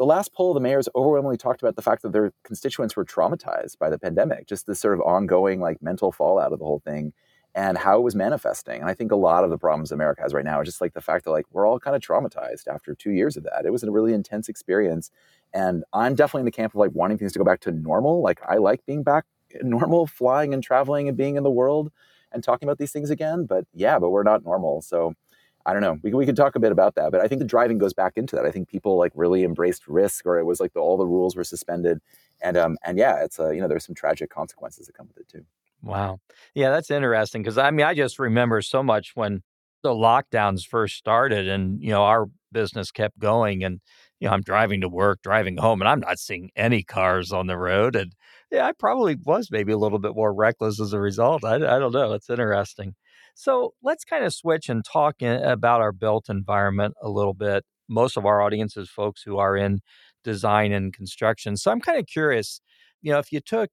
the 0.00 0.06
last 0.06 0.32
poll 0.32 0.54
the 0.54 0.60
mayors 0.60 0.88
overwhelmingly 0.94 1.36
talked 1.36 1.60
about 1.60 1.76
the 1.76 1.82
fact 1.82 2.00
that 2.00 2.12
their 2.12 2.32
constituents 2.42 2.96
were 2.96 3.04
traumatized 3.04 3.78
by 3.78 3.90
the 3.90 3.98
pandemic, 3.98 4.46
just 4.46 4.66
this 4.66 4.80
sort 4.80 4.94
of 4.94 5.02
ongoing 5.02 5.60
like 5.60 5.82
mental 5.82 6.10
fallout 6.10 6.54
of 6.54 6.58
the 6.58 6.64
whole 6.64 6.80
thing 6.80 7.12
and 7.54 7.76
how 7.76 7.98
it 7.98 8.02
was 8.02 8.14
manifesting. 8.14 8.80
And 8.80 8.88
I 8.88 8.94
think 8.94 9.12
a 9.12 9.16
lot 9.16 9.44
of 9.44 9.50
the 9.50 9.58
problems 9.58 9.92
America 9.92 10.22
has 10.22 10.32
right 10.32 10.44
now 10.44 10.58
are 10.58 10.64
just 10.64 10.80
like 10.80 10.94
the 10.94 11.02
fact 11.02 11.26
that 11.26 11.32
like 11.32 11.44
we're 11.52 11.66
all 11.66 11.78
kind 11.78 11.94
of 11.94 12.00
traumatized 12.00 12.66
after 12.66 12.94
two 12.94 13.10
years 13.10 13.36
of 13.36 13.42
that. 13.42 13.66
It 13.66 13.72
was 13.72 13.82
a 13.82 13.90
really 13.90 14.14
intense 14.14 14.48
experience. 14.48 15.10
And 15.52 15.84
I'm 15.92 16.14
definitely 16.14 16.42
in 16.42 16.46
the 16.46 16.52
camp 16.52 16.72
of 16.72 16.78
like 16.78 16.92
wanting 16.94 17.18
things 17.18 17.34
to 17.34 17.38
go 17.38 17.44
back 17.44 17.60
to 17.60 17.70
normal. 17.70 18.22
Like 18.22 18.40
I 18.48 18.56
like 18.56 18.86
being 18.86 19.02
back 19.02 19.26
normal, 19.60 20.06
flying 20.06 20.54
and 20.54 20.62
traveling 20.62 21.08
and 21.08 21.16
being 21.16 21.36
in 21.36 21.42
the 21.42 21.50
world 21.50 21.92
and 22.32 22.42
talking 22.42 22.66
about 22.66 22.78
these 22.78 22.92
things 22.92 23.10
again. 23.10 23.44
But 23.44 23.66
yeah, 23.74 23.98
but 23.98 24.08
we're 24.08 24.22
not 24.22 24.44
normal. 24.44 24.80
So 24.80 25.12
I 25.66 25.72
don't 25.72 25.82
know. 25.82 25.98
We, 26.02 26.12
we 26.14 26.26
could 26.26 26.36
talk 26.36 26.56
a 26.56 26.60
bit 26.60 26.72
about 26.72 26.94
that, 26.94 27.12
but 27.12 27.20
I 27.20 27.28
think 27.28 27.40
the 27.40 27.46
driving 27.46 27.78
goes 27.78 27.92
back 27.92 28.14
into 28.16 28.34
that. 28.36 28.46
I 28.46 28.50
think 28.50 28.68
people 28.68 28.96
like 28.98 29.12
really 29.14 29.44
embraced 29.44 29.86
risk, 29.86 30.26
or 30.26 30.38
it 30.38 30.44
was 30.44 30.60
like 30.60 30.72
the, 30.72 30.80
all 30.80 30.96
the 30.96 31.06
rules 31.06 31.36
were 31.36 31.44
suspended, 31.44 32.00
and 32.42 32.56
um 32.56 32.76
and 32.84 32.98
yeah, 32.98 33.22
it's 33.22 33.38
a 33.38 33.54
you 33.54 33.60
know 33.60 33.68
there's 33.68 33.84
some 33.84 33.94
tragic 33.94 34.30
consequences 34.30 34.86
that 34.86 34.94
come 34.94 35.08
with 35.08 35.18
it 35.18 35.28
too. 35.28 35.44
Wow, 35.82 36.20
yeah, 36.54 36.70
that's 36.70 36.90
interesting 36.90 37.42
because 37.42 37.58
I 37.58 37.70
mean 37.70 37.86
I 37.86 37.94
just 37.94 38.18
remember 38.18 38.60
so 38.62 38.82
much 38.82 39.12
when 39.14 39.42
the 39.82 39.90
lockdowns 39.90 40.66
first 40.66 40.96
started, 40.96 41.48
and 41.48 41.82
you 41.82 41.90
know 41.90 42.02
our 42.04 42.26
business 42.52 42.90
kept 42.90 43.18
going, 43.18 43.64
and 43.64 43.80
you 44.18 44.28
know 44.28 44.34
I'm 44.34 44.42
driving 44.42 44.80
to 44.82 44.88
work, 44.88 45.20
driving 45.22 45.56
home, 45.56 45.80
and 45.80 45.88
I'm 45.88 46.00
not 46.00 46.18
seeing 46.18 46.50
any 46.56 46.82
cars 46.82 47.32
on 47.32 47.46
the 47.46 47.56
road, 47.56 47.96
and 47.96 48.14
yeah, 48.50 48.66
I 48.66 48.72
probably 48.72 49.16
was 49.24 49.50
maybe 49.50 49.72
a 49.72 49.78
little 49.78 49.98
bit 49.98 50.14
more 50.14 50.32
reckless 50.34 50.80
as 50.80 50.92
a 50.92 51.00
result. 51.00 51.44
I, 51.44 51.54
I 51.56 51.78
don't 51.78 51.92
know. 51.92 52.12
It's 52.12 52.28
interesting. 52.30 52.94
So 53.40 53.72
let's 53.82 54.04
kind 54.04 54.22
of 54.22 54.34
switch 54.34 54.68
and 54.68 54.84
talk 54.84 55.22
in, 55.22 55.42
about 55.42 55.80
our 55.80 55.92
built 55.92 56.28
environment 56.28 56.94
a 57.02 57.08
little 57.08 57.32
bit. 57.32 57.64
Most 57.88 58.18
of 58.18 58.26
our 58.26 58.42
audience 58.42 58.76
is 58.76 58.90
folks 58.90 59.22
who 59.22 59.38
are 59.38 59.56
in 59.56 59.80
design 60.22 60.72
and 60.72 60.92
construction. 60.92 61.56
So 61.56 61.70
I'm 61.70 61.80
kind 61.80 61.98
of 61.98 62.04
curious, 62.06 62.60
you 63.00 63.10
know, 63.10 63.18
if 63.18 63.32
you 63.32 63.40
took 63.40 63.70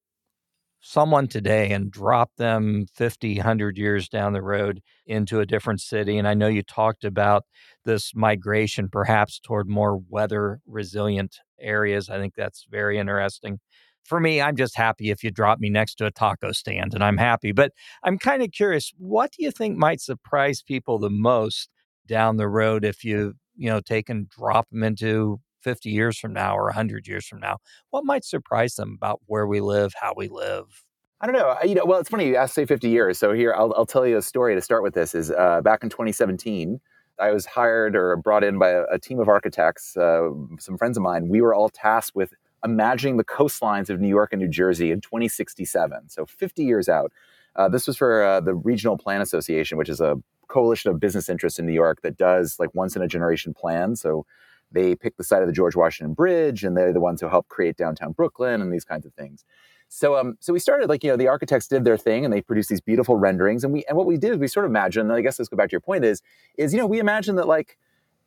someone 0.82 1.28
today 1.28 1.72
and 1.72 1.92
dropped 1.92 2.38
them 2.38 2.86
50, 2.96 3.38
100 3.38 3.78
years 3.78 4.10
down 4.10 4.34
the 4.34 4.42
road 4.42 4.82
into 5.06 5.42
a 5.42 5.46
different 5.46 5.82
city, 5.82 6.18
and 6.18 6.28
I 6.28 6.34
know 6.34 6.48
you 6.48 6.64
talked 6.64 7.04
about 7.04 7.44
this 7.84 8.14
migration 8.16 8.90
perhaps 8.90 9.40
toward 9.40 9.68
more 9.68 9.98
weather 10.10 10.62
resilient 10.66 11.38
areas. 11.60 12.10
I 12.10 12.20
think 12.20 12.36
that's 12.36 12.66
very 12.72 12.98
interesting 13.00 13.60
for 14.08 14.22
me, 14.22 14.42
I'm 14.42 14.56
just 14.56 14.76
happy 14.78 15.12
if 15.12 15.22
you 15.22 15.32
drop 15.32 15.60
me 15.60 15.70
next 15.70 15.96
to 15.96 16.06
a 16.06 16.12
taco 16.12 16.54
stand 16.54 16.94
and 16.94 17.04
I'm 17.04 17.18
happy. 17.18 17.52
But 17.52 17.74
I'm 18.04 18.18
kind 18.18 18.42
of 18.42 18.52
curious, 18.54 18.94
what 18.98 19.32
do 19.34 19.44
you 19.44 19.52
think 19.52 19.78
might 19.78 20.00
surprise 20.00 20.62
people 20.62 20.98
the 20.98 21.10
most 21.10 21.70
down 22.08 22.38
the 22.38 22.48
road 22.48 22.86
if 22.86 23.04
you, 23.04 23.34
you 23.58 23.70
know, 23.70 23.82
take 23.82 24.10
and 24.10 24.30
drop 24.30 24.70
them 24.70 24.82
into 24.82 25.42
50 25.62 25.90
years 25.90 26.18
from 26.18 26.32
now 26.32 26.58
or 26.58 26.64
100 26.66 27.06
years 27.06 27.28
from 27.28 27.42
now? 27.42 27.58
What 27.90 28.06
might 28.06 28.24
surprise 28.24 28.76
them 28.76 28.94
about 28.96 29.20
where 29.26 29.46
we 29.46 29.60
live, 29.60 29.94
how 30.00 30.14
we 30.16 30.30
live? 30.30 30.86
I 31.20 31.26
don't 31.26 31.36
know. 31.36 31.58
You 31.66 31.76
know, 31.76 31.86
well, 31.86 32.00
it's 32.00 32.10
funny 32.10 32.28
you 32.28 32.38
asked 32.38 32.54
say 32.56 32.66
50 32.66 32.88
years. 32.88 33.18
So 33.18 33.34
here, 33.34 33.54
I'll, 33.54 33.74
I'll 33.76 33.86
tell 33.86 34.08
you 34.08 34.18
a 34.18 34.22
story 34.22 34.56
to 34.56 34.62
start 34.62 34.84
with. 34.84 34.94
This 34.94 35.14
is 35.16 35.32
uh, 35.32 35.60
back 35.62 35.84
in 35.84 35.90
2017. 35.90 36.80
I 37.20 37.32
was 37.32 37.46
hired 37.46 37.96
or 37.96 38.16
brought 38.16 38.44
in 38.46 38.58
by 38.58 38.70
a, 38.70 38.84
a 38.84 39.00
team 39.00 39.20
of 39.20 39.28
architects, 39.28 39.98
uh, 39.98 40.30
some 40.60 40.78
friends 40.78 40.96
of 40.96 41.04
mine. 41.04 41.28
We 41.28 41.42
were 41.42 41.54
all 41.54 41.68
tasked 41.68 42.16
with 42.16 42.34
imagining 42.70 43.18
the 43.18 43.24
coastlines 43.24 43.90
of 43.90 44.00
New 44.00 44.08
York 44.08 44.34
and 44.34 44.42
New 44.42 44.48
Jersey 44.48 44.92
in 44.92 45.02
2067, 45.02 46.10
so 46.10 46.26
50 46.26 46.64
years 46.64 46.90
out. 46.90 47.12
Uh, 47.56 47.68
this 47.68 47.88
was 47.88 47.98
for 47.98 48.24
uh, 48.24 48.40
the 48.40 48.54
Regional 48.54 48.98
Plan 48.98 49.22
Association, 49.22 49.78
which 49.78 49.90
is 49.90 50.00
a 50.00 50.16
coalition 50.48 50.92
of 50.92 51.00
business 51.00 51.30
interests 51.30 51.60
in 51.60 51.66
New 51.66 51.74
York 51.74 52.02
that 52.04 52.18
does 52.18 52.58
like 52.60 52.74
once 52.74 52.96
in 52.96 53.02
a 53.02 53.08
generation 53.08 53.54
plans. 53.54 54.02
So 54.02 54.26
they 54.72 54.96
pick 54.96 55.18
the 55.18 55.24
site 55.24 55.42
of 55.42 55.48
the 55.48 55.54
George 55.54 55.76
Washington 55.76 56.14
Bridge, 56.14 56.64
and 56.64 56.76
they're 56.76 56.94
the 56.94 57.00
ones 57.00 57.22
who 57.22 57.30
help 57.30 57.48
create 57.48 57.78
downtown 57.78 58.12
Brooklyn 58.12 58.62
and 58.62 58.72
these 58.72 58.86
kinds 58.86 59.06
of 59.06 59.14
things. 59.14 59.44
So, 59.90 60.18
um, 60.18 60.38
so 60.42 60.52
we 60.52 60.60
started 60.60 60.90
like 60.90 61.04
you 61.04 61.10
know 61.10 61.16
the 61.16 61.30
architects 61.30 61.68
did 61.68 61.86
their 61.86 61.98
thing 61.98 62.26
and 62.26 62.34
they 62.34 62.42
produced 62.42 62.70
these 62.70 62.82
beautiful 62.82 63.16
renderings, 63.16 63.64
and 63.64 63.72
we 63.72 63.86
and 63.86 63.98
what 63.98 64.06
we 64.06 64.18
did 64.18 64.34
is 64.34 64.38
we 64.38 64.48
sort 64.48 64.66
of 64.66 64.72
imagined. 64.72 65.10
And 65.10 65.18
I 65.18 65.22
guess 65.22 65.40
let's 65.40 65.50
go 65.50 65.56
back 65.56 65.70
to 65.70 65.74
your 65.74 65.82
point 65.82 66.04
is 66.04 66.22
is 66.58 66.74
you 66.74 66.80
know 66.80 66.88
we 66.88 67.00
imagined 67.00 67.38
that 67.38 67.48
like 67.48 67.78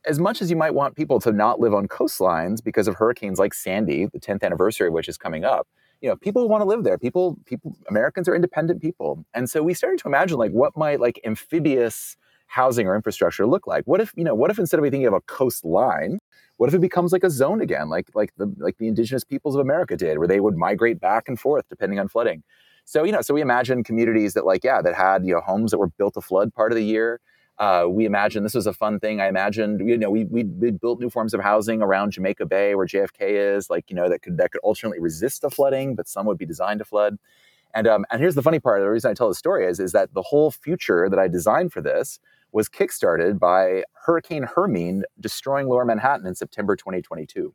as 0.06 0.18
much 0.18 0.40
as 0.40 0.50
you 0.50 0.56
might 0.56 0.74
want 0.74 0.96
people 0.96 1.20
to 1.20 1.32
not 1.32 1.60
live 1.60 1.74
on 1.74 1.86
coastlines 1.88 2.62
because 2.62 2.88
of 2.88 2.96
hurricanes 2.96 3.38
like 3.38 3.54
Sandy, 3.54 4.06
the 4.06 4.20
10th 4.20 4.42
anniversary 4.42 4.88
of 4.88 4.94
which 4.94 5.08
is 5.08 5.18
coming 5.18 5.44
up, 5.44 5.68
you 6.00 6.08
know, 6.08 6.16
people 6.16 6.48
want 6.48 6.62
to 6.62 6.66
live 6.66 6.84
there. 6.84 6.96
People, 6.96 7.36
people, 7.44 7.76
Americans 7.88 8.28
are 8.28 8.34
independent 8.34 8.80
people, 8.80 9.24
and 9.34 9.50
so 9.50 9.62
we 9.62 9.74
started 9.74 9.98
to 10.00 10.08
imagine 10.08 10.38
like 10.38 10.52
what 10.52 10.76
might 10.76 11.00
like 11.00 11.20
amphibious 11.24 12.16
housing 12.46 12.86
or 12.86 12.96
infrastructure 12.96 13.46
look 13.46 13.66
like. 13.66 13.84
What 13.84 14.00
if 14.00 14.12
you 14.16 14.24
know? 14.24 14.34
What 14.34 14.50
if 14.50 14.58
instead 14.58 14.80
of 14.80 14.84
thinking 14.84 15.06
of 15.06 15.12
a 15.12 15.20
coastline, 15.22 16.18
what 16.56 16.68
if 16.68 16.74
it 16.74 16.80
becomes 16.80 17.12
like 17.12 17.22
a 17.22 17.30
zone 17.30 17.60
again, 17.60 17.90
like 17.90 18.08
like 18.14 18.32
the 18.36 18.52
like 18.58 18.78
the 18.78 18.88
indigenous 18.88 19.24
peoples 19.24 19.54
of 19.54 19.60
America 19.60 19.96
did, 19.96 20.18
where 20.18 20.26
they 20.26 20.40
would 20.40 20.56
migrate 20.56 21.00
back 21.00 21.28
and 21.28 21.38
forth 21.38 21.66
depending 21.68 21.98
on 21.98 22.08
flooding. 22.08 22.42
So 22.86 23.04
you 23.04 23.12
know, 23.12 23.20
so 23.20 23.34
we 23.34 23.42
imagined 23.42 23.84
communities 23.84 24.32
that 24.34 24.46
like 24.46 24.64
yeah, 24.64 24.80
that 24.80 24.94
had 24.94 25.26
you 25.26 25.34
know 25.34 25.40
homes 25.40 25.70
that 25.70 25.78
were 25.78 25.88
built 25.88 26.14
to 26.14 26.22
flood 26.22 26.54
part 26.54 26.72
of 26.72 26.76
the 26.76 26.84
year 26.84 27.20
uh, 27.60 27.86
we 27.86 28.06
imagined 28.06 28.44
this 28.44 28.54
was 28.54 28.66
a 28.66 28.72
fun 28.72 28.98
thing. 28.98 29.20
I 29.20 29.28
imagined, 29.28 29.86
you 29.86 29.98
know, 29.98 30.10
we, 30.10 30.24
we, 30.24 30.44
we 30.44 30.70
built 30.70 30.98
new 30.98 31.10
forms 31.10 31.34
of 31.34 31.42
housing 31.42 31.82
around 31.82 32.12
Jamaica 32.12 32.46
Bay, 32.46 32.74
where 32.74 32.86
JFK 32.86 33.56
is, 33.56 33.68
like 33.68 33.90
you 33.90 33.94
know, 33.94 34.08
that 34.08 34.22
could 34.22 34.38
that 34.38 34.50
could 34.50 34.62
ultimately 34.64 34.98
resist 34.98 35.42
the 35.42 35.50
flooding, 35.50 35.94
but 35.94 36.08
some 36.08 36.24
would 36.24 36.38
be 36.38 36.46
designed 36.46 36.78
to 36.78 36.86
flood. 36.86 37.18
And 37.74 37.86
um, 37.86 38.06
and 38.10 38.18
here's 38.18 38.34
the 38.34 38.42
funny 38.42 38.60
part. 38.60 38.80
The 38.80 38.88
reason 38.88 39.10
I 39.10 39.14
tell 39.14 39.28
the 39.28 39.34
story 39.34 39.66
is 39.66 39.78
is 39.78 39.92
that 39.92 40.14
the 40.14 40.22
whole 40.22 40.50
future 40.50 41.10
that 41.10 41.18
I 41.18 41.28
designed 41.28 41.70
for 41.70 41.82
this 41.82 42.18
was 42.50 42.70
kickstarted 42.70 43.38
by 43.38 43.84
Hurricane 44.06 44.44
Hermine 44.44 45.04
destroying 45.20 45.68
Lower 45.68 45.84
Manhattan 45.84 46.26
in 46.26 46.34
September 46.34 46.76
2022. 46.76 47.52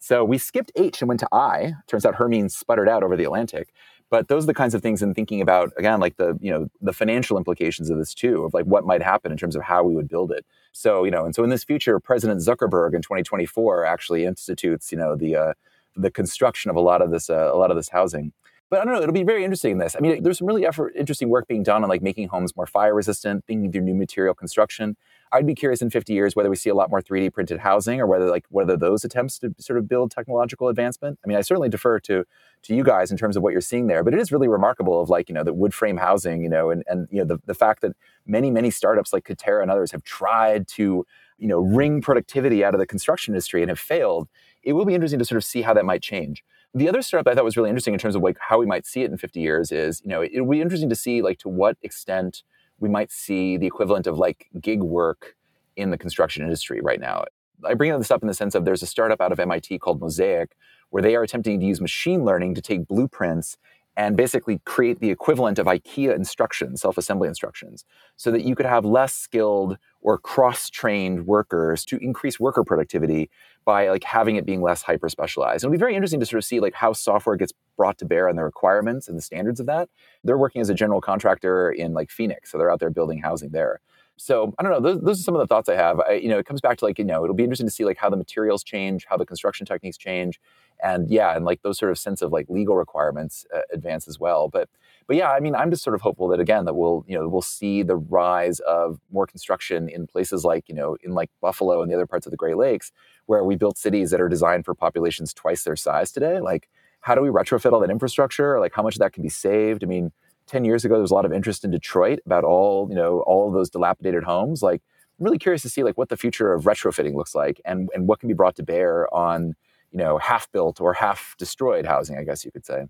So 0.00 0.24
we 0.24 0.38
skipped 0.38 0.72
H 0.74 1.02
and 1.02 1.08
went 1.08 1.20
to 1.20 1.28
I. 1.30 1.74
Turns 1.86 2.04
out 2.04 2.16
Hermine 2.16 2.48
sputtered 2.48 2.88
out 2.88 3.04
over 3.04 3.16
the 3.16 3.24
Atlantic. 3.24 3.72
But 4.10 4.26
those 4.26 4.44
are 4.44 4.48
the 4.48 4.54
kinds 4.54 4.74
of 4.74 4.82
things 4.82 5.02
in 5.02 5.14
thinking 5.14 5.40
about 5.40 5.72
again, 5.78 6.00
like 6.00 6.16
the 6.16 6.36
you 6.40 6.50
know 6.50 6.68
the 6.80 6.92
financial 6.92 7.38
implications 7.38 7.90
of 7.90 7.98
this 7.98 8.12
too, 8.12 8.44
of 8.44 8.52
like 8.52 8.64
what 8.64 8.84
might 8.84 9.02
happen 9.02 9.30
in 9.30 9.38
terms 9.38 9.54
of 9.54 9.62
how 9.62 9.84
we 9.84 9.94
would 9.94 10.08
build 10.08 10.32
it. 10.32 10.44
So 10.72 11.04
you 11.04 11.10
know, 11.10 11.24
and 11.24 11.34
so 11.34 11.44
in 11.44 11.50
this 11.50 11.64
future, 11.64 11.98
President 12.00 12.40
Zuckerberg 12.40 12.94
in 12.94 13.02
2024 13.02 13.84
actually 13.84 14.24
institutes 14.24 14.90
you 14.90 14.98
know 14.98 15.14
the 15.14 15.36
uh, 15.36 15.52
the 15.96 16.10
construction 16.10 16.70
of 16.70 16.76
a 16.76 16.80
lot 16.80 17.02
of 17.02 17.10
this 17.10 17.30
uh, 17.30 17.50
a 17.52 17.56
lot 17.56 17.70
of 17.70 17.76
this 17.76 17.88
housing. 17.88 18.32
But 18.68 18.80
I 18.80 18.84
don't 18.84 18.94
know, 18.94 19.02
it'll 19.02 19.12
be 19.12 19.24
very 19.24 19.44
interesting 19.44 19.72
in 19.72 19.78
this. 19.78 19.96
I 19.96 20.00
mean, 20.00 20.22
there's 20.22 20.38
some 20.38 20.46
really 20.46 20.64
effort, 20.64 20.92
interesting 20.96 21.28
work 21.28 21.48
being 21.48 21.64
done 21.64 21.82
on 21.82 21.88
like 21.88 22.02
making 22.02 22.28
homes 22.28 22.54
more 22.54 22.66
fire 22.66 22.94
resistant, 22.94 23.44
thinking 23.46 23.72
through 23.72 23.80
new 23.80 23.96
material 23.96 24.32
construction. 24.32 24.96
I'd 25.32 25.46
be 25.46 25.54
curious 25.54 25.80
in 25.80 25.90
50 25.90 26.12
years 26.12 26.34
whether 26.34 26.50
we 26.50 26.56
see 26.56 26.70
a 26.70 26.74
lot 26.74 26.90
more 26.90 27.00
3D 27.00 27.32
printed 27.32 27.60
housing 27.60 28.00
or 28.00 28.06
whether 28.06 28.28
like 28.28 28.44
whether 28.48 28.76
those 28.76 29.04
attempts 29.04 29.38
to 29.40 29.54
sort 29.58 29.78
of 29.78 29.88
build 29.88 30.10
technological 30.10 30.68
advancement. 30.68 31.18
I 31.24 31.28
mean, 31.28 31.36
I 31.36 31.40
certainly 31.42 31.68
defer 31.68 32.00
to 32.00 32.24
to 32.62 32.74
you 32.74 32.82
guys 32.82 33.10
in 33.10 33.16
terms 33.16 33.36
of 33.36 33.42
what 33.42 33.52
you're 33.52 33.60
seeing 33.60 33.86
there, 33.86 34.02
but 34.04 34.12
it 34.12 34.20
is 34.20 34.32
really 34.32 34.48
remarkable 34.48 35.00
of 35.00 35.08
like, 35.08 35.28
you 35.28 35.34
know, 35.34 35.44
the 35.44 35.54
wood 35.54 35.72
frame 35.72 35.96
housing, 35.96 36.42
you 36.42 36.48
know, 36.48 36.70
and 36.70 36.82
and 36.86 37.08
you 37.10 37.18
know 37.18 37.24
the, 37.24 37.38
the 37.46 37.54
fact 37.54 37.82
that 37.82 37.92
many, 38.26 38.50
many 38.50 38.70
startups 38.70 39.12
like 39.12 39.24
Katerra 39.24 39.62
and 39.62 39.70
others 39.70 39.92
have 39.92 40.02
tried 40.02 40.66
to, 40.68 41.06
you 41.38 41.48
know, 41.48 41.60
wring 41.60 42.00
productivity 42.00 42.64
out 42.64 42.74
of 42.74 42.80
the 42.80 42.86
construction 42.86 43.32
industry 43.32 43.62
and 43.62 43.70
have 43.70 43.78
failed. 43.78 44.28
It 44.62 44.72
will 44.72 44.84
be 44.84 44.94
interesting 44.94 45.20
to 45.20 45.24
sort 45.24 45.36
of 45.36 45.44
see 45.44 45.62
how 45.62 45.74
that 45.74 45.84
might 45.84 46.02
change. 46.02 46.44
The 46.74 46.88
other 46.88 47.02
startup 47.02 47.30
I 47.30 47.34
thought 47.34 47.44
was 47.44 47.56
really 47.56 47.70
interesting 47.70 47.94
in 47.94 48.00
terms 48.00 48.14
of 48.14 48.22
like 48.22 48.36
how 48.40 48.58
we 48.58 48.66
might 48.66 48.86
see 48.86 49.02
it 49.02 49.10
in 49.10 49.16
50 49.16 49.40
years 49.40 49.72
is, 49.72 50.02
you 50.04 50.08
know, 50.08 50.22
it'll 50.22 50.48
be 50.48 50.60
interesting 50.60 50.88
to 50.90 50.94
see 50.94 51.22
like 51.22 51.38
to 51.38 51.48
what 51.48 51.76
extent 51.82 52.42
we 52.80 52.88
might 52.88 53.12
see 53.12 53.56
the 53.56 53.66
equivalent 53.66 54.06
of 54.06 54.18
like 54.18 54.48
gig 54.60 54.82
work 54.82 55.36
in 55.76 55.90
the 55.90 55.98
construction 55.98 56.42
industry 56.42 56.80
right 56.80 57.00
now. 57.00 57.24
I 57.64 57.74
bring 57.74 57.96
this 57.96 58.10
up 58.10 58.22
in 58.22 58.28
the 58.28 58.34
sense 58.34 58.54
of 58.54 58.64
there's 58.64 58.82
a 58.82 58.86
startup 58.86 59.20
out 59.20 59.32
of 59.32 59.38
MIT 59.38 59.78
called 59.78 60.00
Mosaic 60.00 60.56
where 60.90 61.02
they 61.02 61.14
are 61.14 61.22
attempting 61.22 61.60
to 61.60 61.66
use 61.66 61.80
machine 61.80 62.24
learning 62.24 62.54
to 62.54 62.60
take 62.60 62.88
blueprints 62.88 63.56
and 63.96 64.16
basically 64.16 64.60
create 64.64 65.00
the 65.00 65.10
equivalent 65.10 65.58
of 65.58 65.66
IKEA 65.66 66.14
instructions, 66.14 66.80
self-assembly 66.80 67.28
instructions, 67.28 67.84
so 68.16 68.30
that 68.30 68.44
you 68.44 68.54
could 68.54 68.66
have 68.66 68.84
less 68.84 69.14
skilled 69.14 69.76
or 70.00 70.16
cross-trained 70.16 71.26
workers 71.26 71.84
to 71.84 71.98
increase 71.98 72.40
worker 72.40 72.64
productivity 72.64 73.28
by 73.64 73.88
like 73.90 74.04
having 74.04 74.36
it 74.36 74.46
being 74.46 74.62
less 74.62 74.82
hyper 74.82 75.08
specialized. 75.08 75.64
It'll 75.64 75.72
be 75.72 75.78
very 75.78 75.94
interesting 75.94 76.20
to 76.20 76.26
sort 76.26 76.38
of 76.38 76.44
see 76.44 76.60
like 76.60 76.74
how 76.74 76.92
software 76.92 77.36
gets 77.36 77.52
brought 77.80 77.96
to 77.96 78.04
bear 78.04 78.28
on 78.28 78.36
the 78.36 78.44
requirements 78.44 79.08
and 79.08 79.16
the 79.16 79.22
standards 79.22 79.58
of 79.58 79.64
that. 79.64 79.88
They're 80.22 80.36
working 80.36 80.60
as 80.60 80.68
a 80.68 80.74
general 80.74 81.00
contractor 81.00 81.70
in 81.70 81.94
like 81.94 82.10
Phoenix, 82.10 82.50
so 82.50 82.58
they're 82.58 82.70
out 82.70 82.80
there 82.80 82.90
building 82.90 83.20
housing 83.20 83.52
there 83.52 83.80
so 84.22 84.54
I 84.58 84.62
don't 84.62 84.70
know. 84.70 84.80
Those, 84.80 85.02
those 85.02 85.20
are 85.20 85.22
some 85.22 85.34
of 85.34 85.40
the 85.40 85.46
thoughts 85.46 85.70
I 85.70 85.76
have. 85.76 85.98
I, 85.98 86.12
you 86.12 86.28
know, 86.28 86.38
it 86.38 86.44
comes 86.44 86.60
back 86.60 86.76
to 86.78 86.84
like 86.84 86.98
you 86.98 87.06
know, 87.06 87.24
it'll 87.24 87.34
be 87.34 87.42
interesting 87.42 87.66
to 87.66 87.72
see 87.72 87.86
like 87.86 87.96
how 87.96 88.10
the 88.10 88.18
materials 88.18 88.62
change, 88.62 89.06
how 89.08 89.16
the 89.16 89.24
construction 89.24 89.64
techniques 89.64 89.96
change, 89.96 90.38
and 90.84 91.10
yeah, 91.10 91.34
and 91.34 91.46
like 91.46 91.62
those 91.62 91.78
sort 91.78 91.90
of 91.90 91.96
sense 91.96 92.20
of 92.20 92.30
like 92.30 92.44
legal 92.50 92.76
requirements 92.76 93.46
uh, 93.54 93.60
advance 93.72 94.06
as 94.06 94.20
well. 94.20 94.48
But 94.48 94.68
but 95.06 95.16
yeah, 95.16 95.30
I 95.30 95.40
mean, 95.40 95.54
I'm 95.54 95.70
just 95.70 95.82
sort 95.82 95.94
of 95.94 96.02
hopeful 96.02 96.28
that 96.28 96.38
again 96.38 96.66
that 96.66 96.74
we'll 96.74 97.02
you 97.08 97.18
know 97.18 97.26
we'll 97.28 97.40
see 97.40 97.82
the 97.82 97.96
rise 97.96 98.60
of 98.60 99.00
more 99.10 99.26
construction 99.26 99.88
in 99.88 100.06
places 100.06 100.44
like 100.44 100.68
you 100.68 100.74
know 100.74 100.98
in 101.02 101.14
like 101.14 101.30
Buffalo 101.40 101.80
and 101.80 101.90
the 101.90 101.94
other 101.94 102.06
parts 102.06 102.26
of 102.26 102.30
the 102.30 102.36
Great 102.36 102.58
Lakes 102.58 102.92
where 103.24 103.42
we 103.42 103.56
built 103.56 103.78
cities 103.78 104.10
that 104.10 104.20
are 104.20 104.28
designed 104.28 104.66
for 104.66 104.74
populations 104.74 105.32
twice 105.32 105.62
their 105.62 105.76
size 105.76 106.12
today. 106.12 106.40
Like, 106.40 106.68
how 107.00 107.14
do 107.14 107.22
we 107.22 107.28
retrofit 107.28 107.72
all 107.72 107.80
that 107.80 107.90
infrastructure? 107.90 108.60
Like, 108.60 108.72
how 108.74 108.82
much 108.82 108.94
of 108.94 109.00
that 109.00 109.12
can 109.12 109.22
be 109.22 109.28
saved? 109.28 109.82
I 109.84 109.86
mean 109.86 110.12
10 110.50 110.64
years 110.64 110.84
ago 110.84 110.94
there 110.94 111.02
was 111.02 111.12
a 111.12 111.14
lot 111.14 111.24
of 111.24 111.32
interest 111.32 111.64
in 111.64 111.70
Detroit 111.70 112.18
about 112.26 112.42
all, 112.42 112.88
you 112.88 112.96
know, 112.96 113.20
all 113.20 113.46
of 113.46 113.54
those 113.54 113.70
dilapidated 113.70 114.24
homes. 114.24 114.62
Like 114.62 114.82
I'm 115.18 115.24
really 115.24 115.38
curious 115.38 115.62
to 115.62 115.68
see 115.68 115.84
like 115.84 115.96
what 115.96 116.08
the 116.08 116.16
future 116.16 116.52
of 116.52 116.64
retrofitting 116.64 117.14
looks 117.14 117.34
like 117.34 117.60
and, 117.64 117.88
and 117.94 118.08
what 118.08 118.18
can 118.18 118.28
be 118.28 118.34
brought 118.34 118.56
to 118.56 118.64
bear 118.64 119.12
on, 119.14 119.54
you 119.92 119.98
know, 119.98 120.18
half 120.18 120.50
built 120.50 120.80
or 120.80 120.92
half 120.92 121.36
destroyed 121.38 121.86
housing, 121.86 122.18
I 122.18 122.24
guess 122.24 122.44
you 122.44 122.50
could 122.50 122.66
say. 122.66 122.86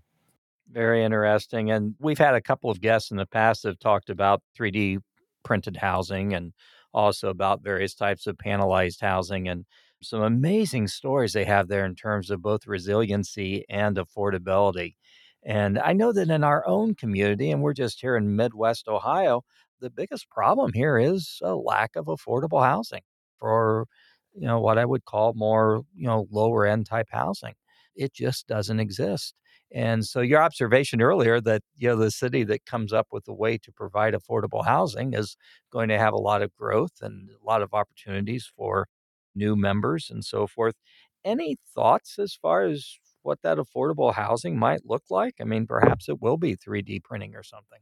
Very 0.71 1.03
interesting. 1.03 1.69
And 1.69 1.93
we've 1.99 2.17
had 2.17 2.33
a 2.33 2.41
couple 2.41 2.71
of 2.71 2.81
guests 2.81 3.11
in 3.11 3.17
the 3.17 3.27
past 3.27 3.61
that 3.61 3.69
have 3.69 3.79
talked 3.79 4.09
about 4.09 4.41
3D 4.57 4.99
printed 5.43 5.77
housing 5.77 6.33
and 6.33 6.53
also 6.93 7.29
about 7.29 7.61
various 7.61 7.93
types 7.93 8.25
of 8.25 8.37
panelized 8.37 9.01
housing 9.01 9.47
and 9.47 9.65
some 10.01 10.21
amazing 10.21 10.87
stories 10.87 11.33
they 11.33 11.45
have 11.45 11.67
there 11.67 11.85
in 11.85 11.95
terms 11.95 12.29
of 12.31 12.41
both 12.41 12.67
resiliency 12.67 13.65
and 13.69 13.97
affordability. 13.97 14.95
And 15.43 15.79
I 15.79 15.93
know 15.93 16.11
that 16.13 16.29
in 16.29 16.43
our 16.43 16.65
own 16.67 16.95
community, 16.95 17.51
and 17.51 17.61
we're 17.61 17.73
just 17.73 18.01
here 18.01 18.15
in 18.15 18.35
Midwest 18.35 18.87
Ohio, 18.87 19.43
the 19.79 19.89
biggest 19.89 20.29
problem 20.29 20.73
here 20.73 20.97
is 20.99 21.39
a 21.43 21.55
lack 21.55 21.95
of 21.95 22.05
affordable 22.05 22.63
housing 22.63 23.01
for, 23.39 23.87
you 24.33 24.45
know, 24.47 24.59
what 24.59 24.77
I 24.77 24.85
would 24.85 25.05
call 25.05 25.33
more, 25.35 25.83
you 25.95 26.05
know, 26.07 26.27
lower 26.31 26.65
end 26.65 26.85
type 26.85 27.07
housing. 27.11 27.53
It 27.95 28.13
just 28.13 28.47
doesn't 28.47 28.79
exist. 28.79 29.33
And 29.73 30.05
so 30.05 30.21
your 30.21 30.41
observation 30.41 31.01
earlier 31.01 31.39
that 31.41 31.61
you 31.77 31.87
know 31.89 31.95
the 31.95 32.11
city 32.11 32.43
that 32.45 32.65
comes 32.65 32.91
up 32.91 33.07
with 33.11 33.27
a 33.27 33.33
way 33.33 33.57
to 33.59 33.71
provide 33.71 34.13
affordable 34.13 34.65
housing 34.65 35.13
is 35.13 35.37
going 35.71 35.87
to 35.89 35.97
have 35.97 36.13
a 36.13 36.17
lot 36.17 36.41
of 36.41 36.53
growth 36.55 36.91
and 37.01 37.29
a 37.29 37.45
lot 37.45 37.61
of 37.61 37.73
opportunities 37.73 38.51
for 38.57 38.87
new 39.35 39.55
members 39.55 40.09
and 40.09 40.23
so 40.23 40.47
forth. 40.47 40.75
Any 41.23 41.57
thoughts 41.75 42.17
as 42.19 42.35
far 42.35 42.63
as 42.63 42.97
what 43.21 43.41
that 43.43 43.57
affordable 43.57 44.13
housing 44.13 44.57
might 44.57 44.81
look 44.85 45.03
like? 45.09 45.35
I 45.39 45.43
mean, 45.43 45.67
perhaps 45.67 46.09
it 46.09 46.21
will 46.21 46.37
be 46.37 46.55
3D 46.55 47.03
printing 47.03 47.35
or 47.35 47.43
something. 47.43 47.79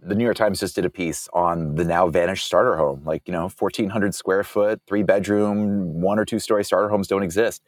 The 0.00 0.14
New 0.14 0.22
York 0.22 0.36
Times 0.36 0.60
just 0.60 0.76
did 0.76 0.84
a 0.84 0.90
piece 0.90 1.28
on 1.32 1.74
the 1.74 1.84
now 1.84 2.06
vanished 2.08 2.46
starter 2.46 2.76
home. 2.76 3.02
Like, 3.04 3.22
you 3.26 3.32
know, 3.32 3.48
1,400 3.48 4.14
square 4.14 4.44
foot, 4.44 4.80
three 4.86 5.02
bedroom, 5.02 6.00
one 6.00 6.20
or 6.20 6.24
two 6.24 6.38
story 6.38 6.62
starter 6.64 6.88
homes 6.88 7.08
don't 7.08 7.24
exist 7.24 7.62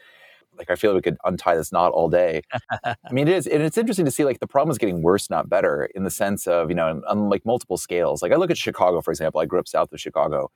like 0.61 0.70
I 0.70 0.76
feel 0.76 0.92
like 0.92 1.04
we 1.04 1.11
could 1.11 1.18
untie 1.24 1.56
this 1.56 1.72
knot 1.72 1.92
all 1.92 2.09
day. 2.09 2.42
I 2.85 3.12
mean, 3.12 3.28
it 3.28 3.35
is, 3.35 3.46
and 3.46 3.62
it's 3.62 3.78
interesting 3.78 4.04
to 4.04 4.11
see 4.11 4.24
like 4.24 4.40
the 4.40 4.46
problem 4.46 4.70
is 4.70 4.78
getting 4.78 5.02
worse, 5.02 5.30
not 5.30 5.48
better, 5.48 5.88
in 5.94 6.04
the 6.04 6.11
sense 6.11 6.46
of 6.46 6.68
you 6.68 6.76
know, 6.76 7.02
on 7.09 7.28
like 7.28 7.44
multiple 7.44 7.76
scales. 7.76 8.22
Like 8.22 8.33
I 8.33 8.37
look 8.37 8.50
at 8.50 8.59
Chicago, 8.59 9.00
for 9.00 9.11
example. 9.11 9.40
I 9.40 9.46
grew 9.46 9.59
up 9.59 9.68
south 9.68 9.92
of 9.92 10.00
Chicago, 10.00 10.50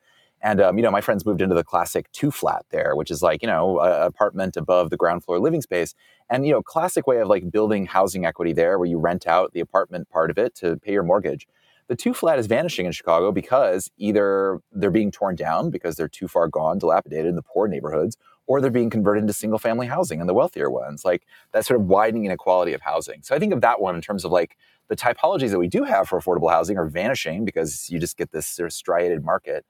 and 0.45 0.61
um, 0.61 0.79
you 0.79 0.85
know, 0.85 0.93
my 0.93 1.01
friends 1.01 1.27
moved 1.27 1.43
into 1.43 1.57
the 1.57 1.65
classic 1.65 2.11
two 2.13 2.31
flat 2.31 2.65
there, 2.71 2.95
which 2.95 3.11
is 3.11 3.23
like 3.23 3.43
you 3.43 3.49
know, 3.49 3.81
an 3.81 4.03
apartment 4.03 4.57
above 4.57 4.91
the 4.91 4.97
ground 4.97 5.25
floor 5.25 5.41
living 5.41 5.63
space, 5.63 5.95
and 6.31 6.47
you 6.47 6.53
know, 6.53 6.63
classic 6.63 7.09
way 7.09 7.19
of 7.19 7.27
like 7.27 7.51
building 7.51 7.87
housing 7.87 8.25
equity 8.25 8.53
there, 8.53 8.79
where 8.79 8.89
you 8.89 8.99
rent 8.99 9.27
out 9.27 9.53
the 9.53 9.61
apartment 9.61 10.09
part 10.11 10.31
of 10.31 10.39
it 10.39 10.55
to 10.57 10.77
pay 10.77 10.93
your 10.93 11.03
mortgage 11.03 11.49
the 11.89 11.97
two 11.97 12.15
flat 12.15 12.39
is 12.39 12.47
vanishing 12.47 12.87
in 12.87 12.93
Chicago 12.93 13.31
because 13.31 13.91
either 13.99 14.61
they're 14.73 14.91
being 14.91 15.11
torn 15.11 15.37
down 15.37 15.71
because 15.71 15.97
they're 15.97 16.09
too 16.09 16.29
far 16.29 16.49
gone, 16.49 16.79
dilapidated 16.79 17.27
in 17.27 17.37
the 17.37 17.43
poor 17.43 17.69
neighborhoods, 17.69 18.17
or 18.47 18.61
they're 18.61 18.71
being 18.71 18.91
converted 18.91 19.23
into 19.23 19.33
single 19.33 19.59
family 19.59 19.87
housing 19.87 20.21
in 20.21 20.27
the 20.27 20.35
wealthier 20.35 20.71
ones, 20.71 21.05
like 21.05 21.27
that 21.53 21.65
sort 21.65 21.81
of 21.81 21.87
widening 21.87 22.25
inequality 22.25 22.73
of 22.73 22.81
housing. 22.81 23.23
So 23.23 23.35
I 23.35 23.39
think 23.39 23.53
of 23.53 23.61
that 23.61 23.81
one 23.81 23.95
in 23.95 24.01
terms 24.01 24.25
of 24.25 24.33
like 24.33 24.57
the 24.89 24.97
typologies 24.97 25.51
that 25.51 25.59
we 25.59 25.69
do 25.69 25.85
have 25.85 26.09
for 26.09 26.21
affordable 26.21 26.51
housing 26.51 26.77
are 26.77 26.87
vanishing 26.87 27.45
because 27.45 27.91
you 27.91 27.99
just 27.99 28.17
get 28.17 28.33
this 28.33 28.47
sort 28.47 28.67
of 28.67 28.73
striated 28.73 29.25
market. 29.25 29.65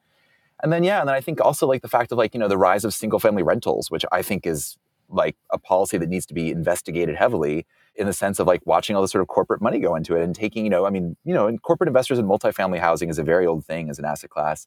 And 0.62 0.72
then, 0.72 0.84
yeah, 0.84 1.00
and 1.00 1.08
then 1.08 1.14
I 1.14 1.20
think 1.20 1.40
also 1.40 1.66
like 1.66 1.82
the 1.82 1.88
fact 1.88 2.12
of 2.12 2.18
like, 2.18 2.34
you 2.34 2.40
know, 2.40 2.48
the 2.48 2.58
rise 2.58 2.84
of 2.84 2.94
single 2.94 3.18
family 3.18 3.42
rentals, 3.42 3.90
which 3.90 4.04
I 4.12 4.22
think 4.22 4.46
is 4.46 4.76
like 5.08 5.36
a 5.50 5.58
policy 5.58 5.98
that 5.98 6.08
needs 6.08 6.26
to 6.26 6.34
be 6.34 6.50
investigated 6.50 7.16
heavily 7.16 7.66
in 7.96 8.06
the 8.06 8.12
sense 8.12 8.38
of 8.38 8.46
like 8.46 8.62
watching 8.64 8.96
all 8.96 9.02
the 9.02 9.08
sort 9.08 9.22
of 9.22 9.28
corporate 9.28 9.60
money 9.60 9.78
go 9.78 9.94
into 9.94 10.16
it 10.16 10.22
and 10.22 10.34
taking, 10.34 10.64
you 10.64 10.70
know, 10.70 10.86
I 10.86 10.90
mean, 10.90 11.16
you 11.24 11.34
know, 11.34 11.46
and 11.46 11.60
corporate 11.62 11.88
investors 11.88 12.18
in 12.18 12.26
multifamily 12.26 12.78
housing 12.78 13.08
is 13.08 13.18
a 13.18 13.22
very 13.22 13.46
old 13.46 13.64
thing 13.64 13.90
as 13.90 13.98
an 13.98 14.04
asset 14.04 14.30
class. 14.30 14.66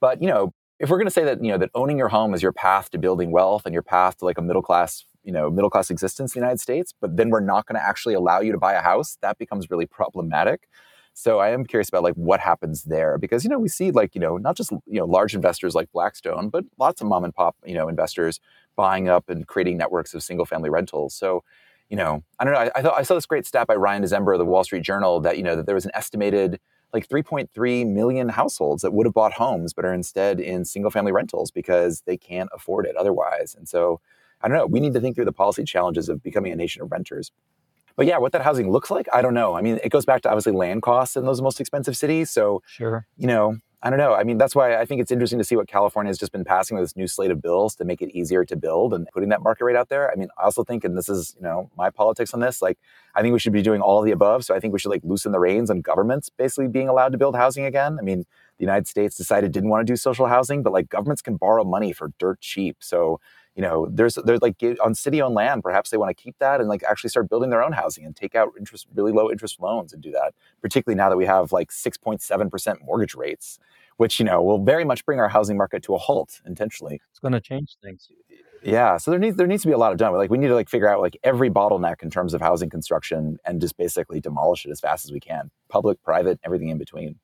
But, 0.00 0.20
you 0.20 0.28
know, 0.28 0.52
if 0.78 0.90
we're 0.90 0.98
going 0.98 1.06
to 1.06 1.12
say 1.12 1.24
that 1.24 1.42
you 1.42 1.50
know 1.50 1.58
that 1.58 1.70
owning 1.74 1.98
your 1.98 2.08
home 2.08 2.34
is 2.34 2.42
your 2.42 2.52
path 2.52 2.90
to 2.90 2.98
building 2.98 3.30
wealth 3.30 3.62
and 3.64 3.72
your 3.72 3.82
path 3.82 4.18
to 4.18 4.24
like 4.24 4.38
a 4.38 4.42
middle 4.42 4.62
class 4.62 5.04
you 5.24 5.32
know 5.32 5.50
middle 5.50 5.70
class 5.70 5.90
existence 5.90 6.34
in 6.34 6.40
the 6.40 6.44
united 6.44 6.60
states 6.60 6.94
but 7.00 7.16
then 7.16 7.30
we're 7.30 7.40
not 7.40 7.66
going 7.66 7.80
to 7.80 7.86
actually 7.86 8.14
allow 8.14 8.40
you 8.40 8.52
to 8.52 8.58
buy 8.58 8.74
a 8.74 8.82
house 8.82 9.18
that 9.22 9.38
becomes 9.38 9.70
really 9.70 9.86
problematic 9.86 10.68
so 11.16 11.38
i 11.38 11.50
am 11.50 11.64
curious 11.64 11.88
about 11.88 12.02
like 12.02 12.14
what 12.14 12.40
happens 12.40 12.84
there 12.84 13.16
because 13.18 13.42
you 13.42 13.50
know 13.50 13.58
we 13.58 13.68
see 13.68 13.90
like 13.90 14.14
you 14.14 14.20
know 14.20 14.36
not 14.36 14.56
just 14.56 14.70
you 14.86 14.98
know 14.98 15.06
large 15.06 15.34
investors 15.34 15.74
like 15.74 15.90
blackstone 15.92 16.48
but 16.48 16.64
lots 16.78 17.00
of 17.00 17.06
mom 17.06 17.24
and 17.24 17.34
pop 17.34 17.56
you 17.64 17.74
know 17.74 17.88
investors 17.88 18.40
buying 18.76 19.08
up 19.08 19.28
and 19.28 19.46
creating 19.46 19.76
networks 19.76 20.12
of 20.14 20.22
single 20.22 20.44
family 20.44 20.68
rentals 20.68 21.14
so 21.14 21.42
you 21.88 21.96
know 21.96 22.22
i 22.38 22.44
don't 22.44 22.52
know 22.52 22.60
i, 22.60 22.70
I 22.74 22.82
thought 22.82 22.98
i 22.98 23.02
saw 23.02 23.14
this 23.14 23.26
great 23.26 23.46
stat 23.46 23.66
by 23.66 23.74
ryan 23.74 24.02
Dezember 24.02 24.34
of 24.34 24.38
the 24.38 24.44
wall 24.44 24.64
street 24.64 24.82
journal 24.82 25.20
that 25.20 25.36
you 25.36 25.42
know 25.42 25.56
that 25.56 25.66
there 25.66 25.74
was 25.74 25.86
an 25.86 25.92
estimated 25.94 26.60
like 26.92 27.08
3.3 27.08 27.86
million 27.86 28.28
households 28.28 28.82
that 28.82 28.92
would 28.92 29.06
have 29.06 29.14
bought 29.14 29.34
homes 29.34 29.72
but 29.72 29.84
are 29.84 29.92
instead 29.92 30.40
in 30.40 30.64
single 30.64 30.90
family 30.90 31.12
rentals 31.12 31.50
because 31.50 32.02
they 32.02 32.16
can't 32.16 32.48
afford 32.54 32.86
it 32.86 32.96
otherwise. 32.96 33.54
And 33.54 33.68
so 33.68 34.00
I 34.42 34.48
don't 34.48 34.56
know, 34.56 34.66
we 34.66 34.80
need 34.80 34.94
to 34.94 35.00
think 35.00 35.16
through 35.16 35.24
the 35.24 35.32
policy 35.32 35.64
challenges 35.64 36.08
of 36.08 36.22
becoming 36.22 36.52
a 36.52 36.56
nation 36.56 36.82
of 36.82 36.92
renters. 36.92 37.32
But 37.96 38.06
yeah, 38.06 38.18
what 38.18 38.32
that 38.32 38.42
housing 38.42 38.70
looks 38.70 38.90
like, 38.90 39.08
I 39.12 39.22
don't 39.22 39.34
know. 39.34 39.54
I 39.54 39.62
mean, 39.62 39.80
it 39.82 39.88
goes 39.90 40.04
back 40.04 40.22
to 40.22 40.28
obviously 40.28 40.52
land 40.52 40.82
costs 40.82 41.16
in 41.16 41.24
those 41.24 41.40
most 41.40 41.60
expensive 41.60 41.96
cities. 41.96 42.30
So, 42.30 42.62
sure. 42.66 43.06
you 43.16 43.26
know, 43.26 43.56
I 43.82 43.90
don't 43.90 43.98
know. 43.98 44.14
I 44.14 44.24
mean, 44.24 44.36
that's 44.36 44.54
why 44.54 44.76
I 44.76 44.84
think 44.84 45.00
it's 45.00 45.10
interesting 45.10 45.38
to 45.38 45.44
see 45.44 45.54
what 45.54 45.68
California 45.68 46.10
has 46.10 46.18
just 46.18 46.32
been 46.32 46.44
passing 46.44 46.76
with 46.76 46.84
this 46.84 46.96
new 46.96 47.06
slate 47.06 47.30
of 47.30 47.40
bills 47.40 47.74
to 47.76 47.84
make 47.84 48.02
it 48.02 48.10
easier 48.10 48.44
to 48.44 48.56
build 48.56 48.92
and 48.92 49.06
putting 49.12 49.28
that 49.28 49.42
market 49.42 49.64
rate 49.64 49.76
out 49.76 49.90
there. 49.90 50.10
I 50.10 50.16
mean, 50.16 50.28
I 50.38 50.44
also 50.44 50.64
think, 50.64 50.82
and 50.82 50.96
this 50.96 51.08
is, 51.08 51.34
you 51.36 51.42
know, 51.42 51.70
my 51.76 51.90
politics 51.90 52.34
on 52.34 52.40
this, 52.40 52.60
like, 52.60 52.78
I 53.14 53.22
think 53.22 53.32
we 53.32 53.38
should 53.38 53.52
be 53.52 53.62
doing 53.62 53.80
all 53.80 53.98
of 53.98 54.04
the 54.04 54.10
above. 54.12 54.44
So 54.44 54.54
I 54.54 54.60
think 54.60 54.72
we 54.72 54.78
should 54.78 54.90
like 54.90 55.02
loosen 55.04 55.32
the 55.32 55.38
reins 55.38 55.70
on 55.70 55.82
governments 55.82 56.30
basically 56.30 56.68
being 56.68 56.88
allowed 56.88 57.12
to 57.12 57.18
build 57.18 57.36
housing 57.36 57.64
again. 57.64 57.98
I 57.98 58.02
mean, 58.02 58.24
the 58.58 58.64
United 58.64 58.88
States 58.88 59.16
decided 59.16 59.52
didn't 59.52 59.70
want 59.70 59.86
to 59.86 59.92
do 59.92 59.96
social 59.96 60.26
housing, 60.26 60.62
but 60.62 60.72
like 60.72 60.88
governments 60.88 61.22
can 61.22 61.36
borrow 61.36 61.62
money 61.62 61.92
for 61.92 62.12
dirt 62.18 62.40
cheap. 62.40 62.78
So, 62.80 63.20
you 63.56 63.62
know, 63.62 63.88
there's 63.90 64.16
there's 64.24 64.42
like 64.42 64.62
eh, 64.62 64.76
on 64.84 64.94
city 64.94 65.20
owned 65.20 65.34
land, 65.34 65.62
perhaps 65.64 65.90
they 65.90 65.96
want 65.96 66.16
to 66.16 66.22
keep 66.22 66.38
that 66.38 66.60
and 66.60 66.68
like 66.68 66.84
actually 66.84 67.10
start 67.10 67.28
building 67.28 67.50
their 67.50 67.64
own 67.64 67.72
housing 67.72 68.04
and 68.04 68.14
take 68.14 68.34
out 68.36 68.52
interest 68.58 68.86
really 68.94 69.12
low 69.12 69.30
interest 69.30 69.58
loans 69.58 69.92
and 69.92 70.02
do 70.02 70.12
that. 70.12 70.34
Particularly 70.62 70.96
now 70.96 71.08
that 71.08 71.16
we 71.16 71.26
have 71.26 71.50
like 71.52 71.70
6.7% 71.70 72.84
mortgage 72.84 73.14
rates 73.14 73.58
which 73.96 74.18
you 74.18 74.24
know 74.24 74.42
will 74.42 74.62
very 74.62 74.84
much 74.84 75.04
bring 75.04 75.20
our 75.20 75.28
housing 75.28 75.56
market 75.56 75.82
to 75.84 75.94
a 75.94 75.98
halt 75.98 76.40
intentionally. 76.46 77.00
It's 77.10 77.18
going 77.18 77.32
to 77.32 77.40
change 77.40 77.76
things. 77.82 78.10
Yeah, 78.62 78.96
so 78.96 79.10
there 79.10 79.20
needs 79.20 79.36
there 79.36 79.46
needs 79.46 79.62
to 79.62 79.68
be 79.68 79.72
a 79.72 79.78
lot 79.78 79.92
of 79.92 79.98
done. 79.98 80.12
Like 80.14 80.30
we 80.30 80.38
need 80.38 80.48
to 80.48 80.54
like 80.54 80.68
figure 80.68 80.88
out 80.88 81.00
like 81.00 81.16
every 81.22 81.50
bottleneck 81.50 82.02
in 82.02 82.10
terms 82.10 82.34
of 82.34 82.40
housing 82.40 82.68
construction 82.68 83.38
and 83.44 83.60
just 83.60 83.76
basically 83.76 84.20
demolish 84.20 84.64
it 84.66 84.70
as 84.70 84.80
fast 84.80 85.04
as 85.04 85.12
we 85.12 85.20
can, 85.20 85.50
public, 85.68 86.02
private, 86.02 86.40
everything 86.44 86.68
in 86.68 86.78
between. 86.78 87.16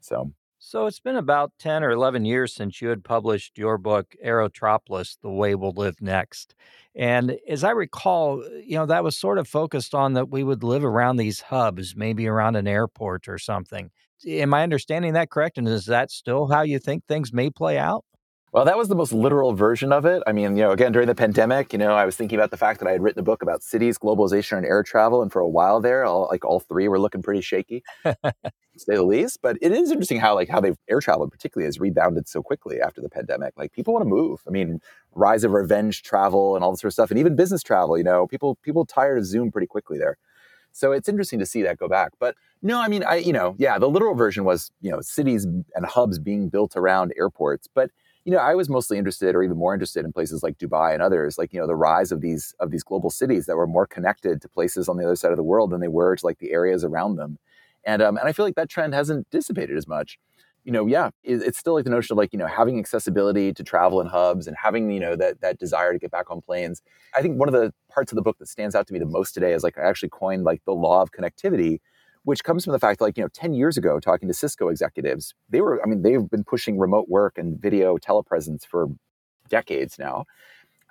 So 0.00 0.32
so 0.66 0.86
it's 0.86 0.98
been 0.98 1.16
about 1.16 1.52
10 1.58 1.84
or 1.84 1.90
11 1.90 2.24
years 2.24 2.54
since 2.54 2.80
you 2.80 2.88
had 2.88 3.04
published 3.04 3.58
your 3.58 3.76
book, 3.76 4.14
Aerotropolis 4.24 5.18
The 5.20 5.28
Way 5.28 5.54
We'll 5.54 5.72
Live 5.72 6.00
Next. 6.00 6.54
And 6.94 7.36
as 7.46 7.62
I 7.62 7.70
recall, 7.70 8.42
uh, 8.42 8.48
you 8.64 8.78
know, 8.78 8.86
that 8.86 9.04
was 9.04 9.18
sort 9.18 9.36
of 9.36 9.46
focused 9.46 9.94
on 9.94 10.14
that 10.14 10.30
we 10.30 10.42
would 10.42 10.62
live 10.62 10.82
around 10.82 11.16
these 11.16 11.42
hubs, 11.42 11.94
maybe 11.94 12.26
around 12.26 12.56
an 12.56 12.66
airport 12.66 13.28
or 13.28 13.36
something. 13.36 13.90
Am 14.26 14.54
I 14.54 14.62
understanding 14.62 15.12
that 15.12 15.28
correct? 15.28 15.58
And 15.58 15.68
is 15.68 15.84
that 15.84 16.10
still 16.10 16.46
how 16.46 16.62
you 16.62 16.78
think 16.78 17.04
things 17.04 17.30
may 17.30 17.50
play 17.50 17.76
out? 17.76 18.06
Well, 18.54 18.64
that 18.66 18.78
was 18.78 18.86
the 18.86 18.94
most 18.94 19.12
literal 19.12 19.52
version 19.52 19.92
of 19.92 20.06
it. 20.06 20.22
I 20.28 20.32
mean, 20.32 20.56
you 20.56 20.62
know, 20.62 20.70
again, 20.70 20.92
during 20.92 21.08
the 21.08 21.14
pandemic, 21.16 21.72
you 21.72 21.78
know, 21.80 21.92
I 21.92 22.04
was 22.04 22.14
thinking 22.14 22.38
about 22.38 22.52
the 22.52 22.56
fact 22.56 22.78
that 22.78 22.88
I 22.88 22.92
had 22.92 23.02
written 23.02 23.18
a 23.18 23.24
book 23.24 23.42
about 23.42 23.64
cities, 23.64 23.98
globalization, 23.98 24.58
and 24.58 24.64
air 24.64 24.84
travel. 24.84 25.22
And 25.22 25.32
for 25.32 25.40
a 25.40 25.48
while 25.48 25.80
there, 25.80 26.04
all, 26.04 26.28
like 26.30 26.44
all 26.44 26.60
three 26.60 26.86
were 26.86 27.00
looking 27.00 27.20
pretty 27.20 27.40
shaky, 27.40 27.82
to 28.04 28.14
say 28.76 28.94
the 28.94 29.02
least. 29.02 29.40
But 29.42 29.58
it 29.60 29.72
is 29.72 29.90
interesting 29.90 30.20
how, 30.20 30.36
like, 30.36 30.48
how 30.48 30.60
they've 30.60 30.78
air 30.88 31.00
travel 31.00 31.28
particularly 31.28 31.66
has 31.66 31.80
rebounded 31.80 32.28
so 32.28 32.44
quickly 32.44 32.80
after 32.80 33.00
the 33.00 33.08
pandemic. 33.08 33.54
Like, 33.56 33.72
people 33.72 33.92
want 33.92 34.04
to 34.04 34.08
move. 34.08 34.40
I 34.46 34.50
mean, 34.50 34.78
rise 35.16 35.42
of 35.42 35.50
revenge 35.50 36.04
travel 36.04 36.54
and 36.54 36.64
all 36.64 36.70
this 36.70 36.80
sort 36.80 36.90
of 36.90 36.94
stuff, 36.94 37.10
and 37.10 37.18
even 37.18 37.34
business 37.34 37.60
travel. 37.64 37.98
You 37.98 38.04
know, 38.04 38.28
people 38.28 38.54
people 38.62 38.86
tired 38.86 39.18
of 39.18 39.26
Zoom 39.26 39.50
pretty 39.50 39.66
quickly 39.66 39.98
there. 39.98 40.16
So 40.70 40.92
it's 40.92 41.08
interesting 41.08 41.40
to 41.40 41.46
see 41.46 41.62
that 41.62 41.78
go 41.78 41.88
back. 41.88 42.12
But 42.20 42.36
no, 42.62 42.80
I 42.80 42.86
mean, 42.86 43.02
I 43.02 43.16
you 43.16 43.32
know, 43.32 43.56
yeah, 43.58 43.80
the 43.80 43.88
literal 43.88 44.14
version 44.14 44.44
was 44.44 44.70
you 44.80 44.92
know 44.92 45.00
cities 45.00 45.44
and 45.44 45.86
hubs 45.86 46.20
being 46.20 46.50
built 46.50 46.76
around 46.76 47.12
airports, 47.16 47.68
but 47.74 47.90
you 48.24 48.32
know, 48.32 48.38
I 48.38 48.54
was 48.54 48.70
mostly 48.70 48.96
interested, 48.98 49.34
or 49.34 49.42
even 49.42 49.56
more 49.58 49.74
interested, 49.74 50.04
in 50.04 50.12
places 50.12 50.42
like 50.42 50.56
Dubai 50.58 50.94
and 50.94 51.02
others, 51.02 51.36
like 51.36 51.52
you 51.52 51.60
know, 51.60 51.66
the 51.66 51.76
rise 51.76 52.10
of 52.10 52.20
these 52.22 52.54
of 52.58 52.70
these 52.70 52.82
global 52.82 53.10
cities 53.10 53.46
that 53.46 53.56
were 53.56 53.66
more 53.66 53.86
connected 53.86 54.40
to 54.42 54.48
places 54.48 54.88
on 54.88 54.96
the 54.96 55.04
other 55.04 55.16
side 55.16 55.30
of 55.30 55.36
the 55.36 55.42
world 55.42 55.70
than 55.70 55.80
they 55.80 55.88
were 55.88 56.16
to 56.16 56.26
like 56.26 56.38
the 56.38 56.52
areas 56.52 56.84
around 56.84 57.16
them, 57.16 57.38
and 57.84 58.00
um, 58.02 58.16
and 58.16 58.26
I 58.28 58.32
feel 58.32 58.46
like 58.46 58.54
that 58.56 58.70
trend 58.70 58.94
hasn't 58.94 59.28
dissipated 59.30 59.76
as 59.76 59.86
much. 59.86 60.18
You 60.64 60.72
know, 60.72 60.86
yeah, 60.86 61.10
it, 61.22 61.42
it's 61.42 61.58
still 61.58 61.74
like 61.74 61.84
the 61.84 61.90
notion 61.90 62.14
of 62.14 62.18
like 62.18 62.32
you 62.32 62.38
know 62.38 62.46
having 62.46 62.78
accessibility 62.78 63.52
to 63.52 63.62
travel 63.62 64.00
in 64.00 64.06
hubs 64.06 64.46
and 64.46 64.56
having 64.56 64.90
you 64.90 65.00
know 65.00 65.16
that 65.16 65.42
that 65.42 65.58
desire 65.58 65.92
to 65.92 65.98
get 65.98 66.10
back 66.10 66.30
on 66.30 66.40
planes. 66.40 66.80
I 67.14 67.20
think 67.20 67.38
one 67.38 67.48
of 67.48 67.54
the 67.54 67.72
parts 67.90 68.10
of 68.10 68.16
the 68.16 68.22
book 68.22 68.38
that 68.38 68.48
stands 68.48 68.74
out 68.74 68.86
to 68.86 68.92
me 68.94 68.98
the 68.98 69.06
most 69.06 69.32
today 69.32 69.52
is 69.52 69.62
like 69.62 69.76
I 69.78 69.82
actually 69.82 70.08
coined 70.10 70.44
like 70.44 70.62
the 70.64 70.72
law 70.72 71.02
of 71.02 71.12
connectivity, 71.12 71.80
which 72.24 72.44
comes 72.44 72.64
from 72.64 72.72
the 72.72 72.78
fact 72.78 73.00
like, 73.00 73.16
you 73.18 73.22
know, 73.24 73.28
10 73.34 73.54
years 73.54 73.76
ago, 73.78 74.00
talking 74.00 74.28
to 74.28 74.34
Cisco 74.34 74.68
executives, 74.68 75.34
they 75.50 75.60
were, 75.62 75.82
I 75.82 75.86
mean, 75.88 76.02
they've 76.02 76.28
been 76.30 76.44
pushing 76.44 76.78
remote 76.78 77.08
work 77.08 77.38
and 77.38 77.60
video 77.60 77.96
telepresence 77.98 78.66
for 78.66 78.88
decades 79.48 79.98
now. 79.98 80.24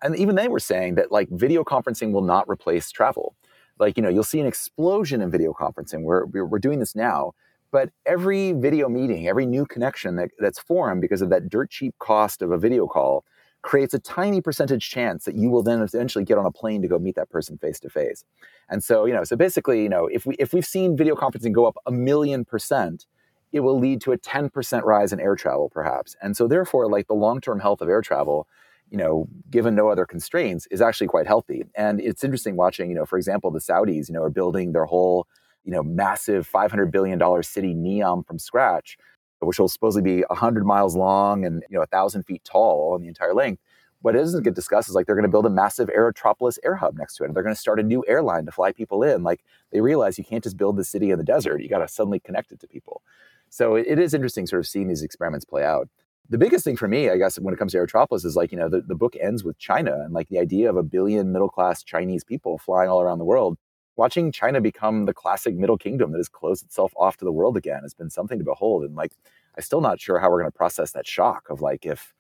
And 0.03 0.15
even 0.17 0.35
they 0.35 0.47
were 0.49 0.59
saying 0.59 0.95
that, 0.95 1.11
like, 1.11 1.29
video 1.31 1.63
conferencing 1.63 2.11
will 2.11 2.23
not 2.23 2.49
replace 2.49 2.91
travel. 2.91 3.35
like 3.79 3.97
you 3.97 4.03
know 4.03 4.09
you'll 4.09 4.23
see 4.23 4.39
an 4.39 4.47
explosion 4.47 5.21
in 5.21 5.31
video 5.31 5.53
conferencing. 5.53 6.03
We're 6.03 6.25
we're 6.25 6.59
doing 6.59 6.79
this 6.79 6.95
now, 6.95 7.33
but 7.71 7.89
every 8.05 8.53
video 8.53 8.89
meeting, 8.89 9.27
every 9.27 9.45
new 9.45 9.65
connection 9.65 10.15
that, 10.17 10.29
that's 10.39 10.59
formed 10.59 11.01
because 11.01 11.21
of 11.21 11.29
that 11.31 11.49
dirt 11.49 11.71
cheap 11.71 11.95
cost 11.99 12.41
of 12.41 12.51
a 12.51 12.57
video 12.57 12.87
call 12.87 13.25
creates 13.63 13.93
a 13.93 13.99
tiny 13.99 14.41
percentage 14.41 14.89
chance 14.89 15.25
that 15.25 15.35
you 15.35 15.49
will 15.49 15.63
then 15.63 15.81
eventually 15.81 16.23
get 16.23 16.37
on 16.37 16.45
a 16.45 16.51
plane 16.51 16.81
to 16.81 16.87
go 16.87 16.99
meet 16.99 17.15
that 17.15 17.29
person 17.29 17.57
face 17.57 17.79
to 17.79 17.89
face. 17.89 18.23
And 18.69 18.83
so, 18.83 19.05
you 19.05 19.13
know, 19.13 19.23
so 19.23 19.35
basically, 19.35 19.81
you 19.81 19.89
know, 19.89 20.07
if 20.07 20.25
we 20.25 20.35
if 20.37 20.53
we've 20.53 20.65
seen 20.65 20.95
video 20.95 21.15
conferencing 21.15 21.53
go 21.53 21.65
up 21.65 21.77
a 21.85 21.91
million 21.91 22.45
percent, 22.45 23.07
it 23.51 23.61
will 23.61 23.79
lead 23.79 24.01
to 24.01 24.11
a 24.11 24.17
10% 24.17 24.83
rise 24.83 25.13
in 25.13 25.19
air 25.19 25.35
travel 25.35 25.69
perhaps. 25.69 26.15
And 26.21 26.35
so 26.35 26.47
therefore, 26.47 26.89
like 26.89 27.07
the 27.07 27.13
long-term 27.13 27.59
health 27.59 27.81
of 27.81 27.89
air 27.89 28.01
travel, 28.01 28.47
you 28.89 28.97
know, 28.97 29.27
given 29.49 29.75
no 29.75 29.89
other 29.89 30.05
constraints, 30.05 30.67
is 30.67 30.81
actually 30.81 31.07
quite 31.07 31.27
healthy. 31.27 31.63
And 31.75 32.01
it's 32.01 32.23
interesting 32.23 32.55
watching, 32.55 32.89
you 32.89 32.95
know, 32.95 33.05
for 33.05 33.17
example, 33.17 33.49
the 33.51 33.59
Saudis, 33.59 34.09
you 34.09 34.13
know, 34.13 34.23
are 34.23 34.29
building 34.29 34.73
their 34.73 34.85
whole, 34.85 35.27
you 35.63 35.71
know, 35.71 35.83
massive 35.83 36.49
$500 36.51 36.91
billion 36.91 37.19
city 37.43 37.73
Neom 37.73 38.25
from 38.27 38.39
scratch 38.39 38.97
which 39.45 39.59
will 39.59 39.67
supposedly 39.67 40.17
be 40.17 40.23
100 40.29 40.65
miles 40.65 40.95
long 40.95 41.45
and 41.45 41.63
you 41.69 41.75
know 41.75 41.81
1,000 41.81 42.23
feet 42.23 42.43
tall 42.43 42.93
on 42.93 43.01
the 43.01 43.07
entire 43.07 43.33
length. 43.33 43.61
What 44.01 44.15
doesn't 44.15 44.43
get 44.43 44.53
discussed 44.53 44.89
is 44.89 44.95
like 44.95 45.05
they're 45.05 45.15
going 45.15 45.23
to 45.23 45.31
build 45.31 45.45
a 45.45 45.49
massive 45.49 45.89
Aerotropolis 45.89 46.57
air 46.65 46.75
hub 46.75 46.97
next 46.97 47.15
to 47.15 47.23
it. 47.23 47.27
And 47.27 47.35
they're 47.35 47.43
going 47.43 47.55
to 47.55 47.59
start 47.59 47.79
a 47.79 47.83
new 47.83 48.03
airline 48.05 48.45
to 48.45 48.51
fly 48.51 48.73
people 48.73 49.01
in. 49.01 49.23
Like 49.23 49.45
they 49.71 49.79
realize 49.79 50.17
you 50.17 50.25
can't 50.25 50.43
just 50.43 50.57
build 50.57 50.75
the 50.75 50.83
city 50.83 51.11
in 51.11 51.17
the 51.17 51.23
desert. 51.23 51.61
You 51.61 51.69
got 51.69 51.77
to 51.77 51.87
suddenly 51.87 52.19
connect 52.19 52.51
it 52.51 52.59
to 52.59 52.67
people. 52.67 53.01
So 53.49 53.75
it, 53.75 53.99
is 53.99 54.13
interesting 54.13 54.45
sort 54.45 54.59
of 54.59 54.67
seeing 54.67 54.87
these 54.89 55.03
experiments 55.03 55.45
play 55.45 55.63
out. 55.63 55.87
The 56.29 56.37
biggest 56.37 56.65
thing 56.65 56.75
for 56.75 56.87
me, 56.87 57.11
I 57.11 57.17
guess, 57.17 57.37
when 57.37 57.53
it 57.53 57.57
comes 57.57 57.73
to 57.73 57.77
Aerotropolis 57.77 58.25
is 58.25 58.35
like, 58.35 58.51
you 58.51 58.57
know, 58.57 58.67
the, 58.67 58.81
the 58.81 58.95
book 58.95 59.15
ends 59.21 59.43
with 59.43 59.57
China 59.57 59.93
and 60.03 60.13
like 60.13 60.27
the 60.27 60.39
idea 60.39 60.69
of 60.69 60.75
a 60.75 60.83
billion 60.83 61.31
middle 61.31 61.49
class 61.49 61.83
Chinese 61.83 62.23
people 62.23 62.57
flying 62.57 62.89
all 62.89 63.01
around 63.01 63.19
the 63.19 63.25
world 63.25 63.57
watching 63.95 64.31
China 64.31 64.61
become 64.61 65.05
the 65.05 65.13
classic 65.13 65.55
middle 65.55 65.77
kingdom 65.77 66.11
that 66.11 66.17
has 66.17 66.29
closed 66.29 66.65
itself 66.65 66.93
off 66.95 67.17
to 67.17 67.25
the 67.25 67.31
world 67.31 67.57
again 67.57 67.81
has 67.83 67.93
been 67.93 68.09
something 68.09 68.39
to 68.39 68.45
behold. 68.45 68.83
And 68.83 68.95
like, 68.95 69.13
I'm 69.55 69.63
still 69.63 69.81
not 69.81 69.99
sure 69.99 70.19
how 70.19 70.29
we're 70.29 70.39
going 70.39 70.51
to 70.51 70.57
process 70.57 70.91
that 70.91 71.07
shock 71.07 71.49
of 71.49 71.61
like 71.61 71.85
if 71.85 72.13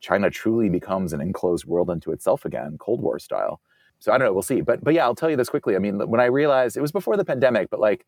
China 0.00 0.30
truly 0.30 0.68
becomes 0.68 1.12
an 1.12 1.20
enclosed 1.20 1.64
world 1.64 1.90
unto 1.90 2.12
itself 2.12 2.44
again, 2.44 2.76
Cold 2.78 3.00
War 3.00 3.18
style. 3.18 3.60
So 4.00 4.12
I 4.12 4.18
don't 4.18 4.28
know, 4.28 4.32
we'll 4.32 4.42
see. 4.42 4.60
But 4.60 4.84
but 4.84 4.94
yeah, 4.94 5.04
I'll 5.04 5.14
tell 5.14 5.30
you 5.30 5.36
this 5.36 5.48
quickly. 5.48 5.74
I 5.74 5.80
mean, 5.80 5.98
when 6.08 6.20
I 6.20 6.26
realized 6.26 6.76
it 6.76 6.80
was 6.80 6.92
before 6.92 7.16
the 7.16 7.24
pandemic, 7.24 7.68
but 7.68 7.80
like 7.80 8.06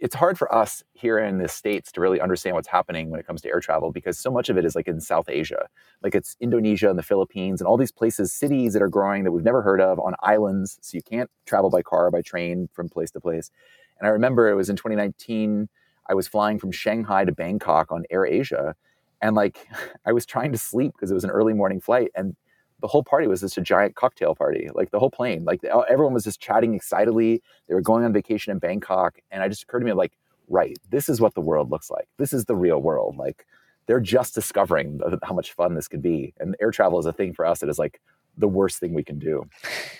it's 0.00 0.14
hard 0.14 0.38
for 0.38 0.52
us 0.52 0.82
here 0.94 1.18
in 1.18 1.38
the 1.38 1.48
states 1.48 1.92
to 1.92 2.00
really 2.00 2.20
understand 2.20 2.56
what's 2.56 2.68
happening 2.68 3.10
when 3.10 3.20
it 3.20 3.26
comes 3.26 3.42
to 3.42 3.48
air 3.48 3.60
travel 3.60 3.92
because 3.92 4.18
so 4.18 4.30
much 4.30 4.48
of 4.48 4.56
it 4.56 4.64
is 4.64 4.74
like 4.74 4.88
in 4.88 4.98
South 4.98 5.28
Asia, 5.28 5.68
like 6.02 6.14
it's 6.14 6.36
Indonesia 6.40 6.88
and 6.88 6.98
the 6.98 7.02
Philippines 7.02 7.60
and 7.60 7.68
all 7.68 7.76
these 7.76 7.92
places, 7.92 8.32
cities 8.32 8.72
that 8.72 8.82
are 8.82 8.88
growing 8.88 9.24
that 9.24 9.32
we've 9.32 9.44
never 9.44 9.60
heard 9.60 9.80
of 9.80 10.00
on 10.00 10.14
islands. 10.22 10.78
So 10.80 10.96
you 10.96 11.02
can't 11.02 11.30
travel 11.44 11.68
by 11.68 11.82
car 11.82 12.06
or 12.06 12.10
by 12.10 12.22
train 12.22 12.70
from 12.72 12.88
place 12.88 13.10
to 13.10 13.20
place. 13.20 13.50
And 13.98 14.08
I 14.08 14.10
remember 14.10 14.48
it 14.48 14.54
was 14.54 14.70
in 14.70 14.76
2019. 14.76 15.68
I 16.08 16.14
was 16.14 16.26
flying 16.26 16.58
from 16.58 16.72
Shanghai 16.72 17.26
to 17.26 17.32
Bangkok 17.32 17.92
on 17.92 18.04
Air 18.10 18.24
Asia, 18.24 18.74
and 19.20 19.36
like 19.36 19.68
I 20.06 20.12
was 20.12 20.24
trying 20.24 20.52
to 20.52 20.58
sleep 20.58 20.92
because 20.94 21.10
it 21.10 21.14
was 21.14 21.24
an 21.24 21.30
early 21.30 21.52
morning 21.52 21.80
flight, 21.80 22.10
and 22.14 22.36
the 22.80 22.86
whole 22.88 23.04
party 23.04 23.26
was 23.26 23.40
just 23.40 23.58
a 23.58 23.60
giant 23.60 23.94
cocktail 23.94 24.34
party. 24.34 24.68
Like 24.74 24.90
the 24.90 24.98
whole 24.98 25.10
plane, 25.10 25.44
like 25.44 25.60
everyone 25.64 26.14
was 26.14 26.24
just 26.24 26.40
chatting 26.40 26.74
excitedly. 26.74 27.42
They 27.68 27.74
were 27.74 27.80
going 27.80 28.04
on 28.04 28.12
vacation 28.12 28.52
in 28.52 28.58
Bangkok, 28.58 29.18
and 29.30 29.42
I 29.42 29.48
just 29.48 29.62
occurred 29.62 29.80
to 29.80 29.86
me 29.86 29.92
like, 29.92 30.12
right, 30.48 30.76
this 30.88 31.08
is 31.08 31.20
what 31.20 31.34
the 31.34 31.40
world 31.40 31.70
looks 31.70 31.90
like. 31.90 32.08
This 32.18 32.32
is 32.32 32.44
the 32.46 32.56
real 32.56 32.80
world. 32.80 33.16
Like 33.16 33.46
they're 33.86 34.00
just 34.00 34.34
discovering 34.34 35.00
how 35.22 35.34
much 35.34 35.52
fun 35.52 35.74
this 35.74 35.88
could 35.88 36.02
be, 36.02 36.34
and 36.38 36.56
air 36.60 36.70
travel 36.70 36.98
is 36.98 37.06
a 37.06 37.12
thing 37.12 37.34
for 37.34 37.46
us 37.46 37.60
that 37.60 37.68
is 37.68 37.78
like 37.78 38.00
the 38.36 38.48
worst 38.48 38.78
thing 38.78 38.94
we 38.94 39.04
can 39.04 39.18
do. 39.18 39.44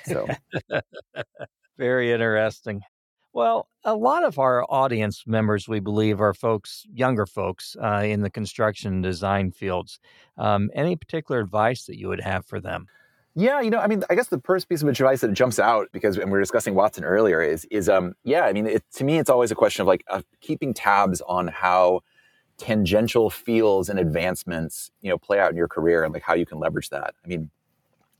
So. 0.06 0.26
Very 1.78 2.12
interesting. 2.12 2.82
Well, 3.32 3.68
a 3.84 3.94
lot 3.94 4.24
of 4.24 4.38
our 4.38 4.64
audience 4.68 5.24
members, 5.26 5.68
we 5.68 5.78
believe, 5.78 6.20
are 6.20 6.34
folks, 6.34 6.84
younger 6.92 7.26
folks 7.26 7.76
uh, 7.80 8.02
in 8.04 8.22
the 8.22 8.30
construction 8.30 9.02
design 9.02 9.52
fields. 9.52 10.00
Um, 10.36 10.70
any 10.74 10.96
particular 10.96 11.40
advice 11.40 11.84
that 11.84 11.96
you 11.96 12.08
would 12.08 12.20
have 12.20 12.44
for 12.44 12.60
them? 12.60 12.88
Yeah, 13.36 13.60
you 13.60 13.70
know, 13.70 13.78
I 13.78 13.86
mean, 13.86 14.02
I 14.10 14.16
guess 14.16 14.26
the 14.26 14.40
first 14.40 14.68
piece 14.68 14.82
of 14.82 14.88
advice 14.88 15.20
that 15.20 15.32
jumps 15.32 15.60
out 15.60 15.88
because, 15.92 16.16
and 16.16 16.26
we 16.26 16.32
were 16.32 16.40
discussing 16.40 16.74
Watson 16.74 17.04
earlier, 17.04 17.40
is 17.40 17.64
is 17.66 17.88
um, 17.88 18.14
yeah, 18.24 18.42
I 18.42 18.52
mean, 18.52 18.66
it, 18.66 18.84
to 18.94 19.04
me, 19.04 19.18
it's 19.18 19.30
always 19.30 19.52
a 19.52 19.54
question 19.54 19.82
of 19.82 19.86
like 19.86 20.02
uh, 20.08 20.22
keeping 20.40 20.74
tabs 20.74 21.20
on 21.20 21.46
how 21.46 22.00
tangential 22.58 23.30
fields 23.30 23.88
and 23.88 24.00
advancements, 24.00 24.90
you 25.00 25.08
know, 25.08 25.16
play 25.16 25.38
out 25.38 25.50
in 25.50 25.56
your 25.56 25.68
career 25.68 26.02
and 26.02 26.12
like 26.12 26.24
how 26.24 26.34
you 26.34 26.44
can 26.44 26.58
leverage 26.58 26.88
that. 26.88 27.14
I 27.24 27.28
mean, 27.28 27.50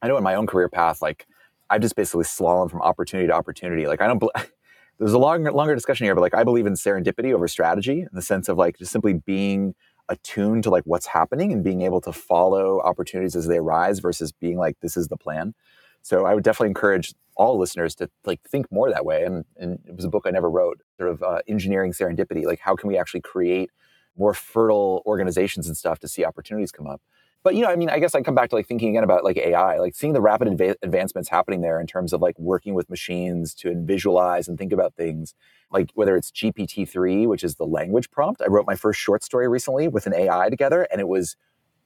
I 0.01 0.07
know 0.07 0.17
in 0.17 0.23
my 0.23 0.37
own 0.37 0.47
career 0.47 0.69
path, 0.69 1.03
like 1.03 1.27
I've 1.69 1.83
just 1.83 1.97
basically 1.97 2.25
slalom 2.25 2.71
from 2.71 2.81
opportunity 2.81 3.27
to 3.27 3.35
opportunity. 3.35 3.89
Like 3.89 4.01
I 4.01 4.07
don't. 4.07 4.23
there's 5.01 5.15
a 5.15 5.19
longer 5.19 5.51
longer 5.51 5.75
discussion 5.75 6.05
here, 6.05 6.15
but 6.15 6.21
like 6.21 6.35
I 6.35 6.45
believe 6.45 6.67
in 6.67 6.75
serendipity 6.75 7.33
over 7.33 7.49
strategy 7.49 8.01
in 8.01 8.09
the 8.13 8.23
sense 8.23 8.49
of 8.49 8.59
like 8.59 8.79
just 8.79 8.93
simply 8.93 9.15
being 9.15 9.75
attuned 10.11 10.63
to 10.65 10.71
like 10.71 10.85
what's 10.85 11.07
happening 11.07 11.53
and 11.53 11.65
being 11.65 11.83
able 11.83 12.01
to 12.03 12.13
follow 12.13 12.81
opportunities 12.83 13.35
as 13.35 13.47
they 13.47 13.57
arise 13.57 14.01
versus 14.01 14.31
being 14.31 14.59
like 14.59 14.77
this 14.83 14.97
is 14.97 15.09
the 15.09 15.17
plan. 15.17 15.55
So 16.03 16.27
I 16.27 16.35
would 16.35 16.45
definitely 16.45 16.69
encourage 16.69 17.15
all 17.37 17.59
listeners 17.59 17.95
to 17.97 18.11
like 18.27 18.41
think 18.47 18.71
more 18.71 18.91
that 18.91 19.07
way. 19.07 19.25
And, 19.25 19.45
and 19.57 19.79
it 19.87 19.97
was 19.97 20.05
a 20.05 20.09
book 20.11 20.25
I 20.27 20.31
never 20.31 20.51
wrote, 20.51 20.83
sort 20.99 21.11
of 21.11 21.23
uh, 21.23 21.41
engineering 21.49 21.93
serendipity. 21.93 22.45
Like 22.45 22.61
how 22.61 22.77
can 22.77 22.89
we 22.89 22.99
actually 22.99 23.23
create 23.23 23.71
more 24.19 24.35
fertile 24.35 25.03
organizations 25.07 25.67
and 25.67 25.77
stuff 25.77 25.99
to 26.01 26.09
see 26.09 26.25
opportunities 26.25 26.73
come 26.73 26.87
up? 26.87 27.01
But 27.43 27.55
you 27.55 27.63
know, 27.63 27.71
I 27.71 27.77
mean, 27.77 27.89
I 27.89 27.99
guess 27.99 28.15
I 28.15 28.21
come 28.21 28.35
back 28.35 28.51
to 28.51 28.57
like 28.57 28.67
thinking 28.67 28.91
again 28.91 29.05
about 29.05 29.25
like 29.25 29.37
AI, 29.37 29.79
like 29.79 29.95
seeing 29.95 30.13
the 30.13 30.21
rapid 30.21 30.49
adva- 30.49 30.77
advancements 30.83 31.29
happening 31.29 31.63
there 31.63 31.81
in 31.81 31.87
terms 31.87 32.13
of 32.13 32.21
like 32.21 32.39
working 32.39 32.75
with 32.75 32.91
machines 32.91 33.55
to 33.57 33.75
visualize 33.77 34.47
and 34.47 34.59
think 34.59 34.73
about 34.73 34.95
things, 34.95 35.35
like 35.71 35.91
whether 35.95 36.17
it's 36.17 36.31
GPT 36.31 36.89
three, 36.89 37.27
which 37.27 37.43
is 37.43 37.57
the 37.57 37.67
language 37.67 38.11
prompt. 38.11 38.43
I 38.43 38.47
wrote 38.47 38.67
my 38.67 38.77
first 38.77 39.01
short 39.01 39.25
story 39.25 39.49
recently 39.49 39.89
with 39.89 40.07
an 40.07 40.15
AI 40.15 40.51
together, 40.51 40.87
and 40.91 41.01
it 41.01 41.09
was 41.09 41.37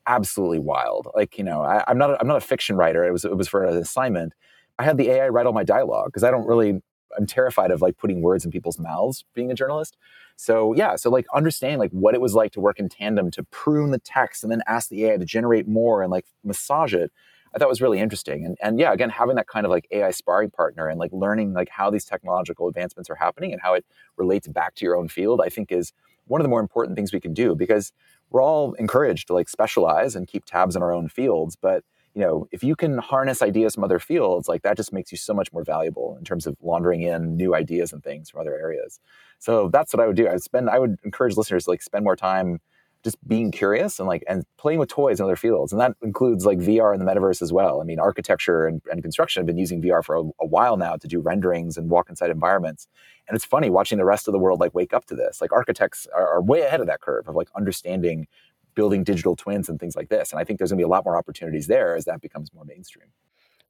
absolutely 0.07 0.59
wild. 0.59 1.09
Like 1.15 1.39
you 1.39 1.45
know, 1.45 1.63
I, 1.63 1.85
am 1.87 1.99
not 1.99 2.11
a, 2.11 2.21
I'm 2.21 2.27
not 2.27 2.37
a 2.37 2.41
fiction 2.41 2.77
writer. 2.77 3.05
It 3.05 3.13
was 3.13 3.25
it 3.25 3.37
was 3.37 3.49
for 3.49 3.65
an 3.65 3.77
assignment. 3.77 4.33
I 4.79 4.83
had 4.83 4.99
the 4.99 5.09
AI 5.11 5.29
write 5.29 5.47
all 5.47 5.53
my 5.53 5.65
dialogue 5.65 6.07
because 6.07 6.25
I 6.25 6.33
don't 6.33 6.47
really 6.47 6.83
I'm 7.19 7.27
terrified 7.27 7.71
of 7.71 7.83
like 7.83 7.97
putting 7.97 8.23
words 8.23 8.45
in 8.45 8.51
people's 8.51 8.79
mouths 8.79 9.25
being 9.35 9.51
a 9.51 9.55
journalist. 9.55 9.97
So 10.37 10.75
yeah, 10.75 10.97
so 10.97 11.11
like 11.11 11.27
understanding 11.35 11.79
like 11.79 11.93
what 11.93 12.15
it 12.15 12.21
was 12.21 12.35
like 12.35 12.53
to 12.53 12.61
work 12.61 12.79
in 12.79 12.89
tandem 12.89 13.31
to 13.33 13.45
prune 13.45 13.91
the 13.91 13.99
text 13.99 14.43
and 14.43 14.51
then 14.51 14.63
ask 14.67 14.89
the 14.89 15.05
AI 15.07 15.17
to 15.17 15.25
generate 15.25 15.69
more 15.69 16.03
and 16.03 16.11
like 16.11 16.27
massage 16.43 16.95
it. 16.95 17.13
I 17.55 17.59
thought 17.59 17.69
was 17.69 17.81
really 17.81 18.01
interesting. 18.01 18.45
And 18.45 18.57
and 18.61 18.79
yeah, 18.81 18.93
again, 18.93 19.11
having 19.11 19.37
that 19.37 19.47
kind 19.47 19.65
of 19.65 19.71
like 19.71 19.87
AI 19.93 20.11
sparring 20.11 20.51
partner 20.51 20.89
and 20.89 20.99
like 20.99 21.13
learning 21.13 21.53
like 21.53 21.69
how 21.69 21.91
these 21.91 22.05
technological 22.05 22.69
advancements 22.69 23.09
are 23.09 23.15
happening 23.15 23.53
and 23.53 23.63
how 23.63 23.75
it 23.75 23.85
relates 24.17 24.49
back 24.49 24.75
to 24.77 24.85
your 24.85 24.97
own 24.97 25.09
field, 25.09 25.41
I 25.45 25.49
think 25.49 25.71
is 25.71 25.93
one 26.27 26.41
of 26.41 26.45
the 26.45 26.49
more 26.49 26.61
important 26.61 26.97
things 26.97 27.13
we 27.13 27.21
can 27.21 27.35
do 27.35 27.55
because 27.55 27.93
we're 28.31 28.43
all 28.43 28.73
encouraged 28.75 29.29
to 29.29 29.35
like 29.35 29.49
specialize 29.49 30.17
and 30.17 30.27
keep 30.27 30.45
tabs 30.45 30.75
on 30.75 30.83
our 30.83 30.93
own 30.93 31.09
fields, 31.09 31.57
but 31.57 31.85
you 32.15 32.21
know, 32.21 32.47
if 32.53 32.63
you 32.63 32.77
can 32.77 32.99
harness 32.99 33.43
ideas 33.43 33.75
from 33.75 33.85
other 33.85 33.99
fields, 33.99 34.49
like 34.49 34.63
that 34.63 34.77
just 34.77 34.93
makes 34.93 35.11
you 35.11 35.19
so 35.19 35.35
much 35.35 35.53
more 35.53 35.65
valuable 35.65 36.17
in 36.17 36.25
terms 36.25 36.47
of 36.47 36.57
laundering 36.63 37.03
in 37.03 37.37
new 37.37 37.55
ideas 37.55 37.93
and 37.93 38.03
things 38.03 38.31
from 38.31 38.41
other 38.41 38.55
areas. 38.55 39.01
So 39.41 39.69
that's 39.69 39.93
what 39.93 40.03
I 40.03 40.07
would 40.07 40.17
do. 40.17 40.29
I 40.29 40.33
would 40.33 40.43
spend, 40.43 40.71
I 40.71 40.79
would 40.79 40.97
encourage 41.05 41.37
listeners 41.37 41.65
to 41.65 41.71
like 41.71 41.83
spend 41.83 42.05
more 42.05 42.17
time 42.17 42.61
just 43.05 43.19
being 43.29 43.51
curious 43.51 43.99
and 43.99 44.09
like 44.09 44.25
and 44.27 44.45
playing 44.57 44.79
with 44.79 44.89
toys 44.89 45.21
in 45.21 45.25
other 45.25 45.37
fields 45.37 45.73
and 45.73 45.81
that 45.81 45.93
includes 46.03 46.47
like 46.47 46.59
vr 46.59 46.91
and 46.91 47.01
the 47.01 47.05
metaverse 47.05 47.43
as 47.43 47.53
well 47.53 47.81
i 47.83 47.85
mean 47.85 48.01
architecture 48.01 48.67
and, 48.67 48.81
and 48.91 49.03
construction 49.03 49.41
have 49.41 49.47
been 49.47 49.59
using 49.59 49.83
vr 49.83 50.03
for 50.03 50.17
a, 50.17 50.23
a, 50.41 50.47
while 50.47 50.79
now 50.79 50.97
to 50.97 51.07
do 51.07 51.21
renderings 51.21 51.77
and 51.77 51.91
walk 51.91 52.09
inside 52.09 52.31
environments 52.31 52.89
and 53.29 53.37
it's 53.37 53.45
funny 53.45 53.69
watching 53.69 53.99
the 53.99 54.05
rest 54.07 54.27
of 54.27 54.33
the 54.33 54.39
world 54.39 54.59
like 54.59 54.75
wake 54.75 54.95
up 54.95 55.05
to 55.05 55.15
this 55.15 55.43
like 55.43 55.53
architects 55.53 56.09
are, 56.15 56.27
are 56.27 56.43
way 56.43 56.63
ahead 56.63 56.81
of 56.81 56.87
that 56.87 57.03
curve 57.03 57.29
of 57.29 57.35
like 57.35 57.49
understanding 57.55 58.27
building 58.75 59.05
digital 59.05 59.37
twins 59.37 59.69
and 59.69 59.79
things 59.79 59.97
like 59.97 60.09
this. 60.09 60.33
And 60.33 60.41
I 60.41 60.45
think 60.45 60.59
there's 60.59 60.71
going 60.71 60.79
to 60.79 60.83
be 60.83 60.87
a 60.87 60.89
lot 60.89 61.05
more 61.05 61.17
opportunities 61.17 61.67
there 61.67 61.95
as 61.95 62.05
that 62.05 62.21
becomes 62.21 62.53
more 62.53 62.65
mainstream. 62.65 63.09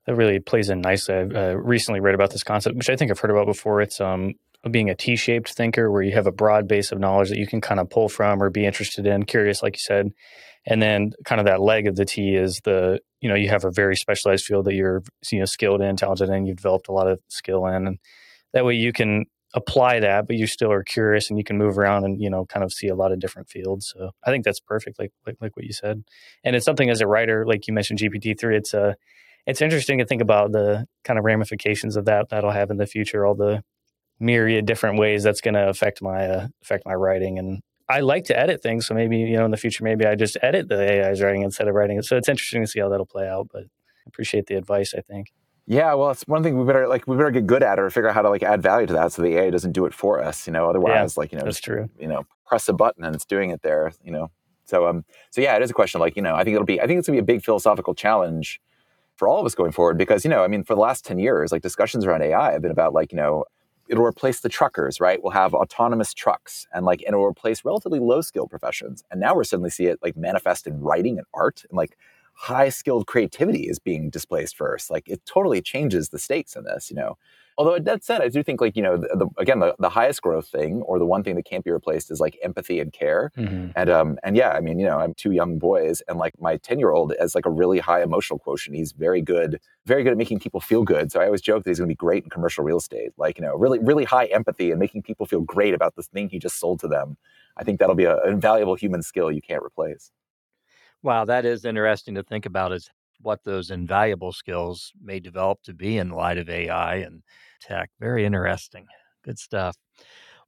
That 0.07 0.17
really 0.17 0.39
plays 0.39 0.69
in 0.69 0.81
nicely. 0.81 1.15
I 1.15 1.21
uh, 1.21 1.55
recently 1.55 2.01
read 2.01 2.15
about 2.15 2.31
this 2.31 2.43
concept, 2.43 2.77
which 2.77 2.91
I 2.91 2.97
think 2.97 3.11
I've 3.11 3.19
heard 3.19 3.31
about 3.31 3.47
before. 3.47 3.81
It's 3.81 4.01
um, 4.01 4.35
being 4.71 4.91
a 4.91 4.95
T-shaped 4.95 5.53
thinker, 5.53 5.91
where 5.91 6.03
you 6.03 6.13
have 6.13 6.27
a 6.27 6.33
broad 6.33 6.69
base 6.69 6.93
of 6.93 6.99
knowledge 6.99 7.31
that 7.31 7.39
you 7.39 7.47
can 7.47 7.61
kind 7.61 7.81
of 7.81 7.89
pull 7.89 8.09
from 8.09 8.43
or 8.43 8.51
be 8.51 8.67
interested 8.67 9.07
in, 9.07 9.25
curious, 9.25 9.63
like 9.63 9.77
you 9.77 9.81
said, 9.81 10.11
and 10.67 10.83
then 10.83 11.13
kind 11.25 11.41
of 11.41 11.47
that 11.47 11.61
leg 11.61 11.87
of 11.87 11.97
the 11.97 12.05
T 12.05 12.35
is 12.35 12.61
the 12.65 13.01
you 13.21 13.29
know 13.29 13.35
you 13.35 13.49
have 13.49 13.65
a 13.65 13.71
very 13.71 13.97
specialized 13.97 14.45
field 14.45 14.67
that 14.67 14.75
you're 14.75 15.03
you 15.31 15.39
know 15.39 15.45
skilled 15.45 15.81
in, 15.81 15.97
talented 15.97 16.29
in, 16.29 16.47
you've 16.47 16.57
developed 16.57 16.89
a 16.89 16.93
lot 16.93 17.09
of 17.09 17.21
skill 17.29 17.67
in, 17.67 17.87
and 17.87 17.99
that 18.53 18.65
way 18.65 18.75
you 18.75 18.93
can 18.93 19.25
apply 19.55 20.01
that, 20.01 20.27
but 20.27 20.37
you 20.37 20.47
still 20.47 20.73
are 20.73 20.83
curious 20.83 21.31
and 21.31 21.39
you 21.39 21.45
can 21.45 21.57
move 21.57 21.79
around 21.79 22.05
and 22.05 22.21
you 22.21 22.29
know 22.29 22.45
kind 22.47 22.65
of 22.65 22.73
see 22.73 22.89
a 22.89 22.95
lot 22.95 23.13
of 23.13 23.21
different 23.21 23.49
fields. 23.49 23.93
So 23.97 24.11
I 24.25 24.31
think 24.31 24.45
that's 24.45 24.61
perfect, 24.61 24.99
like 24.99 25.13
like 25.27 25.37
like 25.41 25.57
what 25.57 25.65
you 25.65 25.73
said. 25.73 26.05
And 26.43 26.55
it's 26.55 26.65
something 26.65 26.91
as 26.91 27.01
a 27.01 27.07
writer, 27.07 27.47
like 27.47 27.67
you 27.67 27.73
mentioned 27.73 28.01
GPT 28.01 28.39
three. 28.39 28.57
It's 28.57 28.75
a 28.75 28.83
uh, 28.83 28.95
it's 29.47 29.63
interesting 29.63 29.99
to 29.99 30.07
think 30.07 30.23
about 30.23 30.53
the 30.53 30.87
kind 31.05 31.19
of 31.19 31.25
ramifications 31.25 31.97
of 31.97 32.07
that 32.07 32.31
that'll 32.31 32.51
have 32.51 32.71
in 32.71 32.79
the 32.79 32.87
future. 32.87 33.25
All 33.25 33.35
the 33.35 33.63
myriad 34.21 34.67
different 34.67 34.99
ways 34.99 35.23
that's 35.23 35.41
going 35.41 35.55
to 35.55 35.69
affect 35.69 36.03
my 36.03 36.27
uh, 36.27 36.49
affect 36.63 36.85
my 36.85 36.95
writing 36.95 37.39
and. 37.39 37.61
I 37.87 38.01
like 38.01 38.25
to 38.25 38.39
edit 38.39 38.63
things, 38.63 38.87
so 38.87 38.95
maybe 38.95 39.19
you 39.19 39.37
know 39.37 39.45
in 39.45 39.51
the 39.51 39.59
future, 39.59 39.85
maybe 39.85 40.07
I 40.07 40.15
just 40.15 40.39
edit 40.41 40.71
the 40.71 41.07
AI's 41.07 41.21
writing 41.21 41.43
instead 41.43 41.69
of 41.69 41.75
writing 41.75 41.99
it. 41.99 42.07
So 42.07 42.17
it's 42.17 42.31
interesting 42.31 42.63
to 42.63 42.67
see 42.67 42.81
how 42.81 42.89
that'll 42.89 43.05
play 43.05 43.29
out. 43.29 43.49
But 43.53 43.65
appreciate 44.07 44.47
the 44.47 44.55
advice. 44.55 44.95
I 44.97 45.03
think. 45.03 45.27
Yeah, 45.67 45.95
well, 45.95 46.11
it's 46.11 46.25
one 46.25 46.43
thing 46.43 46.59
we 46.59 46.67
better 46.67 46.87
like 46.87 47.07
we 47.07 47.17
better 47.17 47.31
get 47.31 47.47
good 47.47 47.63
at 47.63 47.79
it 47.79 47.83
or 47.83 47.89
figure 47.91 48.09
out 48.09 48.15
how 48.15 48.23
to 48.23 48.29
like 48.29 48.43
add 48.43 48.63
value 48.63 48.87
to 48.87 48.93
that 48.93 49.13
so 49.13 49.23
the 49.23 49.37
AI 49.39 49.51
doesn't 49.51 49.73
do 49.73 49.87
it 49.87 49.95
for 49.95 50.23
us. 50.23 50.47
You 50.47 50.53
know, 50.53 50.69
otherwise, 50.69 51.15
yeah, 51.17 51.21
like 51.21 51.33
you 51.33 51.39
know, 51.39 51.45
that's 51.45 51.61
true. 51.61 51.89
You 51.99 52.09
know, 52.09 52.27
press 52.47 52.69
a 52.69 52.75
button 52.75 53.05
and 53.05 53.15
it's 53.15 53.25
doing 53.25 53.51
it 53.51 53.63
there. 53.63 53.93
You 54.05 54.13
know, 54.13 54.31
so 54.67 54.87
um, 54.87 55.05
so 55.31 55.41
yeah, 55.41 55.57
it 55.57 55.63
is 55.63 55.71
a 55.71 55.75
question. 55.75 56.01
Like 56.01 56.17
you 56.17 56.23
know, 56.23 56.35
I 56.35 56.45
think 56.45 56.55
it'll 56.55 56.67
be 56.67 56.81
I 56.81 56.87
think 56.87 56.99
it's 56.99 57.09
gonna 57.09 57.17
be 57.17 57.21
a 57.21 57.25
big 57.25 57.43
philosophical 57.43 57.95
challenge 57.95 58.61
for 59.17 59.27
all 59.27 59.41
of 59.41 59.47
us 59.47 59.55
going 59.55 59.73
forward 59.73 59.97
because 59.97 60.23
you 60.23 60.31
know, 60.31 60.45
I 60.45 60.49
mean, 60.49 60.65
for 60.65 60.75
the 60.75 60.81
last 60.81 61.05
ten 61.05 61.19
years, 61.19 61.51
like 61.51 61.63
discussions 61.63 62.05
around 62.05 62.23
AI 62.23 62.53
have 62.53 62.61
been 62.61 62.71
about 62.71 62.93
like 62.93 63.11
you 63.11 63.17
know 63.17 63.45
it'll 63.89 64.05
replace 64.05 64.41
the 64.41 64.49
truckers, 64.49 65.01
right? 65.01 65.23
We'll 65.23 65.33
have 65.33 65.55
autonomous 65.55 66.15
trucks 66.15 66.67
and 66.73 66.87
like, 66.87 67.01
and 67.03 67.09
it'll 67.09 67.25
replace 67.27 67.65
relatively 67.65 67.99
low 67.99 68.21
skilled 68.23 68.51
professions. 68.51 69.05
And 69.11 69.21
now 69.21 69.35
we're 69.35 69.45
suddenly 69.45 69.71
see 69.71 69.87
it 69.87 69.99
like 70.03 70.17
manifest 70.17 70.67
in 70.67 70.81
writing 70.81 71.19
and 71.19 71.27
art 71.35 71.65
and 71.69 71.77
like 71.77 71.97
high 72.35 72.69
skilled 72.69 73.07
creativity 73.07 73.69
is 73.69 73.79
being 73.79 74.11
displaced 74.11 74.57
first. 74.57 74.91
Like 74.91 75.09
it 75.09 75.25
totally 75.25 75.63
changes 75.63 76.09
the 76.09 76.19
stakes 76.19 76.57
in 76.57 76.65
this, 76.65 76.91
you 76.91 76.97
know. 76.97 77.17
Although 77.57 77.79
that 77.79 78.03
said, 78.03 78.21
I 78.21 78.29
do 78.29 78.43
think 78.43 78.61
like 78.61 78.75
you 78.75 78.83
know 78.83 78.97
the, 78.97 79.09
the, 79.15 79.29
again 79.39 79.61
the, 79.61 79.77
the 79.79 79.89
highest 79.89 80.23
growth 80.23 80.49
thing 80.49 80.83
or 80.83 80.99
the 80.99 81.07
one 81.07 81.23
thing 81.23 81.37
that 81.37 81.45
can't 81.45 81.65
be 81.65 81.71
replaced 81.71 82.11
is 82.11 82.19
like 82.19 82.37
empathy 82.43 82.81
and 82.81 82.93
care. 82.93 83.31
Mm-hmm. 83.37 83.69
And 83.77 83.91
um 83.91 84.19
and 84.25 84.37
yeah, 84.37 84.51
I 84.51 84.61
mean 84.61 84.81
you 84.81 84.87
know 84.87 84.99
I'm 84.99 85.15
two 85.15 85.31
young 85.31 85.59
boys 85.59 86.03
and 86.09 86.19
like 86.19 86.35
my 86.41 86.57
ten 86.57 86.81
year 86.81 86.91
old 86.91 87.15
has 87.21 87.37
like 87.37 87.47
a 87.47 87.51
really 87.51 87.79
high 87.79 88.03
emotional 88.03 88.41
quotient. 88.41 88.77
He's 88.77 88.91
very 88.91 89.23
good, 89.23 89.61
very 89.87 90.03
good 90.03 90.11
at 90.11 90.19
making 90.19 90.41
people 90.41 90.61
feel 90.61 90.83
good. 90.83 91.13
So 91.13 91.21
I 91.21 91.27
always 91.27 91.41
joke 91.41 91.63
that 91.63 91.71
he's 91.71 91.79
going 91.79 91.89
to 91.89 91.93
be 91.93 91.97
great 91.97 92.25
in 92.25 92.31
commercial 92.31 92.65
real 92.65 92.79
estate. 92.79 93.13
Like 93.17 93.39
you 93.39 93.45
know 93.45 93.55
really 93.55 93.79
really 93.79 94.05
high 94.05 94.27
empathy 94.27 94.73
and 94.73 94.81
making 94.81 95.03
people 95.03 95.25
feel 95.25 95.41
great 95.41 95.75
about 95.75 95.95
this 95.95 96.09
thing 96.09 96.29
he 96.29 96.41
just 96.41 96.59
sold 96.59 96.81
to 96.81 96.89
them. 96.89 97.17
I 97.57 97.63
think 97.63 97.79
that'll 97.79 97.95
be 97.95 98.05
a, 98.05 98.17
an 98.23 98.33
invaluable 98.33 98.75
human 98.75 99.03
skill 99.03 99.31
you 99.31 99.41
can't 99.41 99.63
replace. 99.63 100.11
Wow, 101.05 101.27
that 101.27 101.45
is 101.45 101.67
interesting 101.67 102.15
to 102.15 102.23
think 102.23 102.47
about 102.47 102.73
is 102.73 102.89
what 103.21 103.45
those 103.45 103.71
invaluable 103.71 104.33
skills 104.33 104.91
may 105.03 105.21
develop 105.21 105.63
to 105.65 105.75
be 105.75 105.99
in 105.99 106.09
light 106.09 106.39
of 106.39 106.49
AI 106.49 106.95
and 106.97 107.23
tech. 107.61 107.91
Very 108.01 108.25
interesting. 108.25 108.87
Good 109.23 109.39
stuff. 109.39 109.77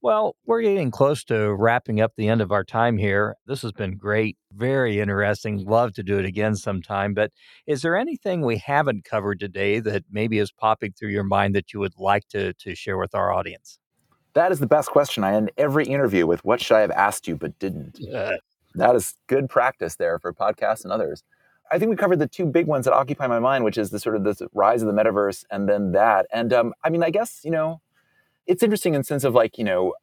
Well, 0.00 0.34
we're 0.46 0.62
getting 0.62 0.90
close 0.90 1.24
to 1.24 1.54
wrapping 1.54 2.00
up 2.00 2.12
the 2.16 2.28
end 2.28 2.40
of 2.40 2.52
our 2.52 2.64
time 2.64 2.96
here. 2.96 3.36
This 3.46 3.60
has 3.60 3.72
been 3.72 3.98
great, 3.98 4.38
very 4.50 4.98
interesting. 4.98 5.62
Love 5.66 5.92
to 5.92 6.02
do 6.02 6.18
it 6.18 6.24
again 6.24 6.56
sometime. 6.56 7.12
But 7.12 7.32
is 7.66 7.82
there 7.82 7.94
anything 7.94 8.40
we 8.40 8.56
haven't 8.56 9.04
covered 9.04 9.38
today 9.38 9.78
that 9.80 10.04
maybe 10.10 10.38
is 10.38 10.52
popping 10.52 10.92
through 10.92 11.10
your 11.10 11.24
mind 11.24 11.54
that 11.54 11.74
you 11.74 11.80
would 11.80 11.98
like 11.98 12.28
to, 12.28 12.54
to 12.54 12.74
share 12.74 12.96
with 12.96 13.14
our 13.14 13.30
audience? 13.30 13.78
That 14.32 14.52
is 14.52 14.60
the 14.60 14.66
best 14.66 14.88
question. 14.88 15.22
I 15.22 15.34
end 15.34 15.50
every 15.58 15.84
interview 15.84 16.26
with 16.26 16.42
what 16.46 16.62
should 16.62 16.76
I 16.76 16.80
have 16.80 16.90
asked 16.92 17.28
you 17.28 17.36
but 17.36 17.58
didn't? 17.58 17.98
Uh, 18.10 18.36
that 18.76 18.94
is 18.94 19.14
good 19.26 19.48
practice 19.48 19.96
there 19.96 20.18
for 20.18 20.32
podcasts 20.32 20.84
and 20.84 20.92
others. 20.92 21.22
I 21.70 21.78
think 21.78 21.90
we 21.90 21.96
covered 21.96 22.20
the 22.20 22.28
two 22.28 22.46
big 22.46 22.66
ones 22.66 22.84
that 22.84 22.94
occupy 22.94 23.26
my 23.26 23.40
mind, 23.40 23.64
which 23.64 23.76
is 23.76 23.90
the 23.90 23.98
sort 23.98 24.16
of 24.16 24.24
the 24.24 24.48
rise 24.54 24.82
of 24.82 24.88
the 24.88 24.94
metaverse 24.94 25.44
and 25.50 25.68
then 25.68 25.92
that. 25.92 26.26
And 26.32 26.52
um, 26.52 26.74
I 26.84 26.90
mean, 26.90 27.02
I 27.02 27.10
guess, 27.10 27.40
you 27.44 27.50
know, 27.50 27.80
it's 28.46 28.62
interesting 28.62 28.94
in 28.94 29.00
the 29.00 29.04
sense 29.04 29.24
of 29.24 29.34
like, 29.34 29.58
you 29.58 29.64
know, 29.64 29.94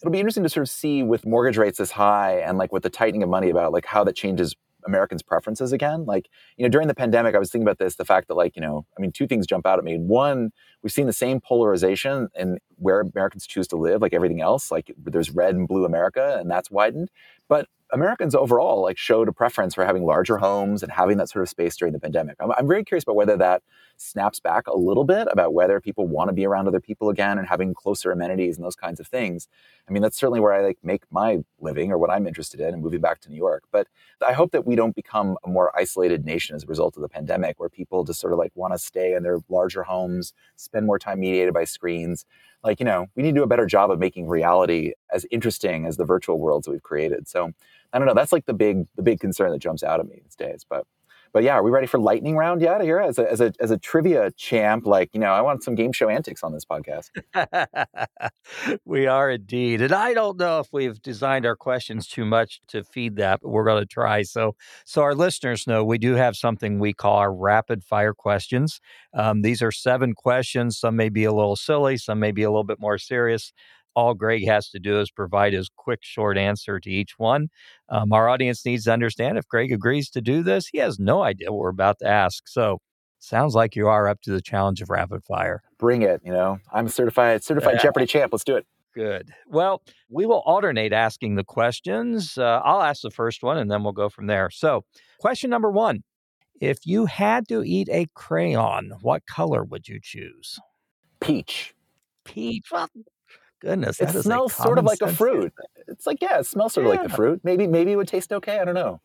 it'll 0.00 0.12
be 0.12 0.20
interesting 0.20 0.44
to 0.44 0.48
sort 0.48 0.62
of 0.62 0.70
see 0.70 1.02
with 1.02 1.26
mortgage 1.26 1.56
rates 1.56 1.78
this 1.78 1.90
high 1.90 2.38
and 2.40 2.58
like 2.58 2.72
with 2.72 2.84
the 2.84 2.90
tightening 2.90 3.24
of 3.24 3.28
money 3.28 3.50
about 3.50 3.72
like 3.72 3.86
how 3.86 4.04
that 4.04 4.14
changes 4.14 4.54
Americans' 4.88 5.22
preferences 5.22 5.72
again. 5.72 6.04
Like, 6.04 6.28
you 6.56 6.64
know, 6.64 6.68
during 6.68 6.88
the 6.88 6.94
pandemic, 6.94 7.34
I 7.34 7.38
was 7.38 7.50
thinking 7.50 7.66
about 7.66 7.78
this, 7.78 7.94
the 7.94 8.04
fact 8.04 8.28
that 8.28 8.34
like, 8.34 8.56
you 8.56 8.62
know, 8.62 8.86
I 8.96 9.00
mean, 9.00 9.12
two 9.12 9.26
things 9.26 9.46
jump 9.46 9.66
out 9.66 9.78
at 9.78 9.84
me. 9.84 9.98
One, 9.98 10.50
we've 10.82 10.92
seen 10.92 11.06
the 11.06 11.12
same 11.12 11.40
polarization 11.40 12.28
in 12.34 12.58
where 12.76 13.00
Americans 13.00 13.46
choose 13.46 13.68
to 13.68 13.76
live, 13.76 14.02
like 14.02 14.12
everything 14.12 14.40
else. 14.40 14.70
Like 14.70 14.92
there's 14.96 15.30
red 15.30 15.54
and 15.54 15.68
blue 15.68 15.84
America, 15.84 16.38
and 16.40 16.50
that's 16.50 16.70
widened. 16.70 17.10
But 17.48 17.68
Americans 17.92 18.34
overall 18.34 18.82
like 18.82 18.98
showed 18.98 19.28
a 19.28 19.32
preference 19.32 19.74
for 19.74 19.84
having 19.84 20.04
larger 20.04 20.38
homes 20.38 20.82
and 20.82 20.92
having 20.92 21.16
that 21.18 21.28
sort 21.28 21.42
of 21.42 21.48
space 21.48 21.76
during 21.76 21.92
the 21.92 22.00
pandemic. 22.00 22.36
I'm, 22.40 22.50
I'm, 22.52 22.68
very 22.68 22.84
curious 22.84 23.04
about 23.04 23.16
whether 23.16 23.36
that 23.36 23.62
snaps 23.98 24.40
back 24.40 24.66
a 24.66 24.76
little 24.76 25.04
bit 25.04 25.28
about 25.30 25.52
whether 25.52 25.80
people 25.80 26.06
want 26.06 26.28
to 26.28 26.32
be 26.32 26.46
around 26.46 26.66
other 26.66 26.80
people 26.80 27.10
again 27.10 27.38
and 27.38 27.46
having 27.48 27.74
closer 27.74 28.10
amenities 28.10 28.56
and 28.56 28.64
those 28.64 28.76
kinds 28.76 29.00
of 29.00 29.06
things. 29.06 29.48
I 29.88 29.92
mean, 29.92 30.02
that's 30.02 30.16
certainly 30.16 30.40
where 30.40 30.52
I 30.52 30.64
like 30.64 30.78
make 30.82 31.02
my 31.10 31.38
living 31.60 31.92
or 31.92 31.98
what 31.98 32.10
I'm 32.10 32.26
interested 32.26 32.60
in 32.60 32.74
and 32.74 32.82
moving 32.82 33.00
back 33.00 33.20
to 33.20 33.30
New 33.30 33.36
York. 33.36 33.64
But 33.70 33.88
I 34.26 34.32
hope 34.32 34.52
that 34.52 34.66
we 34.66 34.76
don't 34.76 34.94
become 34.94 35.36
a 35.44 35.48
more 35.48 35.76
isolated 35.76 36.24
nation 36.24 36.56
as 36.56 36.64
a 36.64 36.66
result 36.66 36.96
of 36.96 37.02
the 37.02 37.08
pandemic 37.08 37.58
where 37.58 37.68
people 37.68 38.04
just 38.04 38.20
sort 38.20 38.32
of 38.32 38.38
like 38.38 38.52
want 38.54 38.72
to 38.72 38.78
stay 38.78 39.14
in 39.14 39.22
their 39.22 39.38
larger 39.48 39.82
homes, 39.82 40.32
spend 40.56 40.86
more 40.86 40.98
time 40.98 41.20
mediated 41.20 41.54
by 41.54 41.64
screens 41.64 42.24
like 42.64 42.80
you 42.80 42.86
know 42.86 43.06
we 43.14 43.22
need 43.22 43.30
to 43.30 43.40
do 43.40 43.42
a 43.42 43.48
better 43.48 43.66
job 43.66 43.90
of 43.90 43.98
making 43.98 44.26
reality 44.28 44.92
as 45.12 45.26
interesting 45.30 45.86
as 45.86 45.96
the 45.96 46.04
virtual 46.04 46.38
worlds 46.38 46.68
we've 46.68 46.82
created 46.82 47.28
so 47.28 47.50
i 47.92 47.98
don't 47.98 48.06
know 48.06 48.14
that's 48.14 48.32
like 48.32 48.46
the 48.46 48.54
big 48.54 48.86
the 48.96 49.02
big 49.02 49.20
concern 49.20 49.50
that 49.50 49.58
jumps 49.58 49.82
out 49.82 50.00
at 50.00 50.08
me 50.08 50.20
these 50.22 50.36
days 50.36 50.64
but 50.68 50.84
but 51.32 51.42
yeah, 51.42 51.54
are 51.54 51.62
we 51.62 51.70
ready 51.70 51.86
for 51.86 51.98
lightning 51.98 52.36
round 52.36 52.60
yet 52.60 52.80
here? 52.80 53.00
As 53.00 53.18
a, 53.18 53.30
as 53.30 53.40
a, 53.40 53.52
as 53.60 53.70
a 53.70 53.78
trivia 53.78 54.30
champ, 54.32 54.86
like, 54.86 55.10
you 55.12 55.20
know, 55.20 55.32
I 55.32 55.40
want 55.40 55.62
some 55.62 55.74
game 55.74 55.92
show 55.92 56.08
antics 56.08 56.42
on 56.42 56.52
this 56.52 56.64
podcast. 56.64 57.10
we 58.84 59.06
are 59.06 59.30
indeed. 59.30 59.82
And 59.82 59.92
I 59.92 60.14
don't 60.14 60.38
know 60.38 60.60
if 60.60 60.68
we've 60.72 61.00
designed 61.00 61.46
our 61.46 61.56
questions 61.56 62.06
too 62.06 62.24
much 62.24 62.60
to 62.68 62.84
feed 62.84 63.16
that, 63.16 63.40
but 63.42 63.50
we're 63.50 63.64
going 63.64 63.82
to 63.82 63.86
try. 63.86 64.22
So, 64.22 64.54
so 64.84 65.02
our 65.02 65.14
listeners 65.14 65.66
know 65.66 65.84
we 65.84 65.98
do 65.98 66.14
have 66.14 66.36
something 66.36 66.78
we 66.78 66.92
call 66.92 67.16
our 67.16 67.32
rapid 67.32 67.84
fire 67.84 68.14
questions. 68.14 68.80
Um, 69.14 69.42
these 69.42 69.62
are 69.62 69.72
seven 69.72 70.14
questions. 70.14 70.78
Some 70.78 70.96
may 70.96 71.08
be 71.08 71.24
a 71.24 71.32
little 71.32 71.56
silly, 71.56 71.96
some 71.96 72.18
may 72.18 72.32
be 72.32 72.42
a 72.42 72.50
little 72.50 72.64
bit 72.64 72.80
more 72.80 72.98
serious 72.98 73.52
all 73.98 74.14
Greg 74.14 74.46
has 74.46 74.70
to 74.70 74.78
do 74.78 75.00
is 75.00 75.10
provide 75.10 75.52
his 75.52 75.68
quick, 75.76 75.98
short 76.02 76.38
answer 76.38 76.78
to 76.78 76.88
each 76.88 77.18
one. 77.18 77.48
Um, 77.88 78.12
our 78.12 78.28
audience 78.28 78.64
needs 78.64 78.84
to 78.84 78.92
understand 78.92 79.36
if 79.38 79.48
Greg 79.48 79.72
agrees 79.72 80.08
to 80.10 80.20
do 80.20 80.44
this, 80.44 80.68
he 80.68 80.78
has 80.78 81.00
no 81.00 81.22
idea 81.24 81.50
what 81.50 81.58
we're 81.58 81.70
about 81.70 81.98
to 81.98 82.06
ask. 82.06 82.46
So, 82.46 82.78
sounds 83.18 83.56
like 83.56 83.74
you 83.74 83.88
are 83.88 84.06
up 84.06 84.20
to 84.20 84.30
the 84.30 84.40
challenge 84.40 84.80
of 84.80 84.88
rapid 84.88 85.24
fire. 85.24 85.62
Bring 85.80 86.02
it. 86.02 86.20
You 86.24 86.32
know, 86.32 86.58
I'm 86.72 86.86
a 86.86 86.90
certified 86.90 87.42
certified 87.42 87.80
Jeopardy 87.80 88.06
champ. 88.06 88.32
Let's 88.32 88.44
do 88.44 88.54
it. 88.54 88.66
Good. 88.94 89.32
Well, 89.48 89.82
we 90.08 90.26
will 90.26 90.42
alternate 90.46 90.92
asking 90.92 91.34
the 91.34 91.44
questions. 91.44 92.38
Uh, 92.38 92.60
I'll 92.64 92.82
ask 92.82 93.02
the 93.02 93.10
first 93.10 93.42
one, 93.42 93.58
and 93.58 93.68
then 93.68 93.82
we'll 93.82 93.92
go 93.92 94.08
from 94.08 94.28
there. 94.28 94.48
So, 94.50 94.84
question 95.18 95.50
number 95.50 95.72
one: 95.72 96.04
If 96.60 96.86
you 96.86 97.06
had 97.06 97.48
to 97.48 97.64
eat 97.64 97.88
a 97.90 98.06
crayon, 98.14 98.92
what 99.02 99.26
color 99.26 99.64
would 99.64 99.88
you 99.88 99.98
choose? 100.00 100.60
Peach. 101.20 101.74
Peach. 102.24 102.70
Well, 102.70 102.88
Goodness, 103.60 104.00
it 104.00 104.10
smells 104.22 104.54
sort 104.54 104.78
of 104.78 104.84
like 104.84 105.00
a 105.00 105.12
fruit. 105.12 105.52
It's 105.88 106.06
like 106.06 106.18
yeah, 106.20 106.38
it 106.38 106.46
smells 106.46 106.74
sort 106.74 106.86
yeah. 106.86 106.92
of 106.92 106.98
like 106.98 107.08
the 107.08 107.14
fruit. 107.14 107.40
Maybe 107.42 107.66
maybe 107.66 107.92
it 107.92 107.96
would 107.96 108.08
taste 108.08 108.32
okay. 108.32 108.60
I 108.60 108.64
don't 108.64 108.74
know. 108.74 109.00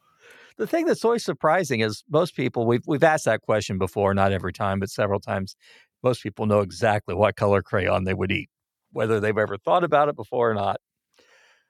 The 0.57 0.67
thing 0.67 0.85
that's 0.85 1.03
always 1.03 1.25
surprising 1.25 1.79
is 1.79 2.03
most 2.09 2.35
people 2.35 2.67
we've 2.67 2.83
we've 2.85 3.03
asked 3.03 3.25
that 3.25 3.41
question 3.41 3.77
before, 3.77 4.13
not 4.13 4.31
every 4.31 4.53
time, 4.53 4.79
but 4.79 4.89
several 4.89 5.19
times. 5.19 5.55
Most 6.03 6.21
people 6.21 6.45
know 6.45 6.59
exactly 6.59 7.15
what 7.15 7.35
color 7.35 7.61
crayon 7.61 8.03
they 8.03 8.13
would 8.13 8.31
eat, 8.31 8.49
whether 8.91 9.19
they've 9.19 9.37
ever 9.37 9.57
thought 9.57 9.83
about 9.83 10.09
it 10.09 10.15
before 10.15 10.51
or 10.51 10.53
not. 10.53 10.81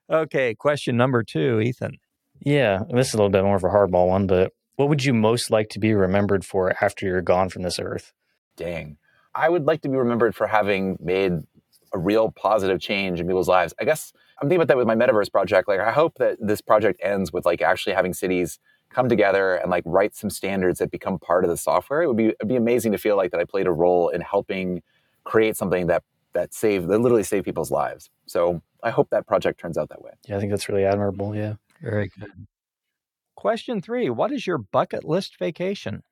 Okay, 0.10 0.56
question 0.56 0.98
number 0.98 1.24
two, 1.24 1.62
Ethan. 1.62 1.98
Yeah, 2.42 2.84
this 2.90 3.10
is 3.10 3.14
a 3.14 3.18
little 3.18 3.30
bit 3.30 3.44
more 3.44 3.56
of 3.56 3.64
a 3.64 3.70
hardball 3.70 4.10
one, 4.10 4.28
but 4.28 4.52
what 4.76 4.90
would 4.90 5.06
you 5.06 5.14
most 5.14 5.52
like 5.52 5.70
to 5.70 5.80
be 5.80 5.94
remembered 5.94 6.44
for 6.44 6.76
after 6.84 7.06
you're 7.06 7.22
gone 7.22 7.50
from 7.50 7.62
this 7.62 7.80
earth? 7.80 8.12
Dang. 8.58 8.98
I 9.36 9.50
would 9.50 9.66
like 9.66 9.82
to 9.82 9.90
be 9.90 9.98
remembered 9.98 10.36
for 10.36 10.48
having 10.48 10.98
made 11.00 11.34
a 11.94 12.00
real 12.00 12.32
positive 12.32 12.80
change 12.80 13.20
in 13.20 13.28
people's 13.28 13.48
lives. 13.48 13.74
I 13.80 13.86
guess 13.86 14.14
I'm 14.42 14.48
thinking 14.50 14.62
about 14.62 14.68
that 14.70 14.78
with 14.78 14.88
my 14.88 14.96
metaverse 14.96 15.32
project. 15.32 15.68
Like, 15.68 15.80
I 15.80 15.92
hope 15.92 16.16
that 16.18 16.38
this 16.40 16.62
project 16.62 17.00
ends 17.04 17.32
with 17.32 17.46
like 17.46 17.62
actually 17.62 17.94
having 17.94 18.14
cities 18.14 18.60
come 18.90 19.10
together 19.10 19.56
and 19.56 19.70
like 19.70 19.84
write 19.86 20.16
some 20.16 20.30
standards 20.30 20.80
that 20.80 20.92
become 20.92 21.20
part 21.20 21.44
of 21.44 21.50
the 21.50 21.58
software. 21.58 22.02
It 22.02 22.08
would 22.08 22.18
be 22.18 22.28
it'd 22.28 22.48
be 22.48 22.56
amazing 22.56 22.92
to 22.94 22.98
feel 22.98 23.18
like 23.18 23.32
that 23.32 23.40
I 23.40 23.44
played 23.44 23.68
a 23.68 23.72
role 23.72 24.10
in 24.10 24.22
helping 24.22 24.82
create 25.24 25.58
something 25.58 25.88
that 25.88 26.04
that 26.34 26.54
save 26.54 26.88
that 26.88 27.00
literally 27.00 27.24
save 27.24 27.44
people's 27.44 27.72
lives. 27.72 28.10
So 28.26 28.62
I 28.84 28.92
hope 28.92 29.10
that 29.10 29.28
project 29.28 29.60
turns 29.60 29.78
out 29.78 29.90
that 29.90 30.02
way. 30.02 30.12
Yeah, 30.28 30.38
I 30.38 30.40
think 30.40 30.52
that's 30.52 30.70
really 30.70 30.86
admirable. 30.86 31.36
Yeah, 31.36 31.56
very 31.82 32.10
good. 32.20 32.48
Question 33.36 33.82
three: 33.82 34.10
What 34.10 34.32
is 34.32 34.46
your 34.48 34.58
bucket 34.58 35.04
list 35.04 35.38
vacation? 35.40 36.04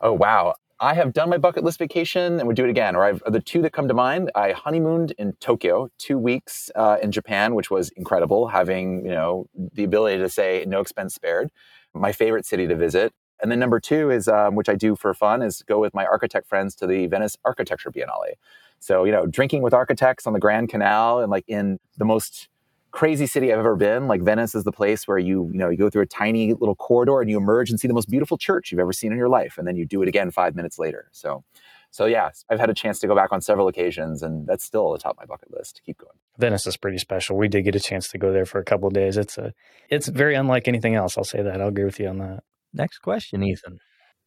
Oh 0.00 0.12
wow! 0.12 0.54
I 0.78 0.94
have 0.94 1.14
done 1.14 1.30
my 1.30 1.38
bucket 1.38 1.64
list 1.64 1.78
vacation 1.78 2.38
and 2.38 2.46
would 2.46 2.56
do 2.56 2.64
it 2.64 2.70
again. 2.70 2.96
Or 2.96 3.04
I've, 3.04 3.22
the 3.26 3.40
two 3.40 3.62
that 3.62 3.72
come 3.72 3.88
to 3.88 3.94
mind, 3.94 4.30
I 4.34 4.52
honeymooned 4.52 5.12
in 5.18 5.32
Tokyo, 5.40 5.88
two 5.98 6.18
weeks 6.18 6.70
uh, 6.74 6.98
in 7.02 7.12
Japan, 7.12 7.54
which 7.54 7.70
was 7.70 7.88
incredible, 7.90 8.48
having 8.48 9.04
you 9.04 9.12
know 9.12 9.46
the 9.54 9.84
ability 9.84 10.18
to 10.18 10.28
say 10.28 10.64
no 10.68 10.80
expense 10.80 11.14
spared. 11.14 11.50
My 11.94 12.12
favorite 12.12 12.44
city 12.44 12.66
to 12.66 12.76
visit. 12.76 13.14
And 13.42 13.50
then 13.50 13.58
number 13.58 13.80
two 13.80 14.10
is, 14.10 14.28
um, 14.28 14.54
which 14.54 14.68
I 14.68 14.74
do 14.74 14.96
for 14.96 15.12
fun, 15.14 15.42
is 15.42 15.62
go 15.62 15.78
with 15.78 15.94
my 15.94 16.06
architect 16.06 16.46
friends 16.48 16.74
to 16.76 16.86
the 16.86 17.06
Venice 17.06 17.36
Architecture 17.44 17.90
Biennale. 17.90 18.34
So 18.80 19.04
you 19.04 19.12
know, 19.12 19.26
drinking 19.26 19.62
with 19.62 19.72
architects 19.72 20.26
on 20.26 20.34
the 20.34 20.40
Grand 20.40 20.68
Canal 20.68 21.20
and 21.20 21.30
like 21.30 21.44
in 21.48 21.78
the 21.96 22.04
most 22.04 22.48
crazy 22.96 23.26
city 23.26 23.52
I've 23.52 23.58
ever 23.58 23.76
been. 23.76 24.08
Like 24.08 24.22
Venice 24.22 24.54
is 24.54 24.64
the 24.64 24.72
place 24.72 25.06
where 25.06 25.18
you, 25.18 25.50
you 25.52 25.58
know, 25.58 25.68
you 25.68 25.76
go 25.76 25.90
through 25.90 26.00
a 26.00 26.06
tiny 26.06 26.54
little 26.54 26.74
corridor 26.74 27.20
and 27.20 27.28
you 27.28 27.36
emerge 27.36 27.68
and 27.68 27.78
see 27.78 27.86
the 27.86 27.92
most 27.92 28.08
beautiful 28.08 28.38
church 28.38 28.72
you've 28.72 28.80
ever 28.80 28.94
seen 28.94 29.12
in 29.12 29.18
your 29.18 29.28
life. 29.28 29.58
And 29.58 29.68
then 29.68 29.76
you 29.76 29.84
do 29.84 30.00
it 30.00 30.08
again 30.08 30.30
five 30.30 30.56
minutes 30.56 30.78
later. 30.78 31.10
So, 31.12 31.44
so 31.90 32.06
yeah, 32.06 32.30
I've 32.48 32.58
had 32.58 32.70
a 32.70 32.74
chance 32.74 32.98
to 33.00 33.06
go 33.06 33.14
back 33.14 33.32
on 33.32 33.42
several 33.42 33.68
occasions 33.68 34.22
and 34.22 34.46
that's 34.46 34.64
still 34.64 34.94
at 34.94 34.98
the 34.98 35.02
top 35.02 35.12
of 35.12 35.18
my 35.18 35.26
bucket 35.26 35.52
list 35.52 35.76
to 35.76 35.82
keep 35.82 35.98
going. 35.98 36.16
Venice 36.38 36.66
is 36.66 36.78
pretty 36.78 36.96
special. 36.96 37.36
We 37.36 37.48
did 37.48 37.64
get 37.64 37.74
a 37.76 37.80
chance 37.80 38.08
to 38.08 38.18
go 38.18 38.32
there 38.32 38.46
for 38.46 38.60
a 38.60 38.64
couple 38.64 38.88
of 38.88 38.94
days. 38.94 39.18
It's 39.18 39.36
a, 39.36 39.52
it's 39.90 40.08
very 40.08 40.34
unlike 40.34 40.66
anything 40.66 40.94
else. 40.94 41.18
I'll 41.18 41.24
say 41.24 41.42
that. 41.42 41.60
I'll 41.60 41.68
agree 41.68 41.84
with 41.84 42.00
you 42.00 42.08
on 42.08 42.16
that. 42.18 42.44
Next 42.72 43.00
question, 43.00 43.42
Ethan. 43.42 43.78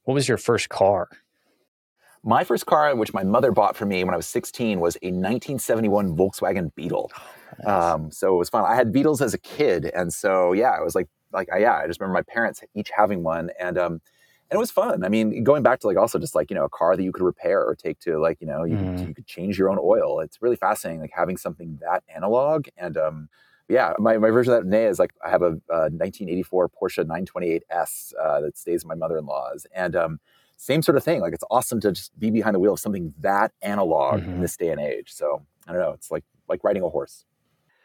What 0.03 0.13
was 0.13 0.27
your 0.27 0.37
first 0.37 0.69
car? 0.69 1.07
My 2.23 2.43
first 2.43 2.65
car, 2.65 2.95
which 2.95 3.13
my 3.13 3.23
mother 3.23 3.51
bought 3.51 3.75
for 3.75 3.85
me 3.85 4.03
when 4.03 4.13
I 4.13 4.17
was 4.17 4.27
16, 4.27 4.79
was 4.79 4.95
a 4.97 5.07
1971 5.07 6.15
Volkswagen 6.15 6.73
Beetle. 6.75 7.11
Um, 7.65 8.11
so 8.11 8.35
it 8.35 8.37
was 8.37 8.49
fun. 8.49 8.65
I 8.65 8.75
had 8.75 8.91
Beetles 8.91 9.21
as 9.21 9.33
a 9.33 9.37
kid, 9.37 9.85
and 9.85 10.13
so 10.13 10.53
yeah, 10.53 10.77
it 10.79 10.83
was 10.83 10.95
like 10.95 11.07
like 11.31 11.47
yeah, 11.57 11.75
I 11.77 11.87
just 11.87 11.99
remember 11.99 12.13
my 12.13 12.33
parents 12.33 12.61
each 12.75 12.91
having 12.95 13.23
one, 13.23 13.51
and 13.59 13.77
um, 13.77 14.01
and 14.51 14.57
it 14.57 14.57
was 14.57 14.71
fun. 14.71 15.03
I 15.03 15.09
mean, 15.09 15.43
going 15.43 15.63
back 15.63 15.79
to 15.81 15.87
like 15.87 15.97
also 15.97 16.19
just 16.19 16.35
like 16.35 16.49
you 16.49 16.55
know 16.55 16.65
a 16.65 16.69
car 16.69 16.95
that 16.95 17.03
you 17.03 17.11
could 17.11 17.23
repair 17.23 17.63
or 17.63 17.75
take 17.75 17.99
to 17.99 18.19
like 18.19 18.39
you 18.41 18.47
know 18.47 18.63
you, 18.63 18.77
could, 18.77 19.07
you 19.07 19.13
could 19.13 19.27
change 19.27 19.57
your 19.57 19.69
own 19.69 19.77
oil. 19.81 20.19
It's 20.19 20.41
really 20.41 20.55
fascinating, 20.55 21.01
like 21.01 21.11
having 21.13 21.37
something 21.37 21.79
that 21.81 22.03
analog. 22.13 22.67
And 22.77 22.97
um, 22.97 23.29
yeah, 23.67 23.93
my, 23.99 24.17
my 24.17 24.31
version 24.31 24.53
of 24.53 24.59
that 24.59 24.65
today 24.65 24.87
is 24.87 24.97
like 24.97 25.13
I 25.23 25.29
have 25.29 25.43
a, 25.43 25.59
uh 25.69 25.89
1984 25.91 26.69
Porsche 26.69 27.05
928s 27.05 28.13
uh, 28.19 28.41
that 28.41 28.57
stays 28.57 28.83
at 28.83 28.87
my 28.87 28.95
mother 28.95 29.17
in 29.17 29.25
law's, 29.25 29.67
and 29.73 29.95
um, 29.95 30.19
same 30.59 30.83
sort 30.83 30.97
of 30.97 31.03
thing. 31.05 31.21
Like 31.21 31.33
it's 31.33 31.45
awesome 31.51 31.81
to 31.81 31.93
just 31.93 32.17
be 32.19 32.31
behind 32.31 32.55
the 32.55 32.59
wheel 32.59 32.73
of 32.73 32.81
something 32.81 33.13
that 33.19 33.53
analog 33.63 34.23
in 34.33 34.39
Mhm. 34.39 34.41
this 34.41 34.57
day 34.57 34.69
and 34.69 34.81
age. 34.81 35.11
So 35.13 35.45
I 35.67 35.73
don't 35.73 35.81
know. 35.81 35.93
It's 35.93 36.11
like 36.11 36.25
like 36.49 36.63
riding 36.63 36.83
a 36.83 36.89
horse. 36.89 37.25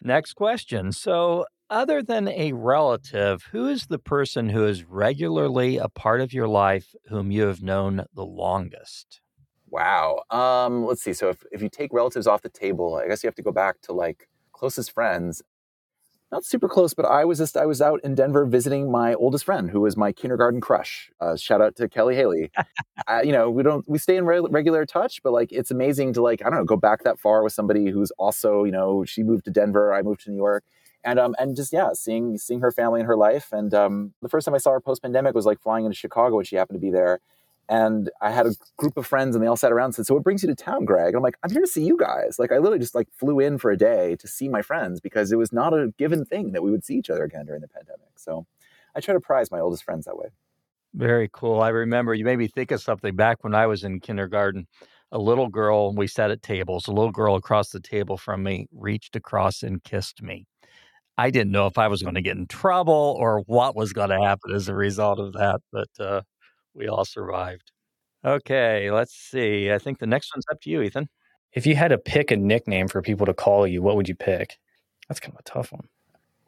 Next 0.02 0.34
question. 0.34 0.92
So, 0.92 1.46
other 1.70 2.02
than 2.02 2.28
a 2.28 2.52
relative, 2.52 3.44
who 3.50 3.66
is 3.66 3.86
the 3.88 3.98
person 3.98 4.50
who 4.50 4.64
is 4.66 4.84
regularly 4.84 5.78
a 5.78 5.88
part 5.88 6.20
of 6.20 6.32
your 6.32 6.46
life 6.46 6.94
whom 7.08 7.30
you 7.32 7.42
have 7.46 7.62
known 7.62 8.04
the 8.12 8.24
longest? 8.26 9.20
Wow. 9.68 10.22
Um, 10.30 10.84
let's 10.84 11.02
see. 11.02 11.12
So 11.12 11.28
if, 11.30 11.44
if 11.50 11.62
you 11.62 11.68
take 11.68 11.92
relatives 11.92 12.26
off 12.26 12.42
the 12.42 12.48
table, 12.48 12.96
I 12.96 13.08
guess 13.08 13.22
you 13.22 13.26
have 13.28 13.34
to 13.36 13.42
go 13.42 13.52
back 13.52 13.80
to 13.82 13.92
like 13.92 14.28
closest 14.52 14.92
friends. 14.92 15.42
Not 16.34 16.44
super 16.44 16.68
close, 16.68 16.94
but 16.94 17.04
I 17.06 17.24
was 17.24 17.38
just 17.38 17.56
I 17.56 17.64
was 17.64 17.80
out 17.80 18.00
in 18.02 18.16
Denver 18.16 18.44
visiting 18.44 18.90
my 18.90 19.14
oldest 19.14 19.44
friend, 19.44 19.70
who 19.70 19.82
was 19.82 19.96
my 19.96 20.10
kindergarten 20.10 20.60
crush. 20.60 21.08
Uh, 21.20 21.36
shout 21.36 21.60
out 21.60 21.76
to 21.76 21.88
Kelly 21.88 22.16
Haley. 22.16 22.50
uh, 23.06 23.20
you 23.22 23.30
know, 23.30 23.48
we 23.48 23.62
don't 23.62 23.88
we 23.88 23.98
stay 23.98 24.16
in 24.16 24.26
re- 24.26 24.40
regular 24.40 24.84
touch, 24.84 25.22
but 25.22 25.32
like 25.32 25.52
it's 25.52 25.70
amazing 25.70 26.12
to 26.14 26.22
like 26.22 26.44
I 26.44 26.50
don't 26.50 26.58
know 26.58 26.64
go 26.64 26.76
back 26.76 27.04
that 27.04 27.20
far 27.20 27.44
with 27.44 27.52
somebody 27.52 27.88
who's 27.88 28.10
also 28.18 28.64
you 28.64 28.72
know 28.72 29.04
she 29.04 29.22
moved 29.22 29.44
to 29.44 29.52
Denver, 29.52 29.94
I 29.94 30.02
moved 30.02 30.22
to 30.24 30.30
New 30.32 30.36
York, 30.36 30.64
and 31.04 31.20
um 31.20 31.36
and 31.38 31.54
just 31.54 31.72
yeah 31.72 31.90
seeing 31.92 32.36
seeing 32.36 32.58
her 32.62 32.72
family 32.72 32.98
and 32.98 33.06
her 33.06 33.16
life. 33.16 33.52
And 33.52 33.72
um, 33.72 34.12
the 34.20 34.28
first 34.28 34.44
time 34.44 34.56
I 34.56 34.58
saw 34.58 34.72
her 34.72 34.80
post 34.80 35.02
pandemic 35.02 35.36
was 35.36 35.46
like 35.46 35.60
flying 35.60 35.84
into 35.84 35.96
Chicago, 35.96 36.38
and 36.38 36.48
she 36.48 36.56
happened 36.56 36.74
to 36.74 36.84
be 36.84 36.90
there. 36.90 37.20
And 37.68 38.10
I 38.20 38.30
had 38.30 38.46
a 38.46 38.54
group 38.76 38.96
of 38.96 39.06
friends, 39.06 39.34
and 39.34 39.42
they 39.42 39.48
all 39.48 39.56
sat 39.56 39.72
around 39.72 39.86
and 39.86 39.94
said, 39.94 40.06
"So 40.06 40.14
what 40.14 40.22
brings 40.22 40.42
you 40.42 40.48
to 40.48 40.54
town, 40.54 40.84
Greg?" 40.84 41.08
And 41.08 41.16
I'm 41.16 41.22
like, 41.22 41.38
"I'm 41.42 41.50
here 41.50 41.60
to 41.60 41.66
see 41.66 41.84
you 41.84 41.96
guys." 41.96 42.38
Like 42.38 42.52
I 42.52 42.56
literally 42.58 42.78
just 42.78 42.94
like 42.94 43.08
flew 43.12 43.40
in 43.40 43.58
for 43.58 43.70
a 43.70 43.76
day 43.76 44.16
to 44.16 44.28
see 44.28 44.48
my 44.48 44.62
friends 44.62 45.00
because 45.00 45.32
it 45.32 45.36
was 45.38 45.52
not 45.52 45.72
a 45.72 45.92
given 45.98 46.24
thing 46.24 46.52
that 46.52 46.62
we 46.62 46.70
would 46.70 46.84
see 46.84 46.96
each 46.96 47.10
other 47.10 47.24
again 47.24 47.46
during 47.46 47.62
the 47.62 47.68
pandemic. 47.68 48.18
So 48.18 48.46
I 48.94 49.00
try 49.00 49.14
to 49.14 49.20
prize 49.20 49.50
my 49.50 49.60
oldest 49.60 49.84
friends 49.84 50.04
that 50.06 50.16
way. 50.16 50.28
Very 50.94 51.28
cool. 51.32 51.60
I 51.60 51.70
remember 51.70 52.14
you 52.14 52.24
made 52.24 52.38
me 52.38 52.46
think 52.46 52.70
of 52.70 52.80
something 52.80 53.16
back 53.16 53.42
when 53.42 53.54
I 53.54 53.66
was 53.66 53.82
in 53.82 54.00
kindergarten. 54.00 54.66
A 55.10 55.18
little 55.18 55.48
girl, 55.48 55.92
we 55.94 56.06
sat 56.06 56.30
at 56.30 56.42
tables, 56.42 56.86
a 56.86 56.92
little 56.92 57.10
girl 57.10 57.34
across 57.34 57.70
the 57.70 57.80
table 57.80 58.16
from 58.16 58.42
me 58.42 58.66
reached 58.72 59.16
across 59.16 59.62
and 59.62 59.82
kissed 59.82 60.22
me. 60.22 60.46
I 61.16 61.30
didn't 61.30 61.52
know 61.52 61.66
if 61.66 61.78
I 61.78 61.88
was 61.88 62.02
going 62.02 62.16
to 62.16 62.22
get 62.22 62.36
in 62.36 62.46
trouble 62.46 63.16
or 63.18 63.40
what 63.46 63.76
was 63.76 63.92
going 63.92 64.10
to 64.10 64.20
happen 64.20 64.52
as 64.52 64.68
a 64.68 64.74
result 64.74 65.20
of 65.20 65.32
that, 65.34 65.60
but 65.72 65.88
uh, 66.00 66.22
we 66.74 66.88
all 66.88 67.04
survived. 67.04 67.70
Okay, 68.24 68.90
let's 68.90 69.14
see. 69.14 69.70
I 69.70 69.78
think 69.78 69.98
the 69.98 70.06
next 70.06 70.34
one's 70.34 70.44
up 70.50 70.60
to 70.62 70.70
you, 70.70 70.82
Ethan. 70.82 71.08
If 71.52 71.66
you 71.66 71.76
had 71.76 71.88
to 71.88 71.98
pick 71.98 72.30
a 72.30 72.36
nickname 72.36 72.88
for 72.88 73.02
people 73.02 73.26
to 73.26 73.34
call 73.34 73.66
you, 73.66 73.82
what 73.82 73.96
would 73.96 74.08
you 74.08 74.14
pick? 74.14 74.58
That's 75.08 75.20
kind 75.20 75.34
of 75.34 75.40
a 75.40 75.42
tough 75.42 75.72
one. 75.72 75.88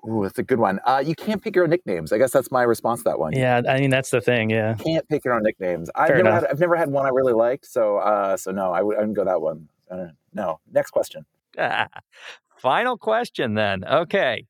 Ooh, 0.08 0.22
that's 0.22 0.38
a 0.38 0.42
good 0.42 0.58
one. 0.58 0.80
Uh, 0.84 1.02
you 1.04 1.14
can't 1.14 1.42
pick 1.42 1.54
your 1.54 1.64
own 1.64 1.70
nicknames. 1.70 2.12
I 2.12 2.18
guess 2.18 2.30
that's 2.30 2.50
my 2.50 2.62
response 2.62 3.00
to 3.00 3.04
that 3.10 3.18
one. 3.18 3.32
Yeah, 3.32 3.60
I 3.68 3.78
mean 3.80 3.90
that's 3.90 4.10
the 4.10 4.20
thing. 4.20 4.50
Yeah, 4.50 4.76
You 4.78 4.84
can't 4.84 5.08
pick 5.08 5.24
your 5.24 5.34
own 5.34 5.42
nicknames. 5.42 5.90
I've 5.94 6.08
Fair 6.08 6.16
never 6.18 6.28
enough. 6.28 6.42
had 6.42 6.50
I've 6.52 6.60
never 6.60 6.76
had 6.76 6.90
one 6.90 7.06
I 7.06 7.10
really 7.10 7.32
liked. 7.32 7.66
So 7.66 7.98
uh, 7.98 8.36
so 8.36 8.52
no, 8.52 8.72
I 8.72 8.82
would 8.82 8.96
I 8.96 9.00
wouldn't 9.00 9.16
go 9.16 9.24
that 9.24 9.40
one. 9.40 9.68
Uh, 9.90 10.08
no. 10.32 10.60
Next 10.72 10.90
question. 10.92 11.24
Final 12.58 12.96
question 12.96 13.54
then. 13.54 13.84
Okay. 13.84 14.46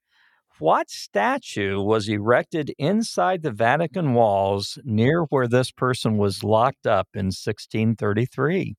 What 0.58 0.88
statue 0.88 1.82
was 1.82 2.08
erected 2.08 2.72
inside 2.78 3.42
the 3.42 3.50
Vatican 3.50 4.14
walls 4.14 4.78
near 4.84 5.24
where 5.24 5.46
this 5.46 5.70
person 5.70 6.16
was 6.16 6.42
locked 6.42 6.86
up 6.86 7.08
in 7.12 7.26
1633? 7.26 8.74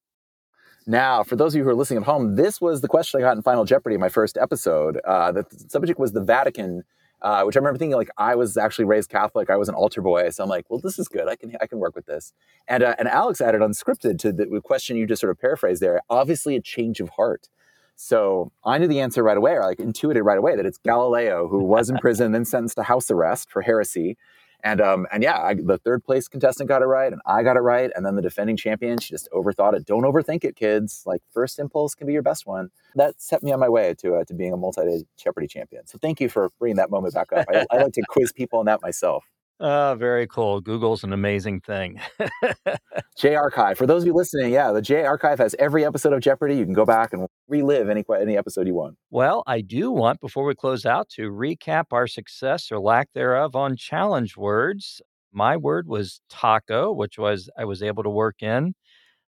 Now, 0.88 1.22
for 1.22 1.36
those 1.36 1.54
of 1.54 1.60
you 1.60 1.64
who 1.64 1.70
are 1.70 1.76
listening 1.76 2.00
at 2.00 2.06
home, 2.08 2.36
this 2.36 2.60
was 2.60 2.82
the 2.82 2.88
question 2.88 3.20
I 3.20 3.22
got 3.22 3.38
in 3.38 3.44
Final 3.44 3.64
Jeopardy, 3.64 3.96
my 3.98 4.10
first 4.10 4.38
episode. 4.38 5.00
Uh, 5.06 5.32
the 5.32 5.46
subject 5.68 6.00
was 6.00 6.14
the 6.14 6.22
Vatican, 6.24 6.84
uh, 7.22 7.44
which 7.44 7.56
I 7.56 7.60
remember 7.60 7.78
thinking 7.78 7.96
like 7.96 8.10
I 8.18 8.34
was 8.34 8.58
actually 8.58 8.86
raised 8.86 9.12
Catholic. 9.12 9.52
I 9.52 9.58
was 9.58 9.70
an 9.70 9.76
altar 9.76 10.02
boy, 10.02 10.32
so 10.32 10.44
I'm 10.44 10.50
like, 10.50 10.66
well, 10.72 10.80
this 10.80 10.98
is 10.98 11.08
good. 11.08 11.28
I 11.28 11.36
can 11.36 11.56
I 11.62 11.68
can 11.68 11.78
work 11.78 11.96
with 11.96 12.08
this. 12.08 12.34
And 12.68 12.82
uh, 12.82 12.96
and 12.98 13.08
Alex 13.08 13.40
added 13.40 13.62
unscripted 13.62 14.18
to 14.20 14.32
the 14.32 14.62
question 14.64 14.98
you 14.98 15.06
just 15.06 15.20
sort 15.22 15.30
of 15.30 15.40
paraphrased 15.40 15.84
there. 15.84 16.02
Obviously, 16.10 16.56
a 16.56 16.62
change 16.62 17.00
of 17.02 17.10
heart. 17.10 17.50
So 17.98 18.52
I 18.64 18.78
knew 18.78 18.88
the 18.88 19.00
answer 19.00 19.24
right 19.24 19.36
away, 19.36 19.54
or 19.54 19.64
like 19.64 19.80
intuited 19.80 20.24
right 20.24 20.38
away 20.38 20.56
that 20.56 20.66
it's 20.66 20.78
Galileo 20.78 21.48
who 21.48 21.64
was 21.64 21.90
in 21.90 21.98
prison, 22.02 22.32
then 22.32 22.46
sentenced 22.46 22.78
to 22.78 22.84
house 22.84 23.12
arrest 23.12 23.50
for 23.52 23.64
heresy. 23.64 24.18
And 24.64 24.80
um, 24.82 25.08
and 25.12 25.24
yeah, 25.24 25.40
I, 25.40 25.56
the 25.56 25.80
third 25.80 26.04
place 26.04 26.28
contestant 26.28 26.70
got 26.70 26.82
it 26.82 26.86
right, 26.86 27.12
and 27.12 27.22
I 27.26 27.44
got 27.44 27.58
it 27.58 27.62
right, 27.62 27.92
and 27.96 28.06
then 28.06 28.16
the 28.16 28.22
defending 28.22 28.56
champion, 28.56 29.00
she 29.00 29.14
just 29.14 29.28
overthought 29.32 29.74
it. 29.76 29.86
Don't 29.86 30.04
overthink 30.04 30.44
it, 30.44 30.56
kids. 30.56 31.04
Like 31.06 31.22
first 31.32 31.60
impulse 31.60 31.96
can 31.96 32.08
be 32.08 32.14
your 32.14 32.24
best 32.24 32.46
one. 32.46 32.70
That 32.96 33.20
set 33.20 33.44
me 33.44 33.52
on 33.52 33.60
my 33.60 33.70
way 33.70 33.96
to 34.00 34.16
uh, 34.16 34.24
to 34.26 34.34
being 34.34 34.54
a 34.54 34.58
multi-day 34.58 35.04
Jeopardy 35.18 35.48
champion. 35.48 35.86
So 35.88 35.98
thank 36.00 36.22
you 36.22 36.30
for 36.30 36.50
bringing 36.60 36.78
that 36.78 36.92
moment 36.92 37.16
back 37.16 37.32
up. 37.34 37.46
I, 37.50 37.66
I 37.72 37.78
like 37.78 37.94
to 37.94 38.04
quiz 38.10 38.32
people 38.32 38.60
on 38.60 38.66
that 38.66 38.82
myself. 38.82 39.26
Uh, 39.60 39.96
very 39.96 40.28
cool. 40.28 40.62
Google's 40.62 41.04
an 41.04 41.14
amazing 41.14 41.62
thing. 41.62 42.00
J 43.18 43.34
Archive. 43.36 43.78
For 43.78 43.88
those 43.88 44.04
of 44.04 44.08
you 44.08 44.14
listening, 44.14 44.54
yeah, 44.54 44.72
the 44.72 44.82
J 44.84 45.04
Archive 45.06 45.40
has 45.40 45.56
every 45.58 45.84
episode 45.84 46.14
of 46.14 46.20
Jeopardy. 46.22 46.56
You 46.56 46.66
can 46.66 46.76
go 46.76 46.86
back 46.86 47.12
and 47.12 47.28
relive 47.48 47.90
any 47.90 48.04
any 48.22 48.38
episode 48.38 48.68
you 48.68 48.76
want. 48.76 48.98
Well, 49.10 49.44
I 49.48 49.62
do 49.62 49.90
want, 49.92 50.22
before 50.22 50.46
we 50.46 50.54
close 50.54 50.86
out, 50.86 51.10
to 51.16 51.32
recap 51.32 51.86
our 51.92 52.06
success 52.06 52.72
or 52.72 52.80
lack 52.80 53.10
thereof 53.14 53.56
on 53.56 53.76
challenge 53.76 54.38
words. 54.38 55.02
My 55.34 55.58
word 55.58 55.88
was 55.88 56.22
taco, 56.30 56.92
which 56.94 57.18
was 57.18 57.50
I 57.58 57.66
was 57.66 57.82
able 57.82 58.04
to 58.04 58.10
work 58.10 58.44
in. 58.44 58.76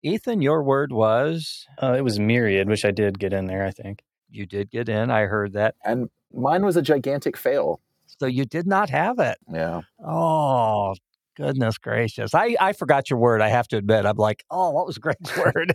Ethan, 0.03 0.41
your 0.43 0.63
word 0.63 0.91
was 0.91 1.65
uh, 1.81 1.93
it 1.97 2.01
was 2.03 2.19
myriad, 2.19 2.69
which 2.69 2.85
I 2.85 2.91
did 2.91 3.17
get 3.19 3.33
in 3.33 3.47
there. 3.47 3.65
I 3.65 3.71
think. 3.71 4.03
you 4.29 4.45
did 4.45 4.69
get 4.69 4.89
in. 4.89 5.09
I 5.09 5.21
heard 5.23 5.53
that. 5.53 5.73
And 5.83 6.09
mine 6.31 6.63
was 6.63 6.77
a 6.77 6.83
gigantic 6.83 7.35
fail. 7.35 7.81
So 8.19 8.25
you 8.25 8.45
did 8.45 8.67
not 8.67 8.89
have 8.89 9.19
it. 9.19 9.37
Yeah. 9.51 9.81
Oh, 10.05 10.93
goodness 11.37 11.77
gracious. 11.77 12.33
I, 12.33 12.55
I 12.59 12.73
forgot 12.73 13.09
your 13.09 13.19
word. 13.19 13.41
I 13.41 13.47
have 13.47 13.67
to 13.69 13.77
admit. 13.77 14.05
I'm 14.05 14.17
like, 14.17 14.43
oh, 14.51 14.71
what 14.71 14.85
was 14.85 14.97
Greg's 14.97 15.35
word? 15.55 15.73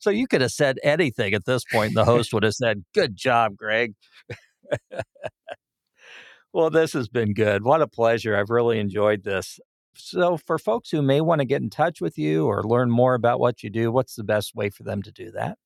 so 0.00 0.10
you 0.10 0.26
could 0.26 0.40
have 0.40 0.50
said 0.50 0.78
anything 0.82 1.34
at 1.34 1.44
this 1.44 1.62
point, 1.72 1.88
and 1.88 1.96
the 1.96 2.04
host 2.04 2.32
would 2.34 2.42
have 2.42 2.54
said, 2.54 2.84
good 2.94 3.16
job, 3.16 3.56
Greg. 3.56 3.94
well, 6.52 6.70
this 6.70 6.92
has 6.94 7.08
been 7.08 7.32
good. 7.32 7.62
What 7.62 7.80
a 7.80 7.86
pleasure. 7.86 8.36
I've 8.36 8.50
really 8.50 8.80
enjoyed 8.80 9.22
this. 9.22 9.60
So, 9.94 10.36
for 10.36 10.58
folks 10.58 10.90
who 10.90 11.02
may 11.02 11.20
want 11.20 11.40
to 11.40 11.44
get 11.44 11.62
in 11.62 11.70
touch 11.70 12.00
with 12.00 12.16
you 12.16 12.46
or 12.46 12.62
learn 12.62 12.90
more 12.90 13.14
about 13.14 13.38
what 13.38 13.62
you 13.62 13.70
do, 13.70 13.92
what's 13.92 14.14
the 14.14 14.24
best 14.24 14.54
way 14.54 14.70
for 14.70 14.82
them 14.82 15.02
to 15.02 15.12
do 15.12 15.30
that? 15.32 15.58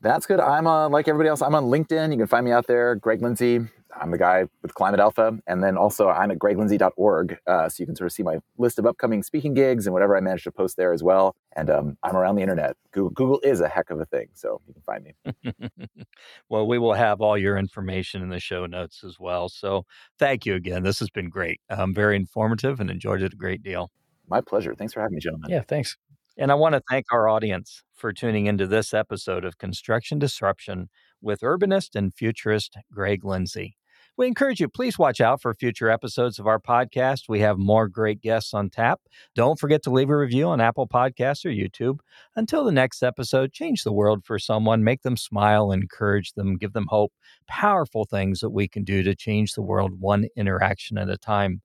That's 0.00 0.26
good. 0.26 0.40
I'm 0.40 0.66
uh, 0.66 0.88
like 0.88 1.08
everybody 1.08 1.28
else. 1.28 1.42
I'm 1.42 1.54
on 1.54 1.64
LinkedIn. 1.64 2.10
You 2.12 2.18
can 2.18 2.26
find 2.26 2.44
me 2.44 2.52
out 2.52 2.66
there, 2.66 2.94
Greg 2.94 3.22
Lindsay. 3.22 3.60
I'm 3.98 4.10
the 4.10 4.18
guy 4.18 4.46
with 4.62 4.74
Climate 4.74 5.00
Alpha, 5.00 5.38
and 5.46 5.62
then 5.62 5.76
also 5.76 6.08
I'm 6.08 6.30
at 6.30 6.38
greglindsay.org, 6.38 7.38
uh, 7.46 7.68
so 7.68 7.82
you 7.82 7.86
can 7.86 7.96
sort 7.96 8.06
of 8.06 8.12
see 8.12 8.22
my 8.22 8.38
list 8.58 8.78
of 8.78 8.86
upcoming 8.86 9.22
speaking 9.22 9.54
gigs 9.54 9.86
and 9.86 9.92
whatever 9.92 10.16
I 10.16 10.20
manage 10.20 10.44
to 10.44 10.52
post 10.52 10.76
there 10.76 10.92
as 10.92 11.02
well. 11.02 11.34
And 11.56 11.70
um, 11.70 11.98
I'm 12.02 12.16
around 12.16 12.36
the 12.36 12.42
internet. 12.42 12.76
Google, 12.92 13.10
Google 13.10 13.40
is 13.42 13.60
a 13.60 13.68
heck 13.68 13.90
of 13.90 14.00
a 14.00 14.06
thing, 14.06 14.28
so 14.34 14.60
you 14.66 14.74
can 14.74 14.82
find 14.82 15.04
me. 15.04 15.98
well, 16.48 16.66
we 16.66 16.78
will 16.78 16.94
have 16.94 17.20
all 17.20 17.36
your 17.36 17.56
information 17.56 18.22
in 18.22 18.28
the 18.28 18.40
show 18.40 18.66
notes 18.66 19.02
as 19.04 19.18
well. 19.18 19.48
So, 19.48 19.84
thank 20.18 20.46
you 20.46 20.54
again. 20.54 20.82
This 20.82 20.98
has 21.00 21.10
been 21.10 21.28
great. 21.28 21.60
Um, 21.68 21.94
very 21.94 22.16
informative 22.16 22.80
and 22.80 22.90
enjoyed 22.90 23.22
it 23.22 23.32
a 23.32 23.36
great 23.36 23.62
deal. 23.62 23.90
My 24.28 24.40
pleasure. 24.40 24.74
Thanks 24.74 24.92
for 24.92 25.00
having 25.00 25.16
me, 25.16 25.20
gentlemen. 25.20 25.50
Yeah, 25.50 25.62
thanks. 25.66 25.96
And 26.36 26.50
I 26.50 26.54
want 26.54 26.74
to 26.74 26.82
thank 26.88 27.06
our 27.12 27.28
audience 27.28 27.82
for 27.94 28.12
tuning 28.12 28.46
into 28.46 28.66
this 28.66 28.94
episode 28.94 29.44
of 29.44 29.58
Construction 29.58 30.18
Disruption 30.18 30.88
with 31.20 31.40
urbanist 31.40 31.94
and 31.94 32.14
futurist 32.14 32.76
Greg 32.90 33.24
Lindsay. 33.24 33.76
We 34.20 34.26
encourage 34.26 34.60
you, 34.60 34.68
please 34.68 34.98
watch 34.98 35.22
out 35.22 35.40
for 35.40 35.54
future 35.54 35.88
episodes 35.88 36.38
of 36.38 36.46
our 36.46 36.60
podcast. 36.60 37.22
We 37.26 37.40
have 37.40 37.56
more 37.56 37.88
great 37.88 38.20
guests 38.20 38.52
on 38.52 38.68
tap. 38.68 39.00
Don't 39.34 39.58
forget 39.58 39.82
to 39.84 39.90
leave 39.90 40.10
a 40.10 40.14
review 40.14 40.46
on 40.46 40.60
Apple 40.60 40.86
Podcasts 40.86 41.46
or 41.46 41.48
YouTube. 41.48 42.00
Until 42.36 42.62
the 42.62 42.70
next 42.70 43.02
episode, 43.02 43.54
change 43.54 43.82
the 43.82 43.94
world 43.94 44.26
for 44.26 44.38
someone, 44.38 44.84
make 44.84 45.00
them 45.00 45.16
smile, 45.16 45.72
encourage 45.72 46.34
them, 46.34 46.58
give 46.58 46.74
them 46.74 46.84
hope. 46.90 47.14
Powerful 47.48 48.04
things 48.04 48.40
that 48.40 48.50
we 48.50 48.68
can 48.68 48.84
do 48.84 49.02
to 49.02 49.14
change 49.14 49.54
the 49.54 49.62
world 49.62 49.98
one 49.98 50.26
interaction 50.36 50.98
at 50.98 51.08
a 51.08 51.16
time. 51.16 51.62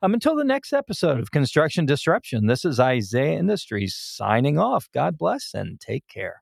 Um, 0.00 0.14
until 0.14 0.34
the 0.34 0.44
next 0.44 0.72
episode 0.72 1.20
of 1.20 1.30
Construction 1.30 1.84
Disruption, 1.84 2.46
this 2.46 2.64
is 2.64 2.80
Isaiah 2.80 3.38
Industries 3.38 3.94
signing 3.94 4.58
off. 4.58 4.88
God 4.94 5.18
bless 5.18 5.52
and 5.52 5.78
take 5.78 6.08
care. 6.08 6.40